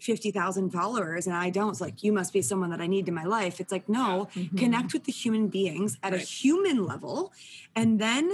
50,000 0.01 0.71
followers 0.71 1.27
and 1.27 1.37
I 1.37 1.51
don't. 1.51 1.71
It's 1.71 1.81
like, 1.81 2.03
you 2.03 2.13
must 2.13 2.33
be 2.33 2.43
someone 2.43 2.71
that 2.71 2.81
I 2.81 2.87
need 2.87 3.07
in 3.07 3.15
my 3.15 3.25
life. 3.25 3.61
It's 3.61 3.71
like, 3.71 3.89
no, 3.89 4.29
mm-hmm. 4.35 4.57
connect 4.57 4.93
with 4.93 5.05
the 5.05 5.13
human 5.13 5.49
beings 5.49 5.99
at 6.03 6.15
a 6.15 6.19
human 6.19 6.87
level. 6.87 7.33
And 7.77 8.01
then 8.01 8.31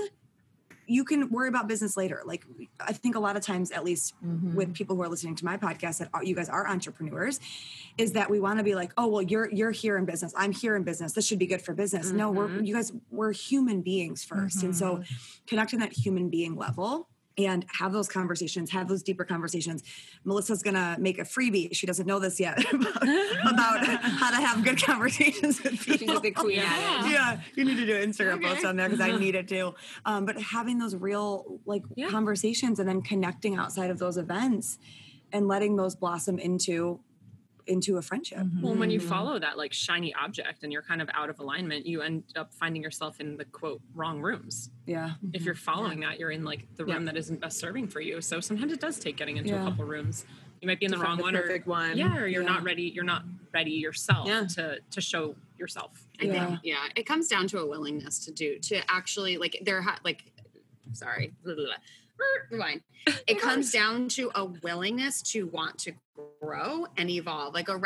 you 0.87 1.05
can 1.05 1.31
worry 1.31 1.49
about 1.49 1.69
business 1.69 1.97
later. 1.97 2.23
Like, 2.25 2.45
I 2.81 2.93
think 2.93 3.17
a 3.17 3.21
lot 3.21 3.37
of 3.37 3.43
times, 3.43 3.71
at 3.71 3.85
least 3.85 4.15
mm-hmm. 4.25 4.55
with 4.55 4.75
people 4.75 4.97
who 4.97 5.03
are 5.03 5.09
listening 5.09 5.35
to 5.37 5.45
my 5.45 5.57
podcast, 5.57 5.99
that 5.99 6.09
are, 6.15 6.25
you 6.25 6.35
guys 6.35 6.49
are 6.49 6.67
entrepreneurs, 6.67 7.41
is 7.99 8.13
that 8.13 8.31
we 8.31 8.41
want 8.41 8.59
to 8.59 8.65
be 8.65 8.75
like, 8.75 8.93
oh, 8.97 9.07
well, 9.07 9.23
you're 9.23 9.51
you're 9.53 9.71
here 9.71 9.97
in 9.97 10.05
business. 10.05 10.33
I'm 10.37 10.53
here 10.53 10.77
in 10.77 10.83
business. 10.83 11.13
This 11.13 11.27
should 11.27 11.39
be 11.39 11.47
good 11.47 11.63
for 11.63 11.75
business. 11.75 12.11
No, 12.11 12.31
we're 12.31 12.49
mm-hmm. 12.49 12.65
you 12.65 12.75
guys 12.75 12.93
we're 13.11 13.33
human 13.33 13.83
beings 13.83 14.25
1st 14.27 14.63
and 14.63 14.77
so 14.77 14.97
mm-hmm. 14.97 15.15
connecting 15.47 15.81
that 15.81 15.93
human 15.93 16.29
being 16.29 16.57
level 16.57 17.09
and 17.39 17.67
have 17.79 17.93
those 17.93 18.09
conversations, 18.09 18.71
have 18.71 18.89
those 18.89 19.03
deeper 19.03 19.25
conversations. 19.25 19.83
Melissa's 20.25 20.63
gonna 20.63 20.97
make 20.99 21.19
a 21.19 21.23
freebie. 21.23 21.75
She 21.75 21.87
doesn't 21.87 22.07
know 22.07 22.19
this 22.19 22.41
yet 22.41 22.59
about, 22.73 23.03
about 23.47 23.85
how 24.03 24.31
to 24.31 24.37
have 24.47 24.65
good 24.65 24.83
conversations 24.83 25.63
with 25.63 25.79
people. 25.85 26.15
She's 26.15 26.21
the 26.21 26.31
queen 26.31 26.59
it. 26.61 26.65
Yeah, 26.65 27.41
you 27.55 27.65
need 27.65 27.77
to 27.77 27.87
do 27.87 27.95
an 27.97 28.11
Instagram 28.11 28.43
post 28.43 28.65
on 28.65 28.77
there 28.77 28.89
because 28.89 29.01
I 29.07 29.17
need 29.19 29.35
it 29.35 29.49
too. 29.49 29.75
Um, 30.05 30.25
but 30.25 30.41
having 30.41 30.79
those 30.79 30.95
real 30.97 31.61
like 31.67 31.83
Yeah. 31.95 32.09
conversations 32.09 32.79
and 32.79 32.89
then 32.89 33.03
connecting 33.03 33.57
outside 33.57 33.91
of 33.91 33.99
those 33.99 34.17
events 34.17 34.79
and 35.33 35.49
letting 35.49 35.77
those 35.77 35.95
blossom 35.95 36.39
into 36.39 37.01
into 37.67 37.97
a 37.97 38.03
friendship. 38.03 38.39
Mm-hmm. 38.39 38.63
Well, 38.63 38.75
when 38.75 38.91
you 38.91 39.01
mm-hmm. 39.01 39.09
follow 39.09 39.39
that 39.39 39.59
like 39.59 39.73
shiny 39.73 40.15
object 40.15 40.63
and 40.63 40.73
you're 40.73 40.83
kind 40.83 41.03
of 41.03 41.09
out 41.15 41.31
of 41.31 41.39
alignment, 41.39 41.87
you 41.87 42.03
end 42.03 42.25
up 42.37 42.53
finding 42.55 42.83
yourself 42.83 43.21
in 43.21 43.37
the 43.37 43.45
quote 43.45 43.81
wrong 43.95 44.21
rooms. 44.21 44.71
Yeah. 44.87 45.13
If 45.33 45.43
you're 45.43 45.55
mm-hmm. 45.55 45.65
following 45.65 46.01
that, 46.01 46.19
you're 46.19 46.31
in 46.31 46.45
like 46.45 46.67
the 46.77 46.85
room 46.85 47.05
that 47.07 47.17
isn't 47.17 47.41
best 47.41 47.59
serving 47.59 47.89
for 47.89 48.01
you. 48.01 48.21
So 48.21 48.41
sometimes 48.41 48.73
it 48.73 48.81
does 48.81 48.99
take 48.99 49.17
getting 49.17 49.37
into 49.37 49.51
Yeah. 49.51 49.63
a 49.63 49.71
couple 49.71 49.85
rooms. 49.85 50.25
You 50.61 50.69
might 50.69 50.81
be 50.81 50.87
in 50.87 50.93
the 50.93 50.99
wrong 50.99 51.19
find 51.19 51.23
one, 51.23 51.35
perfect 51.35 51.67
or 51.67 51.71
one. 51.71 51.97
yeah, 51.97 52.17
or 52.17 52.27
you're 52.27 52.43
Yeah. 52.43 52.49
not 52.49 52.63
ready. 52.63 52.85
You're 52.85 53.05
not 53.05 53.25
ready 53.53 53.73
yourself 53.73 54.27
Yeah. 54.27 54.47
to 54.55 54.81
to 54.91 55.01
show 55.01 55.35
yourself. 55.59 56.07
I 56.21 56.29
think 56.29 56.61
yeah, 56.63 56.87
it 56.95 57.05
comes 57.05 57.29
down 57.29 57.47
to 57.49 57.59
a 57.59 57.67
willingness 57.67 58.25
to 58.25 58.33
do 58.33 58.59
to 58.61 58.91
actually 58.91 59.37
like 59.37 59.59
there 59.63 59.83
ha- 59.83 59.99
like 60.05 60.25
sorry, 60.93 61.33
blah, 61.45 61.55
blah, 61.55 61.65
blah. 61.65 61.75
Rewind. 62.51 62.83
It 63.27 63.41
comes 63.41 63.71
down 63.71 64.09
to 64.11 64.31
a 64.35 64.45
willingness 64.45 65.23
to 65.33 65.47
want 65.47 65.79
to 65.81 65.93
grow 66.41 66.87
and 66.97 67.11
evolve, 67.11 67.55
like 67.55 67.69
a 67.69 67.77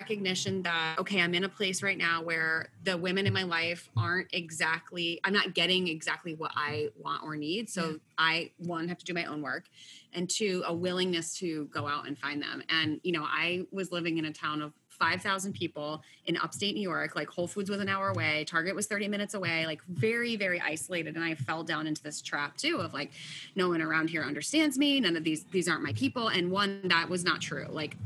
recognition 0.00 0.62
that 0.62 0.96
okay, 0.98 1.20
I'm 1.20 1.34
in 1.34 1.44
a 1.44 1.48
place 1.48 1.82
right 1.82 1.96
now 1.96 2.22
where 2.22 2.68
the 2.84 2.96
women 2.96 3.26
in 3.26 3.32
my 3.32 3.44
life 3.44 3.88
aren't 3.96 4.28
exactly 4.32 5.20
I'm 5.24 5.32
not 5.32 5.54
getting 5.54 5.88
exactly 5.88 6.34
what 6.34 6.52
I 6.54 6.88
want 6.98 7.22
or 7.24 7.36
need. 7.36 7.70
So 7.70 7.98
I 8.18 8.50
one 8.58 8.88
have 8.88 8.98
to 8.98 9.04
do 9.04 9.14
my 9.14 9.24
own 9.24 9.42
work 9.42 9.64
and 10.12 10.28
two 10.28 10.62
a 10.66 10.74
willingness 10.74 11.36
to 11.38 11.66
go 11.66 11.86
out 11.86 12.06
and 12.06 12.18
find 12.18 12.42
them. 12.42 12.62
And 12.68 13.00
you 13.02 13.12
know, 13.12 13.24
I 13.24 13.66
was 13.72 13.90
living 13.90 14.18
in 14.18 14.26
a 14.26 14.32
town 14.32 14.60
of 14.62 14.72
5,000 14.96 15.52
people 15.52 16.02
in 16.26 16.36
upstate 16.36 16.74
New 16.74 16.82
York. 16.82 17.14
Like 17.14 17.28
Whole 17.28 17.46
Foods 17.46 17.70
was 17.70 17.80
an 17.80 17.88
hour 17.88 18.08
away, 18.08 18.44
Target 18.44 18.74
was 18.74 18.86
30 18.86 19.08
minutes 19.08 19.34
away, 19.34 19.66
like 19.66 19.82
very, 19.88 20.36
very 20.36 20.60
isolated. 20.60 21.14
And 21.14 21.24
I 21.24 21.34
fell 21.34 21.62
down 21.62 21.86
into 21.86 22.02
this 22.02 22.20
trap 22.20 22.56
too 22.56 22.78
of 22.78 22.92
like, 22.92 23.12
no 23.54 23.68
one 23.68 23.82
around 23.82 24.10
here 24.10 24.22
understands 24.22 24.78
me. 24.78 25.00
None 25.00 25.16
of 25.16 25.24
these, 25.24 25.44
these 25.44 25.68
aren't 25.68 25.82
my 25.82 25.92
people. 25.92 26.28
And 26.28 26.50
one, 26.50 26.80
that 26.84 27.08
was 27.08 27.24
not 27.24 27.40
true. 27.40 27.66
Like 27.70 27.96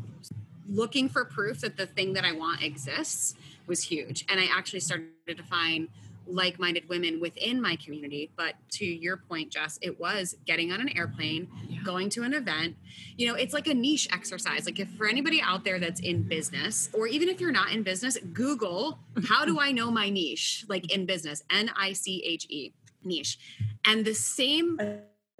looking 0.68 1.08
for 1.08 1.24
proof 1.24 1.60
that 1.60 1.76
the 1.76 1.86
thing 1.86 2.12
that 2.12 2.24
I 2.24 2.32
want 2.32 2.62
exists 2.62 3.34
was 3.66 3.82
huge. 3.82 4.24
And 4.28 4.38
I 4.38 4.46
actually 4.52 4.80
started 4.80 5.08
to 5.28 5.42
find 5.42 5.88
like-minded 6.32 6.88
women 6.88 7.20
within 7.20 7.60
my 7.60 7.76
community 7.76 8.30
but 8.36 8.54
to 8.70 8.84
your 8.84 9.16
point 9.16 9.50
jess 9.50 9.78
it 9.82 9.98
was 9.98 10.36
getting 10.46 10.72
on 10.72 10.80
an 10.80 10.88
airplane 10.96 11.48
going 11.84 12.08
to 12.10 12.22
an 12.22 12.34
event. 12.34 12.76
You 13.16 13.28
know 13.28 13.34
it's 13.34 13.54
like 13.54 13.66
a 13.66 13.74
niche 13.74 14.08
exercise. 14.12 14.66
Like 14.66 14.78
if 14.78 14.88
for 14.90 15.06
anybody 15.06 15.40
out 15.40 15.64
there 15.64 15.78
that's 15.78 16.00
in 16.00 16.22
business 16.22 16.90
or 16.92 17.06
even 17.06 17.28
if 17.28 17.40
you're 17.40 17.52
not 17.52 17.72
in 17.72 17.82
business 17.82 18.18
google 18.32 18.98
how 19.28 19.44
do 19.44 19.58
i 19.60 19.72
know 19.72 19.90
my 19.90 20.08
niche? 20.10 20.64
Like 20.68 20.92
in 20.92 21.06
business. 21.06 21.42
N-i-c-h-e 21.50 22.72
niche. 23.04 23.38
And 23.84 24.04
the 24.04 24.14
same 24.14 24.78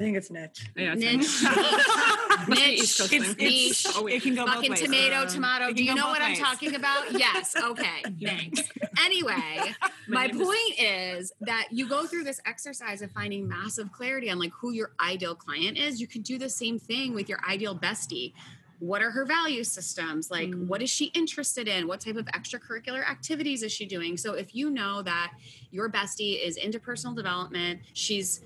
I 0.01 0.03
think 0.03 0.17
it's 0.17 0.31
niche. 0.31 0.71
Yeah, 0.75 0.95
it's 0.97 1.03
niche 1.03 1.43
Must 1.45 2.47
be 2.49 2.55
niche 2.55 2.81
East 2.81 2.99
Coast 2.99 3.13
It's. 3.13 3.37
Niche. 3.37 3.87
Oh, 3.95 4.05
wait. 4.05 4.15
it 4.15 4.23
can 4.23 4.35
go 4.35 4.47
both 4.47 4.55
fucking 4.55 4.71
ways. 4.71 4.81
tomato, 4.81 5.27
tomato. 5.27 5.73
Do 5.75 5.85
you 5.85 5.95
know 5.95 6.05
both 6.05 6.13
what 6.13 6.23
I'm 6.23 6.37
talking 6.37 6.75
about? 6.75 7.13
Yes. 7.13 7.55
Okay. 7.71 8.03
Thanks. 8.23 8.63
Anyway, 9.05 9.75
my 10.09 10.27
name 10.27 10.41
is- 10.41 10.47
point 10.47 10.79
is 10.79 11.33
that 11.41 11.69
you 11.71 11.89
go 11.89 12.07
through 12.07 12.25
this 12.25 12.41
exercise 12.47 13.03
of 13.03 13.11
finding 13.13 13.49
massive 13.49 13.93
clarity 13.93 14.31
on 14.31 14.39
like 14.39 14.53
who 14.53 14.73
your 14.73 14.93
ideal 15.01 15.35
client 15.35 15.77
is. 15.79 16.01
You 16.01 16.07
could 16.07 16.23
do 16.23 16.39
the 16.39 16.49
same 16.49 16.79
thing 16.79 17.15
with 17.15 17.29
your 17.29 17.39
ideal 17.49 17.77
bestie. 17.77 18.33
What 18.79 19.03
are 19.03 19.11
her 19.11 19.25
value 19.25 19.65
systems? 19.65 20.31
Like, 20.31 20.51
mm. 20.51 20.67
what 20.67 20.83
is 20.83 20.91
she 20.91 21.07
interested 21.07 21.69
in? 21.69 21.87
What 21.87 22.01
type 22.01 22.17
of 22.17 22.27
extracurricular 22.27 23.09
activities 23.09 23.63
is 23.63 23.73
she 23.73 23.85
doing? 23.87 24.17
So, 24.17 24.35
if 24.35 24.55
you 24.55 24.71
know 24.71 25.03
that 25.03 25.33
your 25.71 25.91
bestie 25.91 26.43
is 26.43 26.57
into 26.57 26.81
personal 26.81 27.15
development, 27.15 27.81
she's 27.93 28.41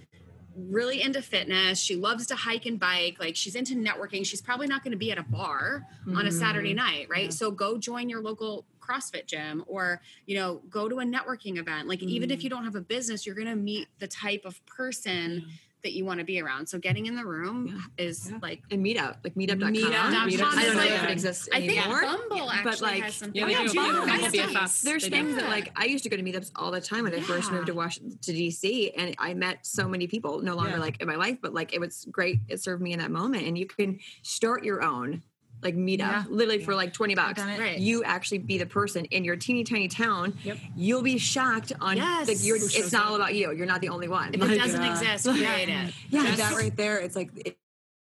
really 0.57 1.03
into 1.03 1.23
fitness. 1.23 1.79
She 1.79 1.97
loves 1.97 2.27
to 2.29 2.37
hike 2.37 2.67
and 2.67 2.79
bike. 2.79 3.17
Like 3.19 3.37
she's 3.37 3.55
into 3.55 3.75
networking. 3.75 4.25
She's 4.25 4.41
probably 4.41 4.67
not 4.67 4.83
going 4.83 4.93
to 4.93 4.99
be 4.99 5.11
at 5.11 5.19
a 5.19 5.23
bar 5.23 5.87
on 6.07 6.15
a 6.15 6.29
mm-hmm. 6.29 6.39
Saturday 6.39 6.75
night, 6.75 7.09
right? 7.11 7.33
So 7.33 7.51
go 7.51 7.79
join 7.79 8.09
your 8.09 8.23
local 8.23 8.65
CrossFit 8.81 9.27
gym 9.27 9.65
or, 9.67 10.01
you 10.27 10.37
know, 10.37 10.61
go 10.69 10.89
to 10.89 11.01
a 11.01 11.05
networking 11.05 11.59
event. 11.59 11.89
Like 11.89 12.03
even 12.03 12.31
if 12.31 12.39
mm-hmm. 12.39 12.45
you 12.45 12.51
don't 12.51 12.65
have 12.65 12.75
a 12.75 12.81
business, 12.81 13.27
you're 13.27 13.35
going 13.35 13.49
to 13.49 13.57
meet 13.57 13.89
the 13.99 14.09
type 14.09 14.43
of 14.45 14.65
person 14.67 15.47
that 15.85 15.93
you 15.93 16.05
want 16.05 16.19
to 16.19 16.25
be 16.25 16.41
around. 16.41 16.67
So 16.69 16.79
getting 16.79 17.07
in 17.07 17.15
the 17.15 17.25
room 17.25 17.85
is 17.97 18.33
like 18.43 18.63
and 18.71 18.85
meetup, 18.85 19.19
like 19.23 19.35
meetup.com. 19.35 19.73
Meetup.com 19.75 20.59
I 20.59 20.65
don't 20.65 20.77
know 20.77 20.83
is 20.83 20.91
if 20.91 21.03
it 21.05 21.11
exists 21.11 21.49
I 21.53 21.61
think 21.61 21.81
anymore. 21.87 22.03
Bumble 22.03 22.51
actually 22.51 22.71
but 22.71 22.81
like, 22.83 23.03
has 23.05 23.15
some 23.15 23.31
Yeah, 23.35 23.47
they 23.47 23.55
things. 23.55 23.73
do. 23.73 23.81
Oh, 23.81 24.07
Bumble 24.07 24.53
that's 24.53 24.83
there's 24.83 25.03
They 25.05 25.11
do. 25.11 25.17
things 25.17 25.37
that 25.37 25.49
like 25.49 25.71
I 25.77 25.85
used 25.85 26.03
to 26.05 26.11
go 26.11 26.17
to 26.17 26.23
meetups 26.23 26.51
all 26.57 26.71
the 26.71 26.81
time 26.81 27.05
when 27.05 27.15
I 27.15 27.21
first 27.21 27.53
moved 27.53 27.67
to 27.69 27.75
Washington 27.75 28.19
to 28.23 28.33
DC, 28.33 28.93
and 28.97 29.15
I 29.19 29.35
met 29.35 29.65
so 29.67 29.87
many 29.89 30.07
people. 30.07 30.41
No 30.41 30.57
longer 30.57 30.73
Yeah. 30.73 30.79
like 30.79 31.01
in 31.01 31.07
my 31.07 31.17
life, 31.17 31.39
but 31.41 31.55
like 31.55 31.73
it 31.73 31.81
was 31.81 32.07
great. 32.11 32.41
It 32.49 32.61
served 32.61 32.83
me 32.83 32.93
in 32.93 32.99
that 32.99 33.11
moment, 33.11 33.47
and 33.47 33.57
you 33.57 33.67
can 33.67 33.99
start 34.23 34.65
your 34.65 34.83
own 34.83 35.23
like 35.65 35.75
meetup, 35.75 35.99
Yeah. 35.99 36.25
literally 36.29 36.63
for 36.63 36.75
like 36.75 36.93
twenty 36.93 37.15
bucks. 37.15 37.41
Right. 37.43 37.79
You 37.79 38.05
actually 38.05 38.39
be 38.39 38.59
the 38.59 38.67
person 38.67 39.07
in 39.07 39.25
your 39.25 39.35
teeny 39.37 39.65
tiny 39.65 39.89
town. 39.89 40.37
Yep. 40.45 40.59
You'll 40.77 41.03
be 41.03 41.19
shocked 41.19 41.73
on 41.81 41.97
Yes. 41.97 42.29
like 42.29 42.37
you're, 42.45 42.59
You're 42.59 42.67
it's 42.67 42.93
not 42.93 43.07
all 43.07 43.17
about 43.17 43.35
you. 43.35 43.51
You're 43.53 43.67
not 43.67 43.81
the 43.81 43.89
only 43.89 44.07
one. 44.09 44.35
If 44.35 44.41
Like, 44.41 44.51
it 44.51 44.59
doesn't 44.59 44.83
Yeah. 44.83 44.93
exist, 44.93 45.25
create 45.39 45.69
it. 45.71 45.95
Yeah, 46.11 46.27
Just- 46.27 46.39
that 46.39 46.55
right 46.55 46.77
there. 46.77 46.99
It's 46.99 47.17
like 47.17 47.31
it, 47.45 47.57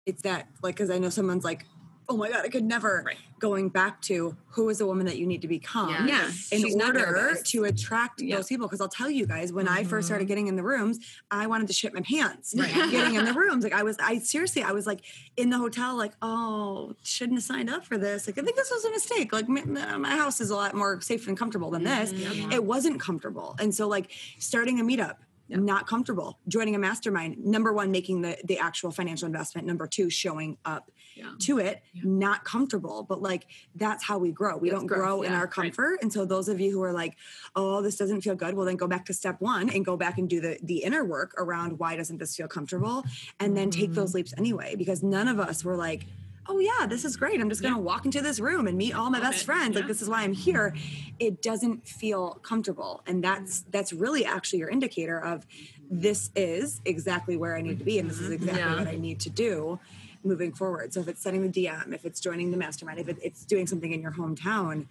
it's 0.05 0.23
that 0.23 0.49
like 0.63 0.75
because 0.75 0.91
I 0.91 0.99
know 0.99 1.09
someone's 1.09 1.45
like, 1.45 1.65
oh 2.09 2.17
my 2.17 2.31
god, 2.31 2.45
I 2.45 2.49
could 2.49 2.65
never. 2.65 3.03
Right. 3.05 3.17
Going 3.39 3.69
back 3.69 4.01
to 4.03 4.37
who 4.49 4.69
is 4.69 4.79
the 4.79 4.87
woman 4.87 5.07
that 5.07 5.19
you 5.19 5.27
need 5.27 5.43
to 5.43 5.49
become. 5.49 5.91
Yeah. 5.91 6.07
yeah, 6.07 6.27
in 6.53 6.63
she's 6.63 6.77
not 6.77 6.97
order 6.97 7.37
to 7.43 7.65
attract 7.65 8.23
Yeah. 8.23 8.37
those 8.37 8.47
people. 8.47 8.67
Because 8.69 8.81
I'll 8.81 8.89
tell 8.89 9.11
you 9.11 9.27
guys, 9.27 9.53
when 9.53 9.67
I 9.67 9.83
first 9.83 10.07
started 10.07 10.25
mm-hmm. 10.25 10.29
getting 10.29 10.47
in 10.47 10.57
the 10.57 10.63
rooms, 10.63 11.01
I 11.31 11.47
wanted 11.49 11.67
to 11.67 11.73
shit 11.73 11.93
my 11.93 12.03
pants. 12.03 12.55
Right. 12.57 12.73
getting 12.91 13.17
in 13.17 13.25
the 13.25 13.33
rooms, 13.43 13.65
like 13.65 13.73
I 13.73 13.83
was, 13.83 13.97
I 13.99 14.19
seriously, 14.19 14.63
I 14.63 14.73
was 14.73 14.87
like 14.87 15.01
in 15.37 15.51
the 15.51 15.59
hotel, 15.59 15.97
like, 15.97 16.13
oh, 16.23 16.95
shouldn't 17.03 17.39
have 17.39 17.45
signed 17.45 17.71
up 17.71 17.85
for 17.85 17.99
this. 17.99 18.27
Like, 18.27 18.39
I 18.39 18.43
think 18.43 18.57
this 18.57 18.71
was 18.71 18.85
a 18.85 18.91
mistake. 18.91 19.33
Like, 19.33 19.49
my, 19.49 19.65
my 19.97 20.17
house 20.17 20.41
is 20.41 20.51
a 20.51 20.55
lot 20.55 20.75
more 20.75 21.01
safe 21.01 21.27
and 21.27 21.37
comfortable 21.37 21.71
than 21.71 21.85
this. 21.85 22.13
Mm-hmm. 22.13 22.53
It 22.53 22.65
wasn't 22.65 23.01
comfortable, 23.01 23.57
and 23.59 23.75
so 23.75 23.89
like 23.89 24.11
starting 24.39 24.81
a 24.81 24.85
meetup. 24.85 25.17
Not 25.61 25.87
comfortable 25.87 26.39
joining 26.49 26.75
a 26.75 26.79
mastermind. 26.79 27.39
Number 27.45 27.73
one, 27.73 27.91
making 27.91 28.23
the 28.23 28.37
the 28.45 28.59
actual 28.59 28.91
financial 28.91 29.27
investment. 29.27 29.67
Number 29.67 29.87
two, 29.87 30.09
showing 30.11 30.57
up 30.65 30.91
Yeah. 31.15 31.33
to 31.41 31.59
it. 31.59 31.83
Not 32.03 32.45
comfortable, 32.45 33.03
but 33.09 33.21
like 33.21 33.47
that's 33.75 34.03
how 34.05 34.19
we 34.19 34.33
grow. 34.33 34.57
We 34.57 34.71
That's 34.71 34.81
don't 34.81 34.87
grow 34.87 35.23
in 35.23 35.31
yeah, 35.33 35.39
our 35.39 35.45
right. 35.45 35.53
comfort. 35.53 35.99
And 36.03 36.13
so 36.13 36.25
those 36.25 36.49
of 36.49 36.59
you 36.61 36.71
who 36.73 36.83
are 36.83 36.93
like, 36.93 37.17
oh, 37.55 37.83
this 37.83 37.97
doesn't 37.97 38.23
feel 38.23 38.35
good, 38.35 38.55
well 38.55 38.65
then 38.67 38.77
go 38.77 38.87
back 38.89 39.05
to 39.07 39.13
step 39.13 39.41
one 39.41 39.69
and 39.71 39.85
go 39.85 39.97
back 39.97 40.19
and 40.19 40.29
do 40.29 40.41
the 40.41 40.59
the 40.63 40.79
inner 40.85 41.05
work 41.05 41.35
around 41.39 41.79
why 41.79 41.97
doesn't 41.97 42.19
this 42.19 42.35
feel 42.37 42.49
comfortable, 42.49 43.05
and 43.41 43.57
then 43.57 43.71
take 43.71 43.91
Mm-hmm. 43.91 43.95
those 43.95 44.15
leaps 44.15 44.33
anyway. 44.39 44.75
Because 44.77 45.03
none 45.03 45.29
of 45.29 45.39
us 45.39 45.65
were 45.65 45.77
like. 45.77 46.07
Oh 46.47 46.59
yeah, 46.59 46.87
this 46.87 47.05
is 47.05 47.17
great. 47.17 47.41
I'm 47.41 47.49
just 47.49 47.63
gonna 47.63 47.79
walk 47.79 48.05
into 48.05 48.21
this 48.21 48.41
room 48.41 48.67
and 48.67 48.77
meet 48.77 48.95
all 48.95 49.11
my 49.11 49.21
best 49.21 49.43
it. 49.43 49.45
friends. 49.45 49.77
Like 49.77 49.87
this 49.87 50.03
is 50.03 50.09
why 50.09 50.23
I'm 50.23 50.33
here. 50.33 50.75
It 51.19 51.41
doesn't 51.41 51.87
feel 51.87 52.41
comfortable, 52.43 53.03
and 53.07 53.23
that's 53.23 53.65
that's 53.71 53.93
really 53.93 54.25
actually 54.25 54.59
your 54.59 54.69
indicator 54.69 55.19
of 55.19 55.47
this 55.91 56.31
is 56.35 56.81
exactly 56.85 57.37
where 57.37 57.57
I 57.57 57.61
need 57.61 57.79
to 57.79 57.85
be, 57.85 57.99
and 57.99 58.11
this 58.11 58.19
is 58.19 58.25
mm-hmm. 58.25 58.35
exactly 58.35 58.61
Yeah. 58.61 58.79
what 58.79 58.89
I 58.89 58.97
need 58.97 59.21
to 59.21 59.31
do 59.31 59.79
moving 60.25 60.53
forward. 60.53 60.93
So 60.93 61.01
if 61.01 61.09
it's 61.09 61.21
setting 61.21 61.43
the 61.43 61.65
DM, 61.65 61.93
if 61.93 62.05
it's 62.05 62.21
joining 62.21 62.51
the 62.51 62.57
mastermind, 62.57 62.99
if 62.99 63.09
it, 63.09 63.19
it's 63.23 63.45
doing 63.45 63.67
something 63.67 63.93
in 63.93 64.01
your 64.01 64.13
hometown, 64.13 64.87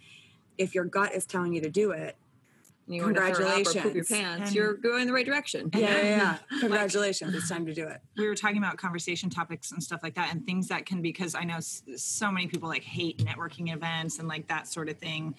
if 0.58 0.74
your 0.74 0.84
gut 0.84 1.12
is 1.14 1.24
telling 1.24 1.54
you 1.54 1.60
to 1.62 1.70
do 1.70 1.90
it, 1.90 2.16
You 2.88 3.02
want 3.04 3.16
to 3.16 3.34
throw 3.34 3.46
up 3.46 3.60
or 3.60 3.64
poop 3.64 3.74
your 3.74 3.82
Congratulations. 4.04 4.08
pants. 4.08 4.46
And- 4.48 4.54
You're 4.54 4.74
going 4.74 5.02
in 5.02 5.06
the 5.06 5.12
right 5.12 5.24
direction. 5.24 5.70
yeah, 5.74 5.80
yeah, 5.80 6.02
yeah. 6.02 6.38
Congratulations, 6.60 7.34
it's 7.34 7.48
time 7.54 7.64
to 7.66 7.72
do 7.74 7.86
it. 7.86 8.00
we 8.16 8.26
were 8.26 8.34
talking 8.34 8.58
about 8.58 8.76
conversation 8.76 9.30
topics 9.30 9.72
and 9.72 9.82
stuff 9.82 10.00
like 10.02 10.14
that 10.14 10.32
and 10.32 10.44
things 10.44 10.68
that 10.68 10.84
can 10.86 11.00
because 11.00 11.34
i 11.34 11.44
know 11.44 11.58
so 11.60 12.30
many 12.30 12.46
people 12.46 12.68
like 12.68 12.82
hate 12.82 13.18
networking 13.18 13.72
events 13.72 14.18
and 14.18 14.28
like 14.28 14.48
that 14.48 14.66
sort 14.68 14.88
of 14.88 14.98
thing 14.98 15.34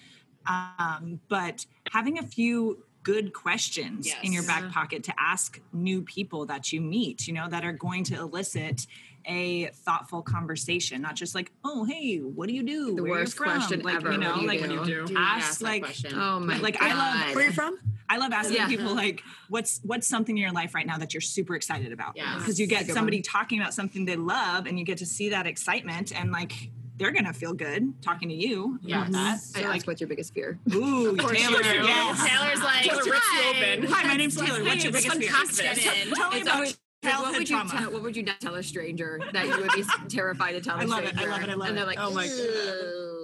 um, 0.46 1.20
but 1.28 1.64
having 1.90 2.18
a 2.18 2.22
few 2.22 2.84
good 3.02 3.32
questions 3.32 4.10
in 4.22 4.32
your 4.32 4.42
back 4.44 4.70
pocket 4.70 5.02
to 5.04 5.12
ask 5.18 5.60
new 5.72 6.00
people 6.02 6.46
that 6.46 6.72
you 6.72 6.80
meet 6.80 7.26
you 7.28 7.34
know 7.34 7.48
that 7.48 7.64
are 7.64 7.72
going 7.72 8.02
to 8.04 8.14
elicit 8.18 8.86
a 9.26 9.66
thoughtful 9.84 10.22
conversation 10.22 11.00
not 11.02 11.14
just 11.14 11.34
like 11.34 11.50
oh 11.64 11.84
hey 11.84 12.18
what 12.18 12.48
do 12.48 12.54
you 12.54 12.62
do 12.62 12.94
The 12.96 13.02
Where 13.02 13.12
you 13.12 13.18
worst 13.20 13.36
from? 13.36 13.46
question 13.46 13.80
like 13.82 13.96
ever, 13.96 14.12
you 14.12 14.18
know 14.18 14.30
what 14.32 14.36
do 14.36 14.42
you 14.42 14.48
like 14.48 14.62
do? 14.62 14.76
What 14.78 14.86
do 14.86 14.92
you 14.92 15.06
do? 15.06 15.14
Do 15.14 15.18
ask, 15.18 15.46
ask 15.48 15.62
like. 15.62 15.86
Oh 16.14 16.38
my 16.40 16.58
Like, 16.58 16.78
god. 16.78 16.90
I 16.90 16.94
love- 17.24 17.34
Where 17.34 17.44
are 17.44 17.48
you 17.48 17.52
from? 17.52 17.78
I 18.08 18.18
love 18.18 18.32
asking 18.32 18.56
Yeah. 18.56 18.68
people 18.68 18.94
like, 19.04 19.22
what's 19.48 19.80
what's 19.82 20.06
something 20.06 20.36
in 20.36 20.42
your 20.42 20.52
life 20.52 20.74
right 20.74 20.86
now 20.86 20.98
that 20.98 21.14
you're 21.14 21.20
super 21.22 21.54
excited 21.56 21.92
about? 21.92 22.12
Yes. 22.16 22.38
Because 22.38 22.60
you 22.60 22.66
get 22.66 22.86
good 22.86 22.94
somebody 22.94 23.22
talking 23.22 23.58
about 23.60 23.72
something 23.74 24.04
they 24.04 24.16
love, 24.16 24.66
and 24.66 24.78
you 24.78 24.84
get 24.84 24.98
to 24.98 25.06
see 25.06 25.30
that 25.30 25.46
excitement, 25.46 26.12
and 26.18 26.30
like 26.30 26.70
they're 26.96 27.10
gonna 27.10 27.32
feel 27.32 27.54
good 27.54 27.92
talking 28.02 28.28
to 28.28 28.34
you 28.34 28.78
about 28.86 29.10
that. 29.10 29.34
I 29.34 29.60
So, 29.62 29.68
ask 29.72 29.86
what's 29.86 30.00
your 30.00 30.06
biggest 30.08 30.32
fear? 30.34 30.58
like, 30.66 30.76
ooh, 30.80 31.16
course 31.16 31.38
Taylor, 31.38 31.60
yes. 31.62 32.28
Taylor's 32.28 32.62
like, 32.62 32.82
Taylor 32.84 33.02
Rick's 33.04 33.18
"Hi." 33.22 33.72
open. 33.72 33.86
Hi, 33.90 34.06
my 34.06 34.16
name's 34.16 34.36
Taylor. 34.36 34.62
What's 34.62 34.84
your 34.84 34.92
biggest 34.92 35.16
fear? 35.16 35.32
let's 35.32 35.60
Get 35.60 36.06
in. 36.06 36.12
Tell 36.14 36.30
me 36.30 36.36
It's 36.38 36.46
about 36.46 36.76
always- 37.12 37.24
Like, 37.32 37.38
what 37.40 37.46
childhood 37.46 37.70
would 37.72 37.72
you 37.72 37.78
tell? 37.80 37.92
What 37.92 38.02
would 38.02 38.16
you 38.16 38.22
not 38.22 38.40
tell 38.40 38.54
a 38.54 38.62
stranger 38.62 39.20
that 39.32 39.46
you 39.46 39.56
would 39.58 39.72
be 39.72 39.84
terrified 40.08 40.52
to 40.52 40.60
tell? 40.60 40.76
a 40.76 40.80
I 40.80 40.84
love 40.84 41.04
it, 41.04 41.16
I 41.18 41.26
love 41.26 41.42
it, 41.42 41.48
I 41.50 41.54
love 41.54 41.68
and 41.68 41.76
they're 41.76 41.84
it. 41.84 41.86
like, 41.86 41.98
Oh 42.00 42.12
my 42.12 42.26
"Ooh." 42.26 43.20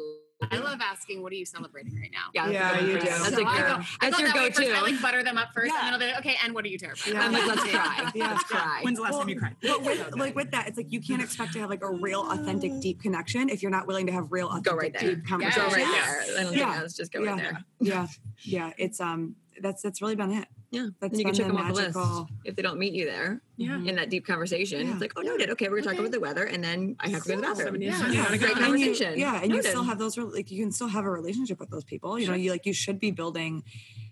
I 0.52 0.56
love 0.56 0.78
asking, 0.80 1.22
"What 1.22 1.32
are 1.32 1.36
you 1.36 1.44
celebrating 1.44 1.94
right 2.00 2.10
now?" 2.10 2.30
Yeah, 2.34 2.48
Yeah, 2.48 2.72
that's 2.72 2.82
you 2.82 2.92
do. 2.94 3.00
That's 3.00 3.28
So 3.28 3.42
a 3.42 3.44
I 3.46 3.56
good. 3.58 3.66
go- 3.76 3.82
That's 4.00 4.16
go 4.16 4.22
your 4.22 4.32
that 4.32 4.54
go-to. 4.54 4.72
I 4.74 4.80
like 4.80 5.02
butter 5.02 5.22
them 5.22 5.36
up 5.36 5.50
first, 5.54 5.66
Yeah. 5.70 5.80
and 5.80 5.86
then 5.86 5.92
I'll 5.92 5.98
be 6.00 6.06
like, 6.06 6.18
"Okay, 6.20 6.36
and 6.42 6.54
what 6.54 6.64
are 6.64 6.68
you 6.68 6.78
terrified?" 6.78 7.12
Yeah. 7.12 7.20
I'm 7.26 7.32
like, 7.32 7.46
let's 7.46 7.62
cry. 7.70 8.10
Yeah. 8.14 8.30
Let's 8.30 8.44
cry. 8.44 8.80
When's 8.82 8.96
the 8.96 9.02
last 9.02 9.10
Well, 9.12 9.20
time 9.20 9.28
you 9.28 9.38
cried? 9.38 9.56
But 9.60 9.82
with 9.82 10.14
like 10.16 10.34
with 10.34 10.50
that, 10.52 10.66
it's 10.66 10.78
like 10.78 10.90
you 10.90 11.02
can't 11.02 11.20
expect 11.22 11.52
to 11.52 11.60
have 11.60 11.68
like 11.68 11.82
a 11.82 11.90
real 11.92 12.22
authentic 12.30 12.80
deep 12.80 13.02
connection 13.02 13.50
if 13.50 13.60
you're 13.62 13.70
not 13.70 13.86
willing 13.86 14.06
to 14.06 14.12
have 14.12 14.32
real 14.32 14.46
authentic 14.48 14.72
Go 14.72 14.76
right 14.78 14.92
there. 14.98 15.14
deep 15.16 15.26
Go 15.26 15.36
right 15.36 15.54
there. 15.74 16.22
I 16.38 16.42
don't 16.42 16.54
Yeah. 16.56 16.70
think 16.72 16.82
else. 16.84 16.94
Just 16.94 17.12
go 17.12 17.22
yeah, 17.22 17.30
right 17.32 17.38
there. 17.38 17.64
yeah, 17.80 18.06
yeah. 18.42 18.72
It's 18.78 18.98
um, 18.98 19.36
that's 19.60 19.82
that's 19.82 20.00
really 20.00 20.16
been 20.16 20.32
it. 20.32 20.48
Yeah. 20.72 20.86
That's 21.00 21.12
and 21.12 21.18
you 21.18 21.24
can 21.24 21.34
check 21.34 21.46
the 21.48 21.52
them 21.52 21.60
off 21.62 21.74
the 21.74 21.82
list 21.82 22.32
if 22.44 22.54
they 22.54 22.62
don't 22.62 22.78
meet 22.78 22.92
you 22.92 23.04
there 23.04 23.40
Yeah. 23.56 23.76
in 23.76 23.96
that 23.96 24.08
deep 24.08 24.24
conversation. 24.26 24.86
Yeah. 24.86 24.92
It's 24.92 25.00
like, 25.00 25.12
oh, 25.16 25.22
noted. 25.22 25.50
Okay, 25.50 25.68
we're 25.68 25.80
gonna 25.80 25.90
talk 25.96 25.98
about 25.98 26.12
the 26.12 26.20
weather, 26.20 26.44
and 26.44 26.62
then 26.62 26.94
I 27.00 27.08
have 27.08 27.22
to 27.24 27.28
go 27.28 27.34
to 27.34 27.40
the 27.40 27.46
bathroom. 27.48 27.66
Somebody- 27.66 27.84
Yeah. 27.86 28.10
Yeah. 28.12 28.28
Great. 28.28 28.42
And 28.42 28.58
you- 28.58 28.64
conversation. 28.86 29.18
yeah, 29.18 29.40
and 29.42 29.52
you 29.52 29.62
still 29.62 29.82
have 29.82 29.98
those 29.98 30.16
like 30.16 30.50
you 30.50 30.62
can 30.62 30.70
still 30.72 30.86
have 30.88 31.04
a 31.04 31.10
relationship 31.10 31.58
with 31.58 31.70
those 31.70 31.84
people. 31.84 32.18
You 32.18 32.28
know, 32.28 32.34
you 32.34 32.50
like 32.52 32.66
you 32.66 32.72
should 32.72 33.00
be 33.00 33.10
building. 33.10 33.64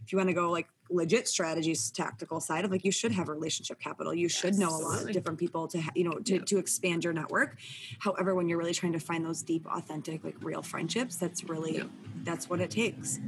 If 0.05 0.13
you 0.13 0.17
want 0.19 0.31
to 0.31 0.35
go 0.35 0.51
like 0.51 0.67
legit 0.91 1.29
strategies, 1.29 1.91
tactical 1.91 2.41
side 2.41 2.65
of 2.65 2.71
like 2.71 2.83
you 2.83 2.91
should 2.91 3.13
have 3.13 3.29
relationship 3.29 3.79
capital. 3.79 4.15
You 4.15 4.29
should 4.29 4.55
know 4.59 4.71
a 4.71 4.81
lot 4.81 5.03
of 5.03 5.13
different 5.13 5.39
people 5.39 5.69
to 5.69 5.81
ha- 5.83 5.91
you 5.95 6.03
know 6.05 6.19
to, 6.19 6.33
Yep. 6.37 6.47
to 6.47 6.59
expand 6.59 7.05
your 7.05 7.13
network. 7.13 7.59
However, 8.01 8.35
when 8.35 8.49
you're 8.49 8.59
really 8.59 8.73
trying 8.75 8.95
to 8.95 8.99
find 9.01 9.25
those 9.25 9.43
deep, 9.43 9.67
authentic, 9.67 10.25
like 10.25 10.37
real 10.43 10.63
friendships, 10.63 11.17
that's 11.17 11.45
really 11.45 11.77
Yep. 11.77 11.91
that's 12.25 12.49
what 12.51 12.61
it 12.61 12.71
takes. 12.71 13.21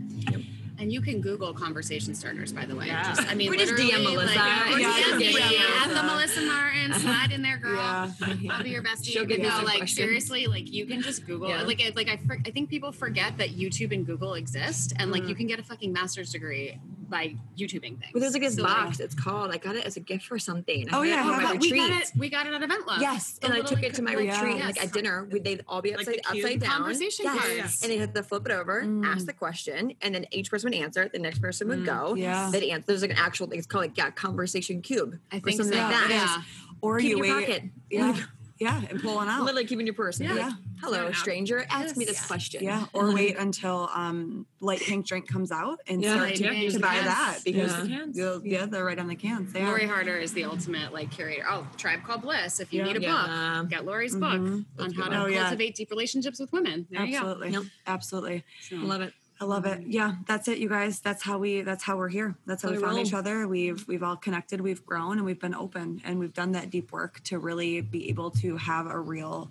And 0.80 0.90
you 0.90 1.02
can 1.02 1.20
Google 1.20 1.52
conversation 1.52 2.14
starters, 2.14 2.54
by 2.54 2.64
the 2.64 2.74
way. 2.74 2.86
Yeah. 2.86 3.02
Just, 3.14 3.28
I 3.30 3.34
mean, 3.34 3.52
Or 3.52 3.54
just 3.54 3.74
DM 3.74 4.02
Melissa. 4.02 4.34
Like, 4.34 4.70
or 4.74 4.78
Yeah, 4.78 4.92
DM 4.94 5.04
just 5.04 5.18
me 5.18 5.58
at 5.58 5.88
the 5.88 6.02
Melissa. 6.02 6.02
Melissa 6.04 6.40
Martin. 6.42 6.94
Slide 6.94 7.32
in 7.32 7.42
there, 7.42 7.58
girl. 7.58 7.74
Yeah. 7.76 8.10
I'll 8.50 8.62
be 8.62 8.70
your 8.70 8.82
bestie. 8.82 9.06
She'll 9.12 9.26
give 9.26 9.38
But 9.38 9.44
you 9.44 9.50
no, 9.50 9.56
like 9.64 9.76
questions. 9.76 9.92
seriously, 9.98 10.46
like 10.46 10.72
you 10.72 10.86
can 10.86 11.02
just 11.02 11.26
Google. 11.26 11.50
Yeah. 11.50 11.62
Like, 11.62 11.82
I- 11.82 11.92
like 11.94 12.08
I, 12.08 12.16
for, 12.16 12.38
I 12.46 12.50
think 12.50 12.70
people 12.70 12.92
forget 12.92 13.36
that 13.36 13.50
YouTube 13.50 13.92
and 13.92 14.06
Google 14.06 14.34
exist, 14.34 14.94
and 14.96 15.10
like 15.12 15.24
Mhm. 15.24 15.28
you 15.28 15.34
can 15.34 15.46
get 15.48 15.58
a 15.58 15.62
fucking 15.62 15.92
master's 15.92 16.32
degree 16.32 16.78
by 17.10 17.34
YouTubing 17.58 17.98
things. 18.00 18.10
But 18.12 18.20
there's 18.20 18.32
like 18.32 18.42
this 18.42 18.54
So, 18.56 18.62
box. 18.62 19.00
It's 19.00 19.14
called. 19.14 19.50
I 19.50 19.56
got 19.58 19.76
it 19.76 19.84
as 19.84 19.96
a 19.96 20.00
gift 20.00 20.26
for 20.26 20.38
something. 20.38 20.88
I 20.92 20.96
Oh, 20.98 21.02
it 21.02 21.08
yeah, 21.08 21.22
how 21.22 21.38
about- 21.40 21.60
we 21.60 21.70
got 21.72 21.90
it. 21.90 22.12
We 22.16 22.28
got 22.30 22.46
it 22.46 22.54
at 22.54 22.62
Event 22.62 22.86
Love. 22.86 23.02
Yes. 23.02 23.32
The 23.32 23.46
and 23.46 23.54
I 23.54 23.60
took 23.60 23.72
like, 23.72 23.84
it 23.84 23.94
to 23.94 24.02
my 24.02 24.12
Yeah. 24.16 24.40
retreat. 24.40 24.56
yes. 24.58 24.66
Like 24.76 24.84
at 24.86 24.92
dinner, 24.92 25.24
would 25.30 25.44
they 25.44 25.58
all 25.68 25.82
be 25.82 25.94
upside 25.94 26.20
upside 26.26 26.60
down? 26.60 26.70
Conversation 26.70 27.24
Yes. 27.26 27.38
cards. 27.40 27.82
And 27.82 27.92
they 27.92 27.96
had 27.98 28.14
to 28.14 28.22
flip 28.22 28.46
it 28.46 28.52
over, 28.52 28.82
Mm. 28.82 29.04
ask 29.04 29.26
the 29.26 29.32
question, 29.32 29.92
and 30.00 30.14
then 30.14 30.24
each 30.30 30.50
person 30.50 30.70
would 30.70 30.78
answer 30.78 31.02
it. 31.02 31.12
The 31.12 31.18
next 31.18 31.40
person 31.40 31.68
would 31.68 31.80
Mm. 31.80 31.86
go. 31.86 32.14
Yeah. 32.14 32.48
They'd 32.52 32.70
answer. 32.70 32.86
There's 32.86 33.02
like 33.02 33.10
an 33.10 33.18
actual 33.18 33.48
thing. 33.48 33.58
It's 33.58 33.66
called 33.66 33.82
like 33.84 33.96
yeah, 33.98 34.10
conversation 34.10 34.80
cube. 34.80 35.18
I 35.32 35.38
or 35.38 35.40
think 35.40 35.56
something 35.58 35.76
so. 35.76 35.82
like 35.82 35.90
that. 35.92 36.06
Yeah. 36.10 36.42
Or 36.80 36.98
Keep 37.00 37.08
you 37.10 37.18
wait. 37.18 37.30
pocket. 37.32 37.62
Yeah. 37.90 38.16
Yeah. 38.60 38.82
And 38.90 39.00
pull 39.00 39.14
one 39.16 39.26
out. 39.28 39.40
Literally 39.42 39.64
keeping 39.64 39.86
your 39.86 39.94
purse. 39.94 40.20
and 40.20 40.28
Yeah. 40.28 40.46
like, 40.48 40.54
Hello, 40.82 41.06
Yeah. 41.08 41.12
stranger. 41.14 41.66
Ask 41.70 41.96
me 41.96 42.04
this 42.06 42.16
Yes. 42.18 42.26
question. 42.26 42.62
Yeah, 42.64 42.86
or 42.94 43.12
wait 43.12 43.36
until 43.36 43.90
um, 43.94 44.46
light 44.60 44.80
pink 44.80 45.06
drink 45.06 45.28
comes 45.28 45.50
out 45.52 45.78
and 45.86 46.02
Yeah. 46.02 46.14
start 46.14 46.34
to, 46.36 46.70
to 46.70 46.78
buy 46.78 46.94
cans. 46.94 47.06
that 47.06 47.38
because 47.44 47.72
Use 47.72 47.82
the 47.82 47.88
cans. 47.88 48.16
they'll- 48.16 48.46
yeah, 48.46 48.64
they're 48.66 48.84
right 48.84 48.98
on 48.98 49.06
the 49.08 49.14
cans. 49.14 49.52
They 49.52 49.62
Lori 49.64 49.84
are. 49.84 49.88
Harder 49.88 50.16
is 50.16 50.32
the 50.32 50.44
ultimate 50.44 50.92
like 50.94 51.10
curator. 51.10 51.44
Oh, 51.48 51.66
Tribe 51.76 52.02
Called 52.04 52.22
Bliss. 52.22 52.60
If 52.60 52.72
you 52.72 52.80
Yeah. 52.80 52.86
need 52.86 52.96
a 52.96 53.00
Yeah. 53.02 53.58
book, 53.60 53.68
get 53.70 53.84
Lori's 53.84 54.14
Mhm. 54.16 54.64
book 54.76 54.86
on 54.86 54.92
how 54.94 55.08
to 55.10 55.22
Oh, 55.22 55.26
yeah. 55.26 55.42
cultivate 55.42 55.74
deep 55.74 55.90
relationships 55.90 56.38
with 56.40 56.50
women. 56.52 56.86
There 56.90 57.02
Absolutely, 57.02 57.50
Yep. 57.50 57.62
absolutely. 57.86 58.44
you 58.70 58.80
go. 58.80 58.86
Love 58.86 59.00
it. 59.02 59.12
I 59.40 59.46
love 59.46 59.64
it. 59.64 59.84
Yeah, 59.86 60.16
that's 60.26 60.48
it, 60.48 60.58
you 60.58 60.68
guys. 60.68 61.00
That's 61.00 61.22
how 61.22 61.38
we. 61.38 61.62
That's 61.62 61.82
how 61.82 61.96
we're 61.96 62.10
here. 62.10 62.36
That's 62.44 62.62
how 62.62 62.70
we 62.70 62.76
found 62.76 62.98
each 62.98 63.14
other. 63.14 63.48
We've 63.48 63.86
we've 63.88 64.02
all 64.02 64.16
connected. 64.16 64.60
We've 64.60 64.84
grown, 64.84 65.16
and 65.16 65.24
we've 65.24 65.40
been 65.40 65.54
open, 65.54 66.02
and 66.04 66.18
we've 66.18 66.34
done 66.34 66.52
that 66.52 66.68
deep 66.68 66.92
work 66.92 67.22
to 67.24 67.38
really 67.38 67.80
be 67.80 68.10
able 68.10 68.30
to 68.32 68.58
have 68.58 68.86
a 68.86 68.98
real, 68.98 69.50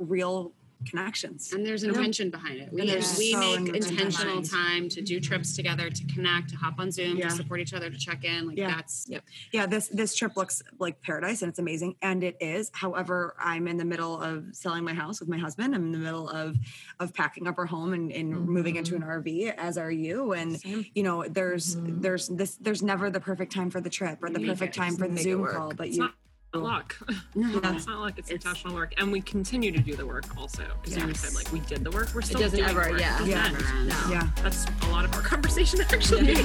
real 0.00 0.50
connections. 0.86 1.52
And 1.52 1.64
there's 1.64 1.82
an 1.82 1.90
intention 1.90 2.30
behind 2.30 2.60
it. 2.60 2.72
We, 2.72 2.82
And 2.82 2.90
there's 2.90 3.16
we 3.18 3.32
so 3.32 3.38
make 3.60 3.74
intentional 3.74 4.42
time 4.42 4.88
to 4.90 5.00
do 5.02 5.20
trips 5.20 5.54
together, 5.56 5.90
to 5.90 6.04
connect, 6.06 6.50
to 6.50 6.56
hop 6.56 6.78
on 6.78 6.90
Zoom, 6.90 7.16
Yeah. 7.18 7.28
to 7.28 7.34
support 7.34 7.60
each 7.60 7.74
other, 7.74 7.90
to 7.90 7.96
check 7.98 8.24
in. 8.24 8.46
Like 8.48 8.56
Yeah. 8.58 8.74
that's 8.76 9.08
yeah 9.52 9.66
this 9.66 9.88
this 9.88 10.14
trip 10.14 10.36
looks 10.36 10.62
like 10.78 11.00
paradise 11.02 11.42
and 11.42 11.48
it's 11.50 11.58
amazing 11.58 11.96
and 12.02 12.22
it 12.22 12.36
is 12.40 12.70
however 12.74 13.34
i'm 13.38 13.66
in 13.68 13.76
the 13.76 13.84
middle 13.84 14.20
of 14.20 14.44
selling 14.52 14.84
my 14.84 14.92
house 14.94 15.20
with 15.20 15.28
my 15.28 15.38
husband 15.38 15.74
i'm 15.74 15.82
in 15.86 15.92
the 15.92 15.98
middle 15.98 16.28
of 16.28 16.56
of 17.00 17.14
packing 17.14 17.46
up 17.46 17.58
our 17.58 17.66
home 17.66 17.92
and, 17.92 18.12
and 18.12 18.30
moving 18.48 18.76
into 18.76 18.94
an 18.94 19.02
rv 19.02 19.54
as 19.56 19.78
are 19.78 19.90
you 19.90 20.32
and 20.32 20.60
Same. 20.60 20.84
you 20.94 21.02
know 21.02 21.24
there's 21.28 21.76
Mhm. 21.76 22.02
there's 22.02 22.28
this 22.28 22.56
there's 22.56 22.82
never 22.82 23.10
the 23.10 23.20
perfect 23.20 23.52
time 23.52 23.70
for 23.70 23.80
the 23.80 23.90
trip 23.90 24.18
or 24.22 24.30
the 24.30 24.44
perfect 24.46 24.74
time 24.74 24.96
for 24.96 25.08
the 25.08 25.16
zoom 25.18 25.46
call 25.46 25.72
but 25.74 25.88
It's 25.88 25.96
you 25.96 26.02
not 26.04 26.14
Oh. 26.54 26.60
luck. 26.60 26.96
no. 27.34 27.60
It's 27.74 27.86
not 27.86 28.00
luck. 28.00 28.14
It's, 28.18 28.30
It's- 28.30 28.44
intentional 28.44 28.74
work, 28.74 28.94
and 28.96 29.12
we 29.12 29.20
continue 29.20 29.70
to 29.70 29.78
do 29.80 29.94
the 29.94 30.06
work 30.06 30.24
also. 30.38 30.64
Because 30.82 30.96
you 30.96 31.14
said 31.14 31.34
like 31.34 31.52
we 31.52 31.60
did 31.60 31.84
the 31.84 31.90
work. 31.90 32.08
We're 32.14 32.20
It 32.20 32.26
still 32.26 32.40
doesn't 32.40 32.58
doing 32.58 32.70
ever. 32.70 32.90
work. 32.92 33.00
Yeah. 33.00 33.22
It 33.22 33.28
Yeah. 33.28 33.46
end. 33.46 33.88
No. 33.88 34.10
yeah 34.10 34.28
That's 34.42 34.64
a 34.82 34.86
lot 34.90 35.04
of 35.04 35.12
our 35.14 35.20
conversation 35.34 35.80
actually. 35.82 36.34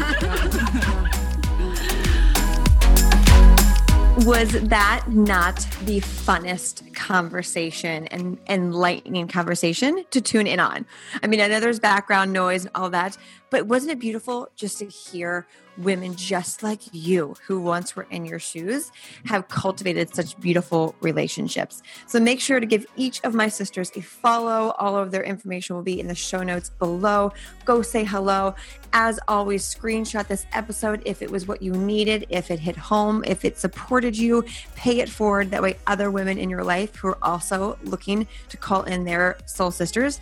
Was 4.27 4.51
that 4.51 5.05
not 5.09 5.55
the 5.85 5.99
funnest 5.99 6.93
conversation 6.93 8.05
and 8.07 8.37
enlightening 8.47 9.27
conversation 9.27 10.05
to 10.11 10.21
tune 10.21 10.45
in 10.45 10.59
on? 10.59 10.85
I 11.23 11.27
mean, 11.27 11.41
I 11.41 11.47
know 11.47 11.59
there's 11.59 11.79
background 11.79 12.31
noise 12.31 12.65
and 12.65 12.71
all 12.75 12.91
that, 12.91 13.17
but 13.53 13.67
wasn't 13.67 13.91
it 13.91 13.99
beautiful 13.99 14.49
just 14.55 14.79
to 14.79 14.87
hear 14.87 15.45
women 15.77 16.15
just 16.15 16.63
like 16.63 16.79
you 16.91 17.35
who 17.45 17.61
once 17.61 17.95
were 17.95 18.07
in 18.09 18.25
your 18.25 18.39
shoes 18.39 18.91
have 19.25 19.47
cultivated 19.47 20.13
such 20.15 20.39
beautiful 20.39 20.95
relationships? 21.01 21.83
So 22.07 22.19
make 22.19 22.41
sure 22.41 22.59
to 22.59 22.65
give 22.65 22.87
each 22.95 23.23
of 23.23 23.35
my 23.35 23.47
sisters 23.49 23.91
a 23.95 24.01
follow. 24.01 24.71
All 24.79 24.97
of 24.97 25.11
their 25.11 25.21
information 25.21 25.75
will 25.75 25.83
be 25.83 25.99
in 25.99 26.07
the 26.07 26.15
show 26.15 26.41
notes 26.41 26.71
below. 26.71 27.31
Go 27.63 27.83
say 27.83 28.03
hello. 28.03 28.55
As 28.91 29.19
always, 29.27 29.63
screenshot 29.63 30.27
this 30.27 30.47
episode 30.53 31.03
if 31.05 31.21
it 31.21 31.29
was 31.29 31.47
what 31.47 31.61
you 31.61 31.73
needed, 31.73 32.25
if 32.29 32.49
it 32.49 32.57
hit 32.57 32.75
home, 32.75 33.23
if 33.27 33.45
it 33.45 33.59
supported 33.59 34.17
you, 34.17 34.45
pay 34.75 34.99
it 34.99 35.09
forward. 35.09 35.51
That 35.51 35.61
way, 35.61 35.77
other 35.85 36.09
women 36.09 36.39
in 36.39 36.49
your 36.49 36.63
life 36.63 36.95
who 36.95 37.09
are 37.09 37.19
also 37.21 37.77
looking 37.83 38.27
to 38.49 38.57
call 38.57 38.81
in 38.81 39.03
their 39.03 39.37
soul 39.45 39.69
sisters 39.69 40.19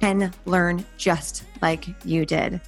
can 0.00 0.32
learn 0.44 0.84
just 0.96 1.44
like 1.62 1.86
you 2.04 2.24
did. 2.24 2.60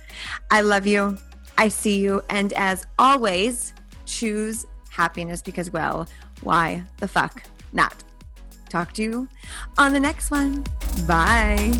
I 0.51 0.63
love 0.63 0.87
you. 0.87 1.19
I 1.59 1.69
see 1.69 2.01
you. 2.01 2.23
And 2.31 2.53
as 2.55 2.87
always, 2.99 3.75
choose 4.07 4.67
happiness 4.89 5.43
because, 5.43 5.73
well, 5.73 6.09
why 6.43 6.83
the 6.99 7.09
fuck 7.09 7.43
not? 7.73 8.03
Talk 8.69 8.93
to 8.95 9.03
you 9.03 9.29
on 9.79 9.93
the 9.93 10.01
next 10.01 10.31
one. 10.31 10.65
Bye. 11.07 11.73